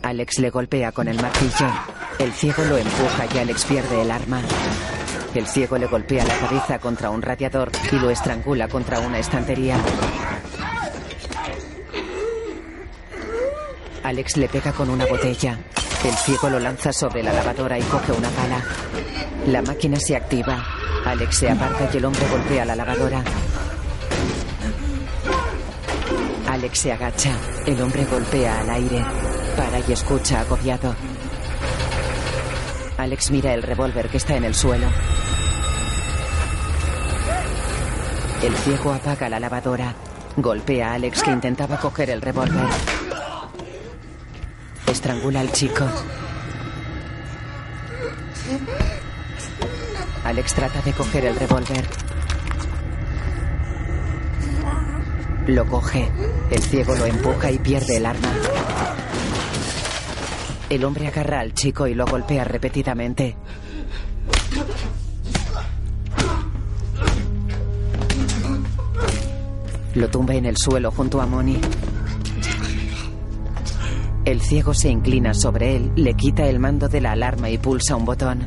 Alex 0.08 0.40
le 0.40 0.50
golpea 0.50 0.94
con 0.94 1.10
el 1.10 1.22
martillo. 1.22 1.70
El 2.18 2.32
ciego 2.32 2.64
lo 2.64 2.78
empuja 2.78 3.26
y 3.36 3.40
Alex 3.40 3.66
pierde 3.66 4.02
el 4.02 4.10
arma. 4.10 4.42
El 5.36 5.46
ciego 5.46 5.78
le 5.78 5.86
golpea 5.86 6.24
la 6.24 6.34
cabeza 6.34 6.80
contra 6.80 7.10
un 7.10 7.22
radiador 7.22 7.70
y 7.92 7.96
lo 7.98 8.10
estrangula 8.10 8.70
contra 8.70 9.02
una 9.02 9.20
estantería. 9.20 9.76
Alex 14.02 14.38
le 14.38 14.48
pega 14.48 14.72
con 14.72 14.90
una 14.90 15.06
botella. 15.08 15.60
El 16.06 16.14
ciego 16.14 16.50
lo 16.52 16.60
lanza 16.62 16.94
sobre 16.94 17.22
la 17.22 17.34
lavadora 17.34 17.78
y 17.78 17.84
coge 17.84 18.14
una 18.14 18.30
pala. 18.30 18.64
La 19.48 19.62
máquina 19.62 20.00
se 20.00 20.16
activa. 20.16 20.64
Alex 21.04 21.36
se 21.36 21.50
aparta 21.50 21.90
y 21.94 21.98
el 21.98 22.06
hombre 22.06 22.26
golpea 22.32 22.64
la 22.64 22.78
lavadora. 22.78 23.22
Alex 26.50 26.80
se 26.80 26.94
agacha. 26.94 27.36
El 27.66 27.82
hombre 27.82 28.06
golpea 28.06 28.62
al 28.62 28.70
aire. 28.70 29.04
Para 29.58 29.80
y 29.80 29.92
escucha 29.92 30.42
agobiado. 30.42 30.96
Alex 32.98 33.32
mira 33.32 33.54
el 33.56 33.64
revólver 33.64 34.08
que 34.08 34.18
está 34.18 34.36
en 34.36 34.44
el 34.44 34.54
suelo. 34.54 34.88
El 38.44 38.56
ciego 38.56 38.94
apaga 38.94 39.30
la 39.30 39.40
lavadora. 39.40 39.96
Golpea 40.36 40.92
a 40.92 40.94
Alex 40.94 41.24
que 41.24 41.32
intentaba 41.32 41.78
coger 41.78 42.12
el 42.12 42.22
revólver. 42.22 42.68
Estrangula 44.86 45.42
al 45.42 45.52
chico. 45.52 45.86
Alex 50.24 50.54
trata 50.54 50.82
de 50.82 50.94
coger 50.94 51.26
el 51.26 51.36
revólver. 51.36 51.84
Lo 55.48 55.66
coge. 55.66 56.12
El 56.52 56.62
ciego 56.62 56.96
lo 56.96 57.06
empuja 57.08 57.50
y 57.50 57.58
pierde 57.58 57.98
el 57.98 58.06
arma. 58.06 58.34
El 60.70 60.84
hombre 60.84 61.08
agarra 61.08 61.40
al 61.40 61.54
chico 61.54 61.88
y 61.88 61.94
lo 61.94 62.06
golpea 62.06 62.44
repetidamente. 62.44 63.38
Lo 69.96 70.10
tumba 70.10 70.36
en 70.36 70.46
el 70.46 70.58
suelo 70.58 70.92
junto 70.92 71.22
a 71.22 71.26
Moni. 71.26 71.58
El 74.26 74.42
ciego 74.42 74.74
se 74.74 74.90
inclina 74.90 75.34
sobre 75.34 75.78
él, 75.78 75.92
le 75.96 76.14
quita 76.14 76.46
el 76.48 76.60
mando 76.60 76.90
de 76.90 77.00
la 77.00 77.14
alarma 77.14 77.50
y 77.50 77.58
pulsa 77.58 77.96
un 77.96 78.04
botón. 78.04 78.46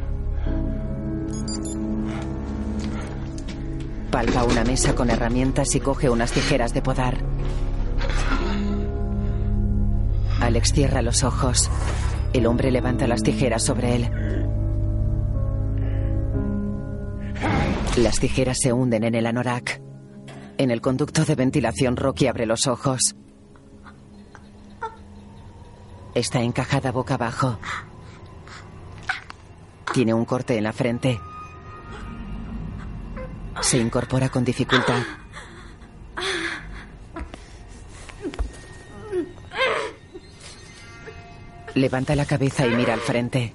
Palpa 4.11 4.45
una 4.45 4.63
mesa 4.63 4.95
con 4.95 5.09
herramientas 5.09 5.75
y 5.75 5.81
coge 5.81 6.11
unas 6.11 6.33
tijeras 6.33 6.75
de 6.75 6.83
podar. 6.83 7.17
Alex 10.41 10.73
cierra 10.73 11.01
los 11.01 11.25
ojos. 11.25 11.71
El 12.33 12.47
hombre 12.47 12.71
levanta 12.71 13.09
las 13.09 13.23
tijeras 13.23 13.65
sobre 13.65 13.97
él. 13.97 14.11
Las 17.97 18.21
tijeras 18.21 18.59
se 18.61 18.73
hunden 18.73 19.03
en 19.05 19.15
el 19.17 19.27
anorak. 19.27 19.81
En 20.57 20.71
el 20.71 20.81
conducto 20.81 21.25
de 21.25 21.35
ventilación, 21.35 21.97
Rocky 21.97 22.29
abre 22.29 22.47
los 22.47 22.67
ojos. 22.69 23.17
Está 26.15 26.41
encajada 26.43 26.93
boca 26.93 27.15
abajo. 27.15 27.59
Tiene 29.93 30.15
un 30.15 30.25
corte 30.25 30.57
en 30.57 30.65
la 30.65 30.73
frente. 30.73 31.21
Se 33.61 33.79
incorpora 33.79 34.29
con 34.29 34.45
dificultad. 34.45 35.03
Levanta 41.75 42.17
la 42.17 42.25
cabeza 42.25 42.67
y 42.67 42.71
mira 42.71 42.95
al 42.95 43.01
frente. 43.01 43.53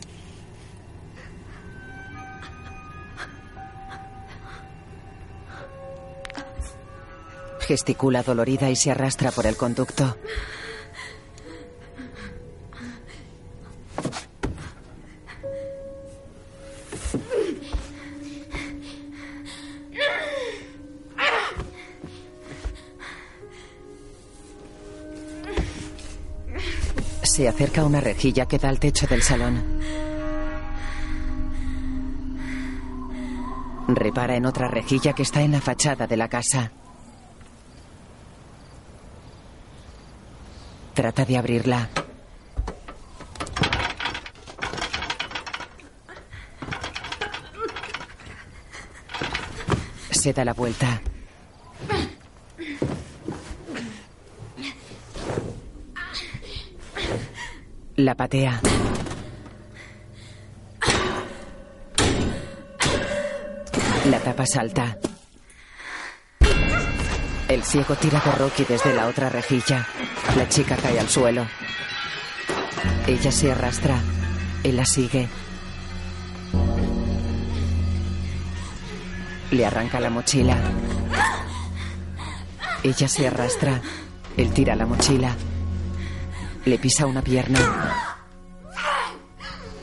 Gesticula 7.61 8.23
dolorida 8.23 8.69
y 8.69 8.75
se 8.75 8.91
arrastra 8.91 9.31
por 9.31 9.47
el 9.47 9.57
conducto. 9.57 10.17
Se 27.45 27.49
acerca 27.49 27.81
a 27.81 27.85
una 27.85 28.01
rejilla 28.01 28.47
que 28.47 28.57
da 28.57 28.69
al 28.69 28.79
techo 28.79 29.05
del 29.05 29.21
salón. 29.21 29.63
Repara 33.87 34.35
en 34.35 34.47
otra 34.47 34.67
rejilla 34.67 35.13
que 35.13 35.21
está 35.21 35.43
en 35.43 35.51
la 35.51 35.61
fachada 35.61 36.07
de 36.07 36.17
la 36.17 36.27
casa. 36.27 36.71
Trata 40.95 41.23
de 41.23 41.37
abrirla. 41.37 41.87
Se 50.09 50.33
da 50.33 50.43
la 50.43 50.53
vuelta. 50.53 50.99
La 57.97 58.13
patea. 58.13 58.59
La 64.09 64.19
tapa 64.19 64.45
salta. 64.45 64.97
El 67.47 67.63
ciego 67.63 67.95
tira 67.95 68.19
de 68.19 68.31
Rocky 68.33 68.65
desde 68.65 68.93
la 68.93 69.07
otra 69.07 69.29
rejilla. 69.29 69.87
La 70.35 70.49
chica 70.49 70.75
cae 70.75 70.99
al 70.99 71.07
suelo. 71.07 71.47
Ella 73.07 73.31
se 73.31 73.53
arrastra. 73.53 73.97
Él 74.65 74.75
la 74.75 74.85
sigue. 74.85 75.29
Le 79.51 79.65
arranca 79.65 80.01
la 80.01 80.09
mochila. 80.09 80.57
Ella 82.83 83.07
se 83.07 83.27
arrastra. 83.27 83.79
Él 84.35 84.51
tira 84.51 84.75
la 84.75 84.85
mochila. 84.85 85.33
Le 86.65 86.79
pisa 86.79 87.05
una 87.05 87.21
pierna. 87.21 87.59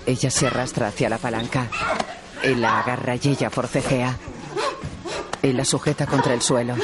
Ella 0.04 0.30
se 0.30 0.48
arrastra 0.48 0.88
hacia 0.88 1.08
la 1.08 1.18
palanca. 1.18 1.68
Él 2.42 2.60
la 2.60 2.80
agarra 2.80 3.14
y 3.14 3.20
ella 3.28 3.50
forcejea. 3.50 4.16
Él 5.42 5.56
la 5.56 5.64
sujeta 5.64 6.06
contra 6.06 6.34
el 6.34 6.42
suelo. 6.42 6.74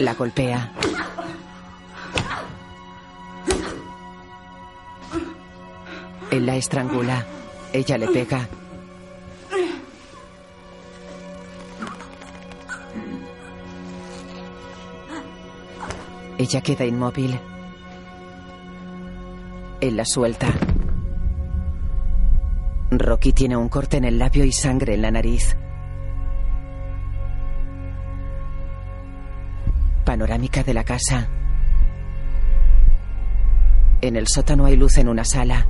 La 0.00 0.14
golpea. 0.14 0.72
Él 6.32 6.46
la 6.46 6.56
estrangula. 6.56 7.24
Ella 7.72 7.98
le 7.98 8.08
pega. 8.08 8.48
Ella 16.36 16.60
queda 16.62 16.84
inmóvil. 16.84 17.38
Él 19.80 19.96
la 19.96 20.04
suelta. 20.04 20.48
Rocky 22.90 23.32
tiene 23.32 23.56
un 23.56 23.68
corte 23.68 23.96
en 23.96 24.04
el 24.04 24.18
labio 24.18 24.44
y 24.44 24.52
sangre 24.52 24.94
en 24.94 25.02
la 25.02 25.10
nariz. 25.10 25.56
Panorámica 30.04 30.62
de 30.62 30.74
la 30.74 30.84
casa. 30.84 31.28
En 34.02 34.16
el 34.16 34.26
sótano 34.28 34.66
hay 34.66 34.76
luz 34.76 34.98
en 34.98 35.08
una 35.08 35.24
sala. 35.24 35.66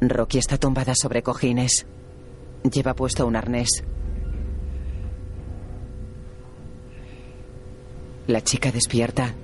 Rocky 0.00 0.38
está 0.38 0.58
tumbada 0.58 0.94
sobre 0.94 1.22
cojines. 1.22 1.86
Lleva 2.64 2.94
puesto 2.94 3.26
un 3.26 3.36
arnés. 3.36 3.84
La 8.26 8.40
chica 8.40 8.72
despierta. 8.72 9.34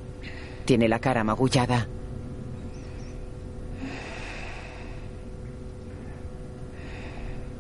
Tiene 0.73 0.89
la 0.89 1.01
cara 1.01 1.23
magullada. 1.23 1.87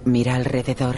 Mira 0.06 0.34
alrededor. 0.34 0.96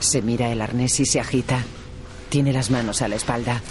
Se 0.00 0.20
mira 0.20 0.52
el 0.52 0.60
arnés 0.60 1.00
y 1.00 1.06
se 1.06 1.20
agita. 1.20 1.64
Tiene 2.28 2.52
las 2.52 2.70
manos 2.70 3.00
a 3.00 3.08
la 3.08 3.16
espalda. 3.16 3.62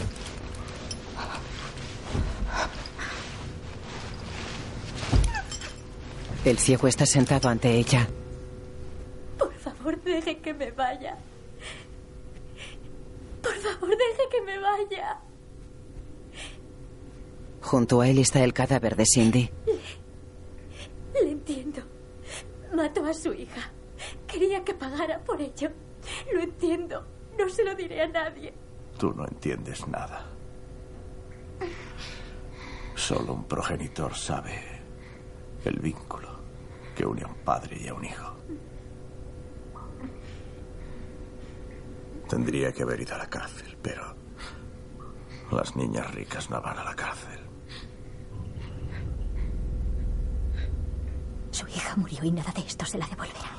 El 6.44 6.58
ciego 6.58 6.88
está 6.88 7.06
sentado 7.06 7.48
ante 7.48 7.76
ella. 7.76 8.08
Por 9.38 9.54
favor, 9.54 10.02
deje 10.02 10.40
que 10.40 10.56
me 10.56 10.72
vaya. 10.72 11.20
Por 13.42 13.56
favor, 13.56 13.90
deje 13.90 14.24
que 14.32 14.42
me 14.42 14.60
vaya. 14.60 15.20
Junto 17.62 18.02
a 18.02 18.08
él 18.08 18.20
está 18.20 18.44
el 18.44 18.54
cadáver 18.54 18.96
de 18.96 19.06
Cindy. 19.06 19.50
Le 21.14 21.32
entiendo. 21.32 21.82
Mató 22.74 23.06
a 23.06 23.14
su 23.14 23.34
hija. 23.34 23.72
Quería 24.28 24.64
que 24.64 24.74
pagara 24.74 25.20
por 25.20 25.42
ello. 25.42 25.70
Lo 26.34 26.40
entiendo. 26.42 27.06
No 27.38 27.50
se 27.50 27.64
lo 27.64 27.76
diré 27.76 28.02
a 28.02 28.08
nadie. 28.08 28.54
Tú 28.98 29.14
no 29.14 29.28
entiendes 29.28 29.88
nada. 29.88 30.26
Solo 32.96 33.34
un 33.34 33.44
progenitor 33.46 34.14
sabe 34.16 34.60
el 35.66 35.80
vínculo 35.80 36.30
que 36.96 37.06
une 37.06 37.24
a 37.24 37.28
un 37.28 37.36
padre 37.36 37.78
y 37.80 37.88
a 37.88 37.94
un 37.94 38.06
hijo. 38.06 38.37
Tendría 42.30 42.72
que 42.72 42.84
haber 42.84 43.02
ido 43.02 43.16
a 43.16 43.20
la 43.20 43.30
cárcel, 43.30 43.78
pero 43.82 44.16
las 45.52 45.76
niñas 45.76 46.14
ricas 46.14 46.50
no 46.50 46.62
van 46.62 46.78
a 46.78 46.84
la 46.84 46.96
cárcel. 46.96 47.40
Su 51.52 51.68
hija 51.68 51.96
murió 51.96 52.24
y 52.24 52.32
nada 52.32 52.52
de 52.52 52.62
esto 52.62 52.86
se 52.86 52.98
la 52.98 53.08
devolverá. 53.08 53.52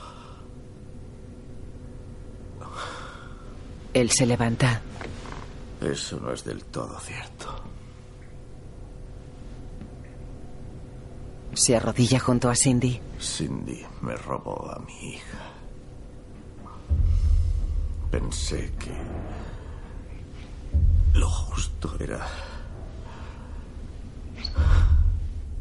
Él 3.94 4.10
se 4.10 4.26
levanta. 4.26 4.80
Eso 5.80 6.20
no 6.20 6.32
es 6.32 6.44
del 6.44 6.64
todo 6.64 6.98
cierto. 7.00 7.62
Se 11.54 11.74
arrodilla 11.74 12.20
junto 12.20 12.50
a 12.50 12.54
Cindy. 12.54 13.00
Cindy 13.18 13.84
me 14.02 14.14
robó 14.14 14.70
a 14.70 14.78
mi 14.80 15.14
hija. 15.14 15.47
Pensé 18.10 18.72
que 18.78 18.92
lo 21.14 21.28
justo 21.28 21.94
era 22.00 22.26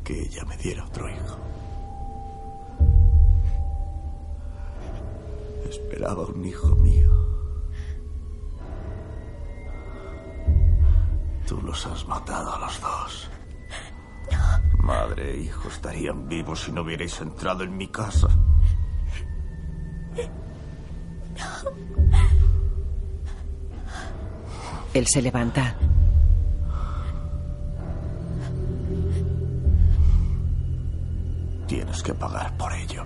que 0.03 0.21
ella 0.21 0.45
me 0.45 0.55
diera 0.55 0.85
otro 0.85 1.09
hijo. 1.09 1.37
Esperaba 5.69 6.25
un 6.25 6.45
hijo 6.45 6.75
mío. 6.75 7.11
Tú 11.45 11.61
los 11.61 11.85
has 11.85 12.07
matado 12.07 12.55
a 12.55 12.59
los 12.59 12.81
dos. 12.81 13.29
Madre 14.79 15.31
e 15.31 15.37
hijo 15.41 15.67
estarían 15.67 16.29
vivos 16.29 16.61
si 16.61 16.71
no 16.71 16.83
hubierais 16.83 17.19
entrado 17.19 17.63
en 17.63 17.75
mi 17.75 17.89
casa. 17.89 18.29
Él 24.93 25.05
se 25.07 25.21
levanta. 25.21 25.75
Tienes 31.67 32.01
que 32.01 32.13
pagar 32.13 32.55
por 32.57 32.73
ello. 32.73 33.03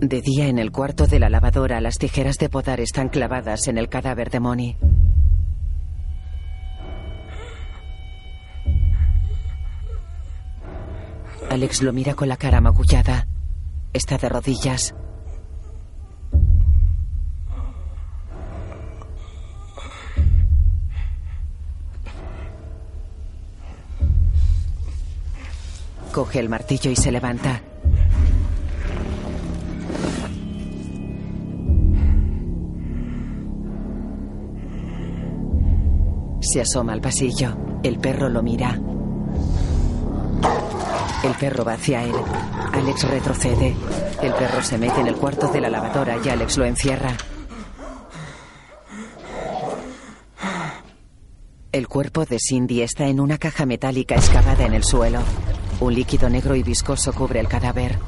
De 0.00 0.20
día 0.20 0.48
en 0.48 0.58
el 0.58 0.70
cuarto 0.70 1.06
de 1.06 1.18
la 1.18 1.28
lavadora, 1.28 1.80
las 1.80 1.98
tijeras 1.98 2.36
de 2.36 2.48
podar 2.48 2.80
están 2.80 3.08
clavadas 3.08 3.68
en 3.68 3.78
el 3.78 3.88
cadáver 3.88 4.30
de 4.30 4.40
Moni. 4.40 4.76
Alex 11.50 11.82
lo 11.82 11.92
mira 11.92 12.14
con 12.14 12.28
la 12.28 12.36
cara 12.36 12.60
magullada. 12.60 13.26
Está 13.94 14.18
de 14.18 14.28
rodillas. 14.28 14.92
Coge 26.12 26.40
el 26.40 26.48
martillo 26.48 26.90
y 26.90 26.96
se 26.96 27.12
levanta. 27.12 27.62
Se 36.40 36.60
asoma 36.60 36.94
al 36.94 37.00
pasillo. 37.00 37.56
El 37.84 38.00
perro 38.00 38.28
lo 38.28 38.42
mira. 38.42 38.76
El 41.24 41.32
perro 41.40 41.64
va 41.64 41.72
hacia 41.72 42.02
él. 42.02 42.14
Alex 42.72 43.08
retrocede. 43.08 43.74
El 44.22 44.34
perro 44.34 44.62
se 44.62 44.76
mete 44.76 45.00
en 45.00 45.06
el 45.06 45.16
cuarto 45.16 45.48
de 45.48 45.60
la 45.60 45.70
lavadora 45.70 46.18
y 46.22 46.28
Alex 46.28 46.58
lo 46.58 46.66
encierra. 46.66 47.16
El 51.72 51.88
cuerpo 51.88 52.24
de 52.24 52.38
Cindy 52.38 52.82
está 52.82 53.06
en 53.06 53.20
una 53.20 53.38
caja 53.38 53.64
metálica 53.64 54.14
excavada 54.14 54.66
en 54.66 54.74
el 54.74 54.84
suelo. 54.84 55.20
Un 55.80 55.94
líquido 55.94 56.28
negro 56.28 56.54
y 56.54 56.62
viscoso 56.62 57.12
cubre 57.12 57.40
el 57.40 57.48
cadáver. 57.48 57.98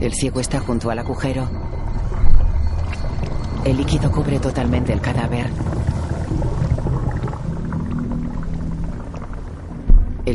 El 0.00 0.14
ciego 0.14 0.40
está 0.40 0.60
junto 0.60 0.90
al 0.90 1.00
agujero. 1.00 1.48
El 3.64 3.76
líquido 3.78 4.12
cubre 4.12 4.38
totalmente 4.38 4.92
el 4.92 5.00
cadáver. 5.00 5.50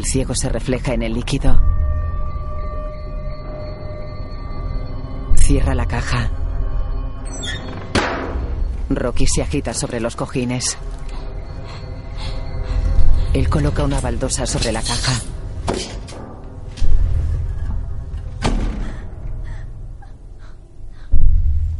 El 0.01 0.07
ciego 0.07 0.33
se 0.33 0.49
refleja 0.49 0.95
en 0.95 1.03
el 1.03 1.13
líquido. 1.13 1.61
Cierra 5.35 5.75
la 5.75 5.85
caja. 5.85 6.31
Rocky 8.89 9.27
se 9.27 9.43
agita 9.43 9.75
sobre 9.75 9.99
los 9.99 10.15
cojines. 10.15 10.75
Él 13.35 13.47
coloca 13.47 13.83
una 13.83 14.01
baldosa 14.01 14.47
sobre 14.47 14.71
la 14.71 14.81
caja. 14.81 15.21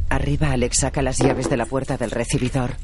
Arriba, 0.10 0.52
Alex 0.52 0.78
saca 0.78 1.02
las 1.02 1.18
llaves 1.18 1.50
de 1.50 1.58
la 1.58 1.66
puerta 1.66 1.98
del 1.98 2.12
recibidor. 2.12 2.76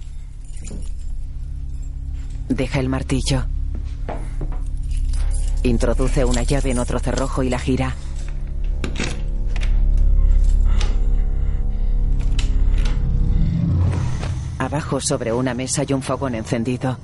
Deja 2.49 2.79
el 2.79 2.89
martillo. 2.89 3.45
Introduce 5.67 6.23
una 6.23 6.43
llave 6.43 6.71
en 6.71 6.79
otro 6.79 6.97
cerrojo 6.97 7.43
y 7.43 7.49
la 7.49 7.59
gira. 7.59 7.93
Abajo, 14.57 15.01
sobre 15.01 15.33
una 15.33 15.53
mesa, 15.53 15.81
hay 15.81 15.91
un 15.91 16.01
fogón 16.01 16.35
encendido. 16.35 16.97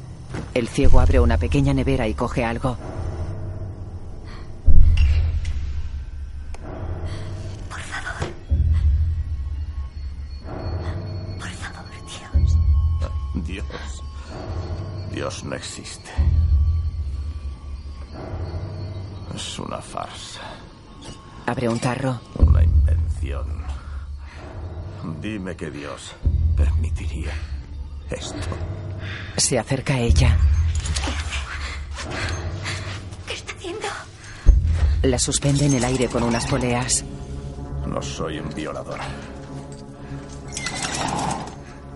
El 0.53 0.70
ciego 0.70 1.01
abre 1.01 1.20
una 1.20 1.38
pequeña 1.38 1.74
nevera 1.74 2.07
y 2.07 2.14
coge 2.14 2.45
algo. 2.45 2.78
Abre 21.64 21.76
un 21.76 21.80
tarro. 21.80 22.20
una 22.39 22.61
invención. 22.61 23.47
Dime 25.22 25.55
que 25.55 25.72
Dios 25.72 26.14
permitiría 26.57 27.32
esto. 28.09 28.49
Se 29.38 29.57
acerca 29.57 29.93
a 29.93 29.99
ella. 29.99 30.38
¿Qué 33.26 33.34
está 33.34 33.53
haciendo? 33.53 33.88
La 35.03 35.18
suspende 35.18 35.68
en 35.68 35.76
el 35.76 35.86
aire 35.86 36.09
con 36.09 36.24
unas 36.24 36.45
poleas. 36.47 37.05
No 37.88 38.01
soy 38.01 38.39
un 38.39 38.49
violador. 38.49 38.99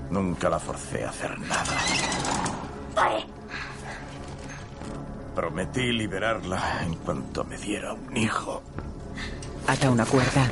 Nunca 0.09 0.49
la 0.49 0.59
forcé 0.59 1.03
a 1.03 1.09
hacer 1.09 1.37
nada. 1.41 1.77
¡Pare! 2.95 3.25
Prometí 5.35 5.91
liberarla 5.91 6.83
en 6.85 6.95
cuanto 6.95 7.43
me 7.43 7.57
diera 7.57 7.91
un 7.91 8.15
hijo. 8.15 8.63
Ata 9.67 9.91
una 9.91 10.05
cuerda. 10.05 10.49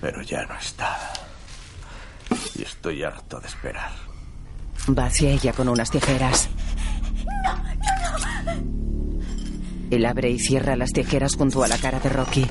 Pero 0.00 0.22
ya 0.22 0.46
no 0.46 0.56
está. 0.56 0.96
Y 2.54 2.62
estoy 2.62 3.02
harto 3.02 3.40
de 3.40 3.48
esperar. 3.48 3.90
Va 4.96 5.06
hacia 5.06 5.30
ella 5.30 5.52
con 5.52 5.68
unas 5.68 5.90
tijeras. 5.90 6.48
Él 9.90 10.06
abre 10.06 10.30
y 10.30 10.38
cierra 10.38 10.76
las 10.76 10.92
tijeras 10.92 11.34
junto 11.34 11.64
a 11.64 11.68
la 11.68 11.78
cara 11.78 11.98
de 11.98 12.08
Rocky. 12.08 12.46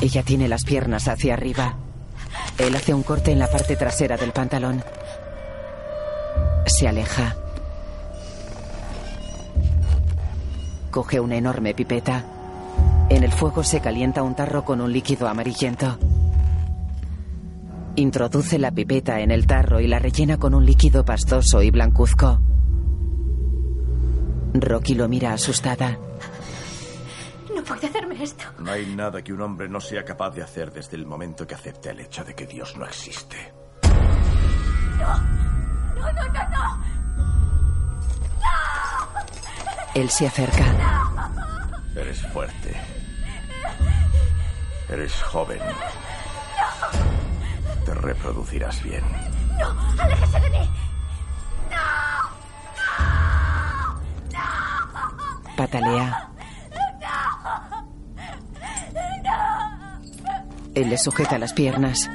Ella 0.00 0.22
tiene 0.22 0.48
las 0.48 0.64
piernas 0.64 1.08
hacia 1.08 1.34
arriba. 1.34 1.76
Él 2.56 2.74
hace 2.74 2.94
un 2.94 3.02
corte 3.02 3.32
en 3.32 3.38
la 3.38 3.50
parte 3.50 3.76
trasera 3.76 4.16
del 4.16 4.32
pantalón. 4.32 4.82
Se 6.66 6.88
aleja. 6.88 7.36
Coge 10.94 11.18
una 11.18 11.34
enorme 11.34 11.74
pipeta. 11.74 12.24
En 13.08 13.24
el 13.24 13.32
fuego 13.32 13.64
se 13.64 13.80
calienta 13.80 14.22
un 14.22 14.36
tarro 14.36 14.64
con 14.64 14.80
un 14.80 14.92
líquido 14.92 15.26
amarillento. 15.26 15.98
Introduce 17.96 18.60
la 18.60 18.70
pipeta 18.70 19.18
en 19.18 19.32
el 19.32 19.44
tarro 19.44 19.80
y 19.80 19.88
la 19.88 19.98
rellena 19.98 20.36
con 20.36 20.54
un 20.54 20.64
líquido 20.64 21.04
pastoso 21.04 21.60
y 21.62 21.72
blancuzco. 21.72 22.38
Rocky 24.54 24.94
lo 24.94 25.08
mira 25.08 25.32
asustada. 25.32 25.98
No 27.52 27.64
puede 27.64 27.88
hacerme 27.88 28.22
esto. 28.22 28.44
No 28.60 28.70
hay 28.70 28.86
nada 28.94 29.20
que 29.20 29.32
un 29.32 29.40
hombre 29.40 29.68
no 29.68 29.80
sea 29.80 30.04
capaz 30.04 30.30
de 30.30 30.44
hacer 30.44 30.72
desde 30.72 30.96
el 30.96 31.06
momento 31.06 31.44
que 31.44 31.56
acepta 31.56 31.90
el 31.90 31.98
hecho 31.98 32.22
de 32.22 32.36
que 32.36 32.46
Dios 32.46 32.76
no 32.76 32.84
existe. 32.84 33.52
No, 35.00 35.18
no, 35.96 36.12
no, 36.12 36.32
no, 36.32 36.48
no. 36.50 37.03
Él 39.94 40.10
se 40.10 40.26
acerca. 40.26 40.64
Eres 41.94 42.20
fuerte. 42.32 42.74
Eres 44.88 45.22
joven. 45.22 45.60
Te 47.86 47.94
reproducirás 47.94 48.82
bien. 48.82 49.04
No, 49.58 50.02
aléjese 50.02 50.40
de 50.40 50.50
mí. 50.50 50.70
Patalea. 55.56 56.28
Él 60.74 60.90
le 60.90 60.98
sujeta 60.98 61.38
las 61.38 61.52
piernas. 61.52 62.10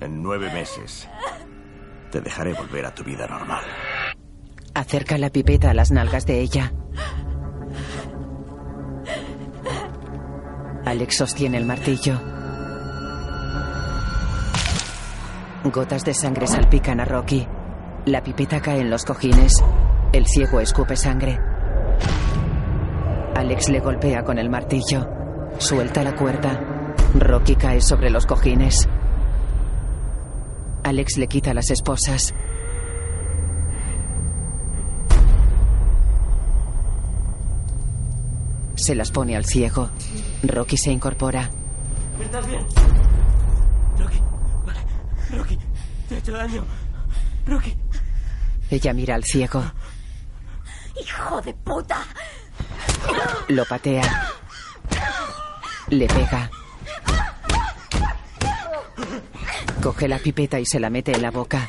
En 0.00 0.20
nueve 0.20 0.52
meses 0.52 1.08
te 2.14 2.20
dejaré 2.20 2.52
volver 2.52 2.86
a 2.86 2.94
tu 2.94 3.02
vida 3.02 3.26
normal. 3.26 3.64
Acerca 4.72 5.18
la 5.18 5.30
pipeta 5.30 5.70
a 5.70 5.74
las 5.74 5.90
nalgas 5.90 6.24
de 6.26 6.38
ella. 6.38 6.72
Alex 10.84 11.16
sostiene 11.16 11.58
el 11.58 11.64
martillo. 11.64 12.20
Gotas 15.64 16.04
de 16.04 16.14
sangre 16.14 16.46
salpican 16.46 17.00
a 17.00 17.04
Rocky. 17.04 17.48
La 18.06 18.22
pipeta 18.22 18.60
cae 18.60 18.78
en 18.78 18.90
los 18.90 19.04
cojines. 19.04 19.52
El 20.12 20.26
ciego 20.26 20.60
escupe 20.60 20.94
sangre. 20.94 21.40
Alex 23.34 23.70
le 23.70 23.80
golpea 23.80 24.22
con 24.22 24.38
el 24.38 24.48
martillo. 24.48 25.08
Suelta 25.58 26.04
la 26.04 26.14
cuerda. 26.14 26.60
Rocky 27.18 27.56
cae 27.56 27.80
sobre 27.80 28.08
los 28.08 28.24
cojines. 28.24 28.88
Alex 30.84 31.16
le 31.16 31.26
quita 31.28 31.54
las 31.54 31.70
esposas. 31.70 32.34
Se 38.76 38.94
las 38.94 39.10
pone 39.10 39.34
al 39.34 39.46
ciego. 39.46 39.88
Rocky 40.42 40.76
se 40.76 40.92
incorpora. 40.92 41.50
¿Estás 42.20 42.46
bien? 42.46 42.66
Rocky, 43.98 44.20
vale. 44.66 44.80
Rocky, 45.30 45.58
te 46.08 46.14
he 46.16 46.18
hecho 46.18 46.32
daño. 46.32 46.64
Rocky. 47.46 47.74
Ella 48.70 48.92
mira 48.92 49.14
al 49.14 49.24
ciego. 49.24 49.64
¡Hijo 51.00 51.40
de 51.40 51.54
puta! 51.54 52.04
Lo 53.48 53.64
patea. 53.64 54.28
Le 55.88 56.06
pega. 56.06 56.50
Coge 59.84 60.08
la 60.08 60.18
pipeta 60.18 60.58
y 60.58 60.64
se 60.64 60.80
la 60.80 60.88
mete 60.88 61.12
en 61.12 61.20
la 61.20 61.30
boca. 61.30 61.68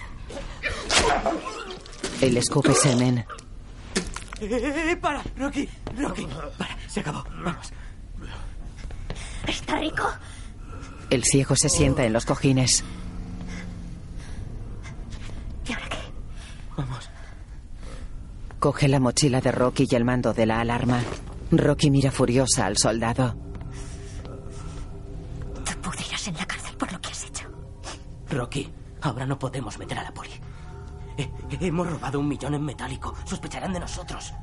Él 2.22 2.38
escupe 2.38 2.74
semen. 2.74 3.26
Eh, 4.40 4.92
eh, 4.92 4.96
para, 4.96 5.22
Rocky, 5.38 5.68
Rocky. 5.98 6.26
Para, 6.58 6.78
se 6.88 7.02
acabó. 7.02 7.26
Vamos. 7.44 7.74
¿Está 9.46 9.80
rico? 9.80 10.08
El 11.10 11.26
ciego 11.26 11.58
se 11.58 11.68
sienta 11.68 12.06
en 12.06 12.14
los 12.14 12.26
cojines. 12.26 12.86
¿Y 15.68 15.74
ahora 15.74 15.90
qué? 15.90 15.98
Vamos. 16.78 17.10
Coge 18.60 18.88
la 18.88 19.02
mochila 19.02 19.42
de 19.42 19.52
Rocky 19.52 19.88
y 19.92 19.96
el 19.96 20.06
mando 20.06 20.34
de 20.34 20.46
la 20.46 20.62
alarma. 20.62 21.02
Rocky 21.52 21.92
mira 21.92 22.12
furiosa 22.12 22.66
al 22.66 22.78
soldado. 22.78 23.36
Rocky, 28.36 28.72
ahora 29.02 29.26
no 29.26 29.40
podemos 29.40 29.78
meter 29.78 29.98
a 29.98 30.04
la 30.04 30.14
poli. 30.14 30.32
Eh, 31.18 31.32
hemos 31.62 31.90
robado 31.90 32.20
un 32.20 32.28
millón 32.28 32.54
en 32.54 32.64
metálico. 32.64 33.16
Sospecharán 33.24 33.74
de 33.74 33.80
nosotros. 33.80 34.34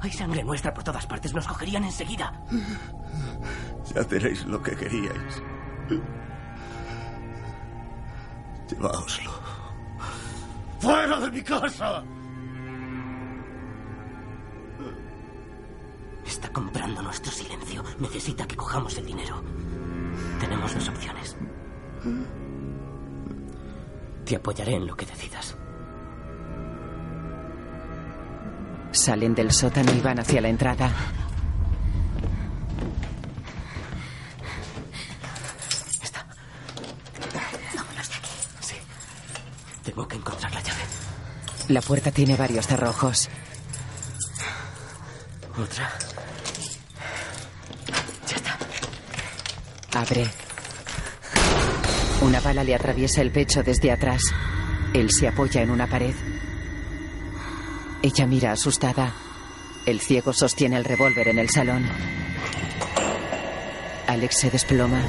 Hay 0.00 0.10
sangre 0.10 0.42
nuestra 0.42 0.72
por 0.72 0.84
todas 0.84 1.06
partes. 1.06 1.34
Nos 1.34 1.46
cogerían 1.46 1.84
enseguida. 1.84 2.32
Ya 3.94 4.04
tenéis 4.04 4.44
lo 4.46 4.62
que 4.62 4.74
queríais. 4.74 5.42
Lleváoslo. 8.70 9.30
¡Fuera 10.78 11.20
de 11.20 11.30
mi 11.30 11.42
casa! 11.42 12.02
Está 16.24 16.48
comprando 16.52 17.02
nuestro 17.02 17.32
silencio. 17.32 17.82
Necesita 17.98 18.46
que 18.46 18.56
cojamos 18.56 18.96
el 18.98 19.06
dinero. 19.06 19.42
Tenemos 20.38 20.74
dos 20.74 20.88
opciones. 20.88 21.36
Te 24.28 24.36
apoyaré 24.36 24.74
en 24.74 24.86
lo 24.86 24.94
que 24.94 25.06
decidas. 25.06 25.56
Salen 28.92 29.34
del 29.34 29.50
sótano 29.50 29.90
y 29.94 30.00
van 30.00 30.20
hacia 30.20 30.42
la 30.42 30.50
entrada. 30.50 30.90
Vámonos 37.74 38.08
de 38.10 38.14
aquí. 38.16 38.28
Sí. 38.60 38.74
Tengo 39.82 40.06
que 40.06 40.16
encontrar 40.16 40.52
la 40.52 40.60
llave. 40.60 40.82
La 41.68 41.80
puerta 41.80 42.10
tiene 42.10 42.36
varios 42.36 42.66
cerrojos. 42.66 43.30
Otra. 45.56 45.90
Abre. 49.94 50.47
Una 52.28 52.40
bala 52.40 52.62
le 52.62 52.74
atraviesa 52.74 53.22
el 53.22 53.30
pecho 53.30 53.62
desde 53.62 53.90
atrás. 53.90 54.20
Él 54.92 55.10
se 55.10 55.28
apoya 55.28 55.62
en 55.62 55.70
una 55.70 55.86
pared. 55.86 56.14
Ella 58.02 58.26
mira 58.26 58.52
asustada. 58.52 59.14
El 59.86 59.98
ciego 60.00 60.34
sostiene 60.34 60.76
el 60.76 60.84
revólver 60.84 61.28
en 61.28 61.38
el 61.38 61.48
salón. 61.48 61.88
Alex 64.06 64.40
se 64.40 64.50
desploma. 64.50 65.00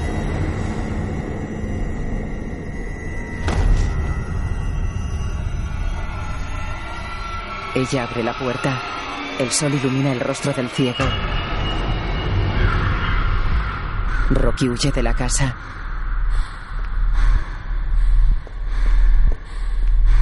Ella 7.75 8.03
abre 8.03 8.23
la 8.23 8.39
puerta. 8.39 8.81
El 9.39 9.51
sol 9.51 9.73
ilumina 9.73 10.13
el 10.13 10.21
rostro 10.21 10.53
del 10.53 10.69
ciego. 10.69 11.03
Rocky 14.29 14.69
huye 14.69 14.93
de 14.93 15.03
la 15.03 15.13
casa. 15.13 15.78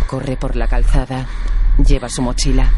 Corre 0.08 0.38
por 0.38 0.56
la 0.56 0.68
calzada. 0.68 1.28
Lleva 1.86 2.08
su 2.08 2.22
mochila. 2.22 2.72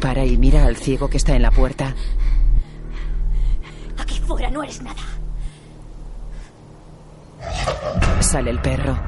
Para 0.00 0.24
y 0.24 0.38
mira 0.38 0.64
al 0.64 0.76
ciego 0.76 1.10
que 1.10 1.18
está 1.18 1.36
en 1.36 1.42
la 1.42 1.50
puerta. 1.50 1.94
Aquí 3.98 4.20
fuera 4.20 4.50
no 4.50 4.62
eres 4.62 4.80
nada. 4.82 5.02
Sale 8.20 8.50
el 8.50 8.60
perro. 8.60 8.98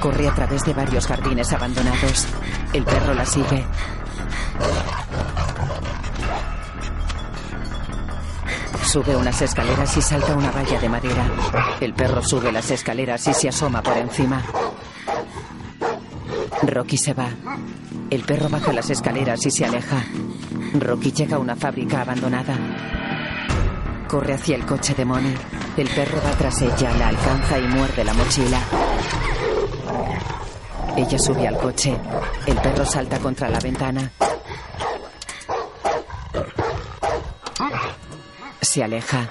Corre 0.00 0.28
a 0.28 0.34
través 0.34 0.64
de 0.64 0.74
varios 0.74 1.06
jardines 1.06 1.52
abandonados. 1.52 2.26
El 2.72 2.84
perro 2.84 3.14
la 3.14 3.24
sigue. 3.24 3.64
Sube 8.86 9.16
unas 9.16 9.42
escaleras 9.42 9.96
y 9.96 10.00
salta 10.00 10.34
una 10.36 10.50
valla 10.52 10.80
de 10.80 10.88
madera. 10.88 11.28
El 11.80 11.92
perro 11.92 12.22
sube 12.22 12.52
las 12.52 12.70
escaleras 12.70 13.26
y 13.26 13.34
se 13.34 13.48
asoma 13.48 13.82
por 13.82 13.96
encima. 13.96 14.42
Rocky 16.62 16.96
se 16.96 17.12
va. 17.12 17.28
El 18.10 18.22
perro 18.22 18.48
baja 18.48 18.72
las 18.72 18.88
escaleras 18.88 19.44
y 19.44 19.50
se 19.50 19.64
aleja. 19.64 20.04
Rocky 20.78 21.10
llega 21.10 21.36
a 21.36 21.40
una 21.40 21.56
fábrica 21.56 22.02
abandonada. 22.02 22.56
Corre 24.08 24.34
hacia 24.34 24.54
el 24.54 24.64
coche 24.64 24.94
de 24.94 25.04
Moni. 25.04 25.34
El 25.76 25.88
perro 25.88 26.18
va 26.24 26.30
tras 26.38 26.62
ella, 26.62 26.92
la 26.96 27.08
alcanza 27.08 27.58
y 27.58 27.66
muerde 27.66 28.04
la 28.04 28.14
mochila. 28.14 28.60
Ella 30.96 31.18
sube 31.18 31.46
al 31.46 31.58
coche. 31.58 31.94
El 32.46 32.56
perro 32.58 32.86
salta 32.86 33.18
contra 33.18 33.48
la 33.48 33.58
ventana. 33.58 34.10
Se 38.76 38.84
aleja. 38.84 39.26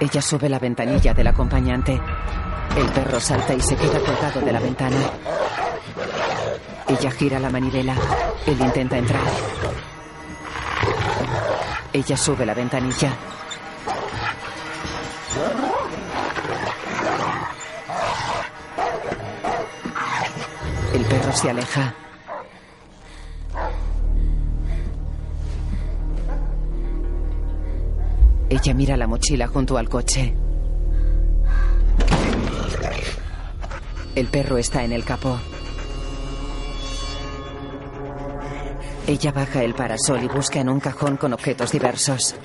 Ella 0.00 0.20
sube 0.20 0.48
la 0.48 0.58
ventanilla 0.58 1.14
del 1.14 1.28
acompañante. 1.28 1.92
El 2.76 2.86
perro 2.86 3.20
salta 3.20 3.54
y 3.54 3.60
se 3.60 3.76
queda 3.76 4.00
colgado 4.00 4.40
de 4.40 4.52
la 4.52 4.58
ventana. 4.58 4.96
Ella 6.88 7.10
gira 7.12 7.38
la 7.38 7.50
manivela. 7.50 7.94
Él 8.44 8.60
intenta 8.60 8.98
entrar. 8.98 9.22
Ella 11.92 12.16
sube 12.16 12.44
la 12.44 12.54
ventanilla. 12.54 13.12
El 20.94 21.04
perro 21.04 21.32
se 21.32 21.50
aleja. 21.50 21.94
Ella 28.54 28.72
mira 28.72 28.96
la 28.96 29.08
mochila 29.08 29.48
junto 29.48 29.76
al 29.76 29.88
coche. 29.88 30.32
El 34.14 34.28
perro 34.28 34.58
está 34.58 34.84
en 34.84 34.92
el 34.92 35.04
capó. 35.04 35.40
Ella 39.08 39.32
baja 39.32 39.64
el 39.64 39.74
parasol 39.74 40.22
y 40.22 40.28
busca 40.28 40.60
en 40.60 40.68
un 40.68 40.78
cajón 40.78 41.16
con 41.16 41.32
objetos 41.32 41.72
diversos. 41.72 42.36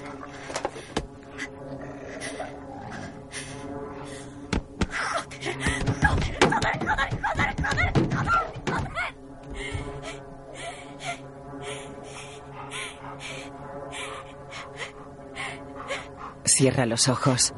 Cierra 16.69 16.85
los 16.85 17.07
ojos. 17.07 17.51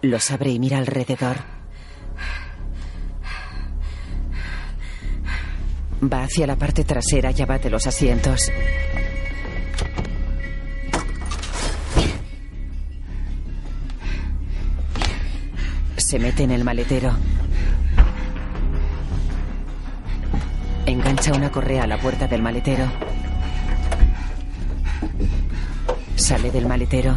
Los 0.00 0.30
abre 0.30 0.50
y 0.50 0.60
mira 0.60 0.78
alrededor. 0.78 1.38
Va 6.00 6.22
hacia 6.22 6.46
la 6.46 6.54
parte 6.54 6.84
trasera 6.84 7.32
y 7.36 7.42
abate 7.42 7.68
los 7.68 7.88
asientos. 7.88 8.52
Se 15.96 16.18
mete 16.20 16.44
en 16.44 16.52
el 16.52 16.62
maletero. 16.62 17.10
Engancha 20.86 21.32
una 21.32 21.50
correa 21.50 21.82
a 21.82 21.86
la 21.88 21.98
puerta 21.98 22.28
del 22.28 22.40
maletero. 22.40 23.17
Sale 26.28 26.50
del 26.50 26.66
maletero. 26.66 27.16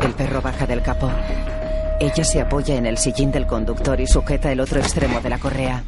El 0.00 0.12
perro 0.14 0.40
baja 0.40 0.66
del 0.66 0.80
capó. 0.80 1.10
Ella 2.00 2.24
se 2.24 2.40
apoya 2.40 2.76
en 2.76 2.86
el 2.86 2.96
sillín 2.96 3.30
del 3.30 3.46
conductor 3.46 4.00
y 4.00 4.06
sujeta 4.06 4.50
el 4.50 4.60
otro 4.60 4.80
extremo 4.80 5.20
de 5.20 5.28
la 5.28 5.38
correa. 5.38 5.84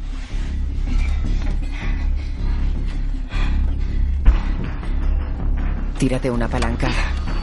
Tira 5.97 6.19
de 6.19 6.29
una 6.29 6.47
palanca. 6.47 6.91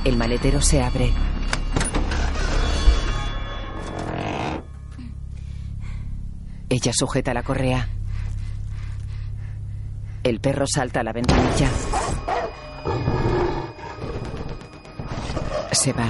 El 0.04 0.16
maletero 0.16 0.62
se 0.62 0.84
abre. 0.84 1.12
Ella 6.68 6.92
sujeta 6.92 7.34
la 7.34 7.42
correa. 7.42 7.88
El 10.32 10.40
perro 10.40 10.64
salta 10.66 11.00
a 11.00 11.02
la 11.02 11.12
ventanilla. 11.12 11.68
Se 15.72 15.92
va. 15.92 16.06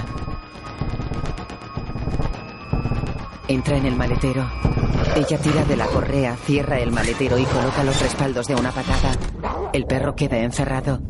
Entra 3.49 3.79
en 3.79 3.87
el 3.87 3.97
maletero. 3.97 4.49
Ella 5.17 5.39
tira 5.39 5.65
de 5.65 5.77
la 5.77 5.87
correa, 5.87 6.37
cierra 6.37 6.79
el 6.79 6.93
maletero 6.93 7.37
y 7.37 7.45
coloca 7.47 7.83
los 7.83 8.01
respaldos 8.01 8.47
de 8.47 8.55
una 8.55 8.71
patada. 8.71 9.11
El 9.73 9.87
perro 9.87 10.15
queda 10.15 10.39
encerrado. 10.39 11.01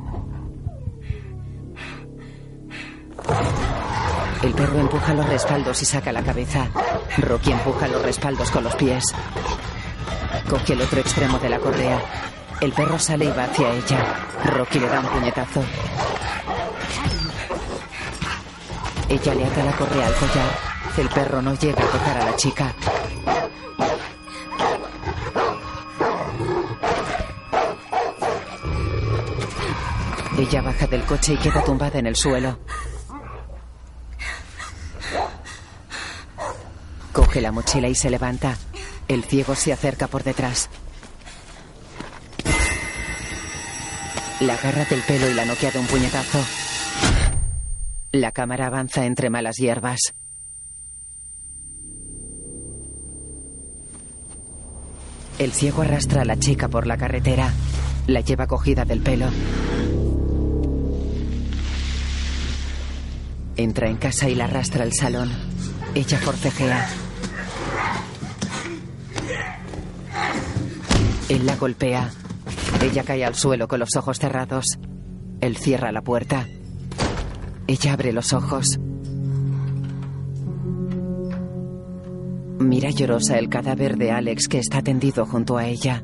El 4.42 4.54
perro 4.54 4.80
empuja 4.80 5.12
los 5.12 5.28
respaldos 5.28 5.82
y 5.82 5.84
saca 5.84 6.12
la 6.12 6.22
cabeza. 6.22 6.66
Rocky 7.18 7.52
empuja 7.52 7.88
los 7.88 8.00
respaldos 8.00 8.50
con 8.50 8.64
los 8.64 8.74
pies. 8.76 9.04
Coge 10.48 10.72
el 10.72 10.80
otro 10.80 11.00
extremo 11.00 11.38
de 11.38 11.50
la 11.50 11.58
correa. 11.58 12.31
El 12.62 12.72
perro 12.72 12.96
sale 12.96 13.24
y 13.24 13.28
va 13.32 13.42
hacia 13.42 13.72
ella. 13.72 14.24
Rocky 14.44 14.78
le 14.78 14.88
da 14.88 15.00
un 15.00 15.06
puñetazo. 15.06 15.64
Ella 19.08 19.34
le 19.34 19.44
ata 19.44 19.64
la 19.64 19.72
correa 19.72 20.06
al 20.06 20.14
collar. 20.14 20.58
El 20.96 21.08
perro 21.08 21.42
no 21.42 21.54
llega 21.54 21.82
a 21.82 21.90
tocar 21.90 22.18
a 22.18 22.24
la 22.24 22.36
chica. 22.36 22.72
Ella 30.38 30.62
baja 30.62 30.86
del 30.86 31.02
coche 31.02 31.32
y 31.32 31.38
queda 31.38 31.64
tumbada 31.64 31.98
en 31.98 32.06
el 32.06 32.14
suelo. 32.14 32.60
Coge 37.12 37.40
la 37.40 37.50
mochila 37.50 37.88
y 37.88 37.96
se 37.96 38.08
levanta. 38.08 38.56
El 39.08 39.24
ciego 39.24 39.56
se 39.56 39.72
acerca 39.72 40.06
por 40.06 40.22
detrás. 40.22 40.70
La 44.42 44.54
agarra 44.54 44.84
del 44.86 45.00
pelo 45.02 45.30
y 45.30 45.34
la 45.34 45.44
noquea 45.44 45.70
de 45.70 45.78
un 45.78 45.86
puñetazo. 45.86 46.44
La 48.10 48.32
cámara 48.32 48.66
avanza 48.66 49.06
entre 49.06 49.30
malas 49.30 49.54
hierbas. 49.56 50.14
El 55.38 55.52
ciego 55.52 55.82
arrastra 55.82 56.22
a 56.22 56.24
la 56.24 56.40
chica 56.40 56.66
por 56.66 56.88
la 56.88 56.96
carretera. 56.96 57.52
La 58.08 58.20
lleva 58.20 58.48
cogida 58.48 58.84
del 58.84 59.00
pelo. 59.00 59.26
Entra 63.56 63.88
en 63.88 63.96
casa 63.96 64.28
y 64.28 64.34
la 64.34 64.46
arrastra 64.46 64.82
al 64.82 64.92
salón. 64.92 65.30
Ella 65.94 66.18
forcejea. 66.18 66.88
Él 71.28 71.46
la 71.46 71.54
golpea. 71.54 72.10
Ella 72.82 73.04
cae 73.04 73.24
al 73.24 73.36
suelo 73.36 73.68
con 73.68 73.78
los 73.78 73.94
ojos 73.96 74.18
cerrados. 74.18 74.78
Él 75.40 75.56
cierra 75.56 75.92
la 75.92 76.02
puerta. 76.02 76.48
Ella 77.68 77.92
abre 77.92 78.12
los 78.12 78.32
ojos. 78.32 78.80
Mira 82.58 82.90
llorosa 82.90 83.38
el 83.38 83.48
cadáver 83.48 83.96
de 83.96 84.10
Alex 84.10 84.48
que 84.48 84.58
está 84.58 84.82
tendido 84.82 85.26
junto 85.26 85.56
a 85.58 85.66
ella. 85.66 86.02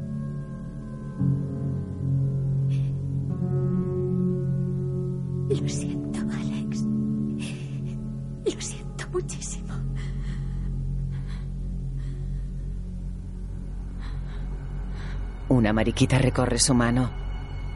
Una 15.59 15.72
mariquita 15.72 16.18
recorre 16.18 16.60
su 16.60 16.72
mano. 16.72 17.10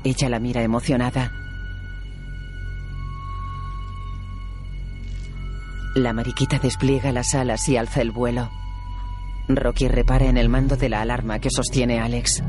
Ella 0.04 0.28
la 0.28 0.38
mira 0.38 0.62
emocionada. 0.62 1.32
La 5.96 6.12
mariquita 6.12 6.60
despliega 6.60 7.10
las 7.10 7.34
alas 7.34 7.68
y 7.68 7.76
alza 7.76 8.00
el 8.00 8.12
vuelo. 8.12 8.52
Rocky 9.48 9.88
repara 9.88 10.26
en 10.26 10.36
el 10.36 10.48
mando 10.48 10.76
de 10.76 10.90
la 10.90 11.00
alarma 11.00 11.40
que 11.40 11.50
sostiene 11.50 11.98
Alex. 11.98 12.44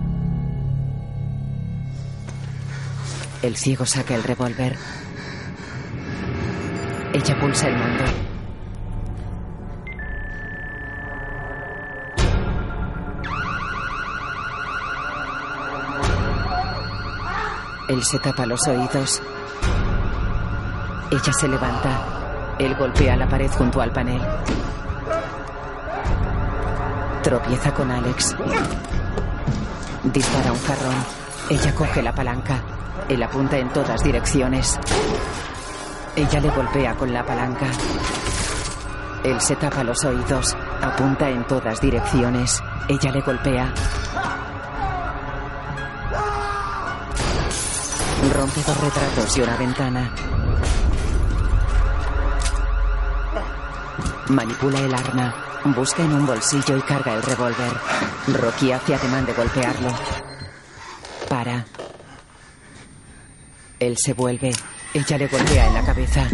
El 3.42 3.56
ciego 3.58 3.88
saca 3.88 4.14
el 4.14 4.22
revólver. 4.22 4.78
Ella 7.12 7.40
pulsa 7.40 7.70
el 7.70 7.76
mando. 7.76 8.33
Él 17.90 18.02
se 18.02 18.18
tapa 18.18 18.46
los 18.46 18.66
oídos. 18.68 19.22
Ella 21.12 21.34
se 21.34 21.48
levanta. 21.50 22.56
Él 22.58 22.76
golpea 22.76 23.18
la 23.18 23.28
pared 23.28 23.52
junto 23.52 23.82
al 23.82 23.92
panel. 23.92 24.22
Tropieza 27.22 27.74
con 27.74 27.92
Alex. 27.92 28.36
Dispara 30.04 30.52
un 30.54 30.62
jarrón. 30.62 30.96
Ella 31.50 31.76
coge 31.76 32.02
la 32.02 32.14
palanca. 32.16 32.62
Él 33.10 33.22
apunta 33.22 33.58
en 33.58 33.70
todas 33.70 34.02
direcciones. 34.02 34.80
Ella 36.16 36.40
le 36.40 36.50
golpea 36.52 36.96
con 36.96 37.12
la 37.12 37.26
palanca. 37.26 37.66
Él 39.26 39.42
se 39.42 39.58
tapa 39.58 39.84
los 39.84 40.04
oídos. 40.06 40.56
Apunta 40.82 41.30
en 41.30 41.46
todas 41.48 41.82
direcciones. 41.82 42.64
Ella 42.88 43.12
le 43.12 43.22
golpea. 43.22 43.74
Rompe 48.32 48.62
dos 48.66 48.78
retratos 48.80 49.38
y 49.38 49.42
una 49.42 49.58
ventana. 49.58 50.16
Manipula 54.30 54.80
el 54.80 54.94
arma. 54.94 55.36
Busca 55.76 56.04
en 56.04 56.14
un 56.14 56.26
bolsillo 56.26 56.78
y 56.78 56.82
carga 56.82 57.14
el 57.14 57.24
revólver. 57.24 57.74
Rocky 58.28 58.72
hace 58.72 58.96
ademán 58.96 59.26
de 59.26 59.34
golpearlo. 59.34 59.90
Para. 61.30 61.66
Él 63.80 63.98
se 63.98 64.14
vuelve. 64.14 64.54
Ella 64.94 65.18
le 65.18 65.28
golpea 65.28 65.68
en 65.68 65.74
la 65.74 65.86
cabeza. 65.86 66.28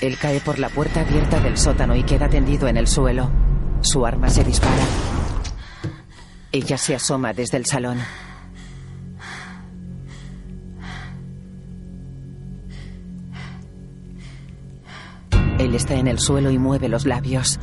Él 0.00 0.18
cae 0.18 0.40
por 0.40 0.58
la 0.58 0.68
puerta 0.68 1.02
abierta 1.02 1.38
del 1.38 1.56
sótano 1.56 1.94
y 1.94 2.02
queda 2.02 2.28
tendido 2.28 2.66
en 2.66 2.76
el 2.76 2.88
suelo. 2.88 3.30
Su 3.82 4.04
arma 4.04 4.28
se 4.28 4.42
dispara. 4.42 5.21
Ella 6.52 6.76
se 6.76 6.94
asoma 6.94 7.32
desde 7.32 7.56
el 7.56 7.64
salón. 7.64 7.98
Él 15.58 15.74
está 15.74 15.94
en 15.94 16.08
el 16.08 16.18
suelo 16.18 16.50
y 16.50 16.58
mueve 16.58 16.88
los 16.88 17.06
labios. 17.06 17.58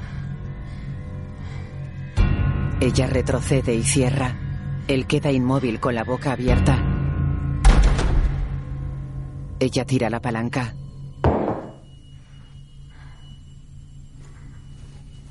Ella 2.82 3.08
retrocede 3.08 3.76
y 3.76 3.84
cierra. 3.84 4.36
Él 4.88 5.06
queda 5.06 5.32
inmóvil 5.32 5.80
con 5.80 5.94
la 5.94 6.04
boca 6.04 6.32
abierta. 6.32 6.82
Ella 9.60 9.86
tira 9.86 10.10
la 10.10 10.22
palanca. 10.22 10.74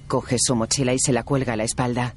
Coge 0.07 0.39
su 0.39 0.55
mochila 0.55 0.93
y 0.95 0.99
se 0.99 1.13
la 1.13 1.25
cuelga 1.25 1.55
a 1.55 1.57
la 1.57 1.65
espalda. 1.65 2.15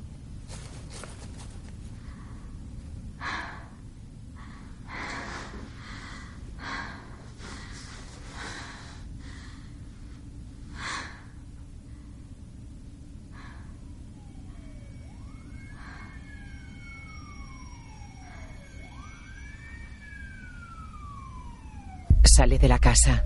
Sale 22.24 22.58
de 22.58 22.68
la 22.70 22.80
casa. 22.80 23.24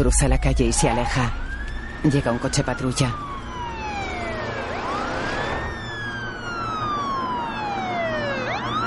Cruza 0.00 0.28
la 0.28 0.38
calle 0.38 0.64
y 0.64 0.72
se 0.72 0.88
aleja. 0.88 1.30
Llega 2.10 2.32
un 2.32 2.38
coche 2.38 2.64
patrulla. 2.64 3.14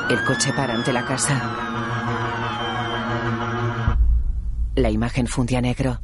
El 0.09 0.23
coche 0.25 0.51
para 0.53 0.73
ante 0.73 0.91
la 0.91 1.05
casa. 1.05 1.39
La 4.73 4.89
imagen 4.89 5.27
funde 5.27 5.55
a 5.55 5.61
negro. 5.61 5.99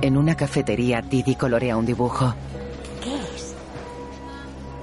En 0.00 0.16
una 0.16 0.34
cafetería, 0.34 1.02
Didi 1.02 1.34
colorea 1.34 1.76
un 1.76 1.84
dibujo. 1.84 2.34
¿Qué 3.02 3.16
es? 3.16 3.54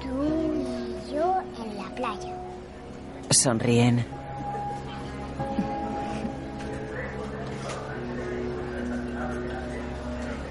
Tú 0.00 0.22
y 0.22 1.12
yo 1.12 1.40
en 1.60 1.76
la 1.76 1.92
playa. 1.96 2.36
Sonríen. 3.30 4.21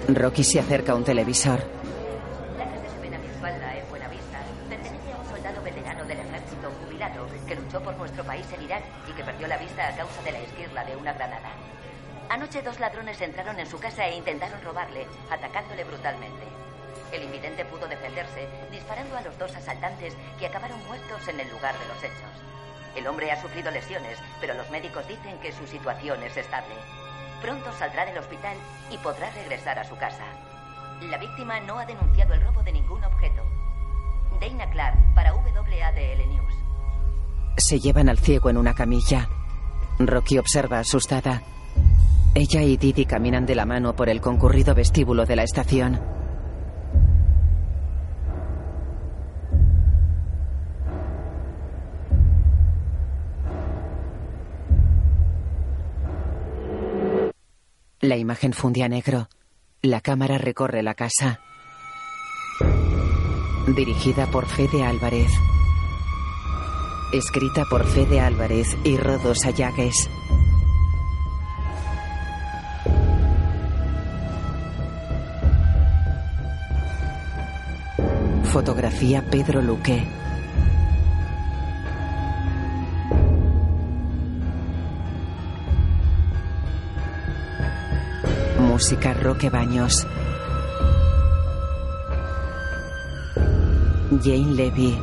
Rocky 0.08 0.42
se 0.42 0.58
acerca 0.58 0.92
a 0.92 0.94
un 0.96 1.04
televisor. 1.04 1.60
La 2.58 2.64
que 2.64 2.88
se 2.88 2.98
ven 3.00 3.14
a 3.14 3.18
mi 3.18 3.26
espalda 3.26 3.76
en 3.76 3.88
Buenavista 3.88 4.40
pertenece 4.68 5.12
a 5.12 5.16
un 5.16 5.28
soldado 5.28 5.62
veterano 5.62 6.04
del 6.04 6.18
ejército 6.18 6.70
jubilado 6.82 7.26
que 7.46 7.54
luchó 7.54 7.80
por 7.80 7.96
nuestro 7.96 8.24
país 8.24 8.46
en 8.52 8.62
Irak 8.62 8.82
y 9.08 9.12
que 9.12 9.22
perdió 9.22 9.46
la 9.46 9.58
vista 9.58 9.88
a 9.88 9.96
causa 9.96 10.22
de 10.22 10.32
la 10.32 10.38
esquirla 10.40 10.84
de 10.84 10.96
una 10.96 11.12
granada. 11.12 11.50
Anoche 12.28 12.62
dos 12.62 12.80
ladrones 12.80 13.20
entraron 13.20 13.58
en 13.60 13.66
su 13.66 13.78
casa 13.78 14.06
e 14.06 14.16
intentaron 14.16 14.60
robarle, 14.62 15.06
atacándole 15.30 15.84
brutalmente. 15.84 16.46
El 17.12 17.22
invidente 17.22 17.64
pudo 17.64 17.86
defenderse 17.86 18.48
disparando 18.70 19.16
a 19.16 19.22
los 19.22 19.38
dos 19.38 19.54
asaltantes 19.54 20.14
que 20.38 20.46
acabaron 20.46 20.84
muertos 20.86 21.28
en 21.28 21.38
el 21.38 21.48
lugar 21.50 21.78
de 21.78 21.86
los 21.86 21.98
hechos. 21.98 22.34
El 22.96 23.06
hombre 23.06 23.30
ha 23.30 23.40
sufrido 23.40 23.70
lesiones, 23.70 24.18
pero 24.40 24.54
los 24.54 24.68
médicos 24.70 25.06
dicen 25.06 25.38
que 25.38 25.52
su 25.52 25.66
situación 25.66 26.22
es 26.22 26.36
estable. 26.36 26.74
Pronto 27.42 27.72
saldrá 27.76 28.06
del 28.06 28.16
hospital 28.18 28.56
y 28.90 28.96
podrá 28.98 29.28
regresar 29.30 29.76
a 29.78 29.84
su 29.84 29.96
casa. 29.96 30.24
La 31.10 31.18
víctima 31.18 31.58
no 31.60 31.78
ha 31.78 31.84
denunciado 31.84 32.34
el 32.34 32.40
robo 32.40 32.62
de 32.62 32.72
ningún 32.72 33.02
objeto. 33.02 33.42
Dana 34.40 34.70
Clark 34.70 34.96
para 35.14 35.34
WADL 35.34 36.28
News. 36.28 36.54
Se 37.56 37.80
llevan 37.80 38.08
al 38.08 38.18
ciego 38.18 38.48
en 38.48 38.58
una 38.58 38.74
camilla. 38.74 39.28
Rocky 39.98 40.38
observa 40.38 40.78
asustada. 40.78 41.42
Ella 42.34 42.62
y 42.62 42.76
Didi 42.76 43.04
caminan 43.06 43.44
de 43.44 43.56
la 43.56 43.66
mano 43.66 43.94
por 43.94 44.08
el 44.08 44.20
concurrido 44.20 44.74
vestíbulo 44.74 45.26
de 45.26 45.36
la 45.36 45.42
estación. 45.42 46.00
La 58.02 58.16
imagen 58.16 58.52
funde 58.52 58.82
a 58.82 58.88
negro. 58.88 59.28
La 59.80 60.00
cámara 60.00 60.36
recorre 60.36 60.82
la 60.82 60.94
casa. 60.94 61.38
Dirigida 63.76 64.26
por 64.26 64.46
Fede 64.46 64.82
Álvarez. 64.82 65.30
Escrita 67.12 67.64
por 67.70 67.86
Fede 67.86 68.18
Álvarez 68.18 68.76
y 68.82 68.96
Rodos 68.96 69.44
Ayagues. 69.44 70.10
Fotografía 78.52 79.22
Pedro 79.30 79.62
Luque. 79.62 80.21
Música 88.72 89.12
Roque 89.12 89.50
Baños. 89.50 90.06
Jane 94.24 94.54
Levy. 94.54 94.98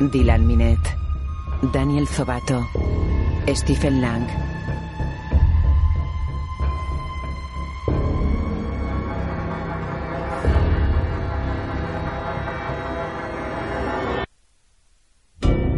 Dylan 0.00 0.44
Minet. 0.44 0.80
Daniel 1.72 2.08
Zobato. 2.08 2.66
Stephen 3.54 4.00
Lang. 4.00 4.26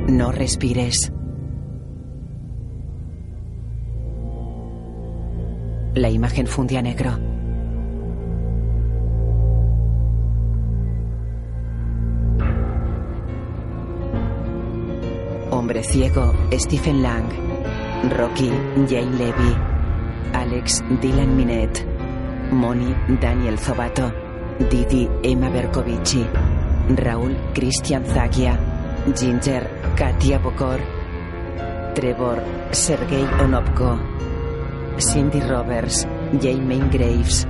No 0.09 0.33
respires. 0.33 1.13
La 6.01 6.09
imagen 6.09 6.47
funde 6.47 6.79
a 6.79 6.81
negro. 6.81 7.11
Hombre 15.51 15.83
ciego, 15.83 16.33
Stephen 16.53 17.03
Lang. 17.03 17.29
Rocky, 18.17 18.51
Jane 18.89 19.15
Levy. 19.19 19.55
Alex, 20.33 20.83
Dylan 21.03 21.37
Minette. 21.37 21.85
Moni, 22.51 22.95
Daniel 23.21 23.59
Zobato. 23.59 24.11
Didi, 24.71 25.07
Emma 25.23 25.51
Bercovici. 25.51 26.25
Raúl, 26.97 27.37
Christian 27.53 28.07
Zagia. 28.07 28.59
Ginger, 29.15 29.69
Katia 29.95 30.39
Bokor. 30.39 30.81
Trevor, 31.95 32.43
Sergei 32.71 33.27
Onopko. 33.43 34.30
Cindy 35.01 35.41
Roberts, 35.41 36.07
Jamie 36.39 36.81
Graves, 36.91 37.47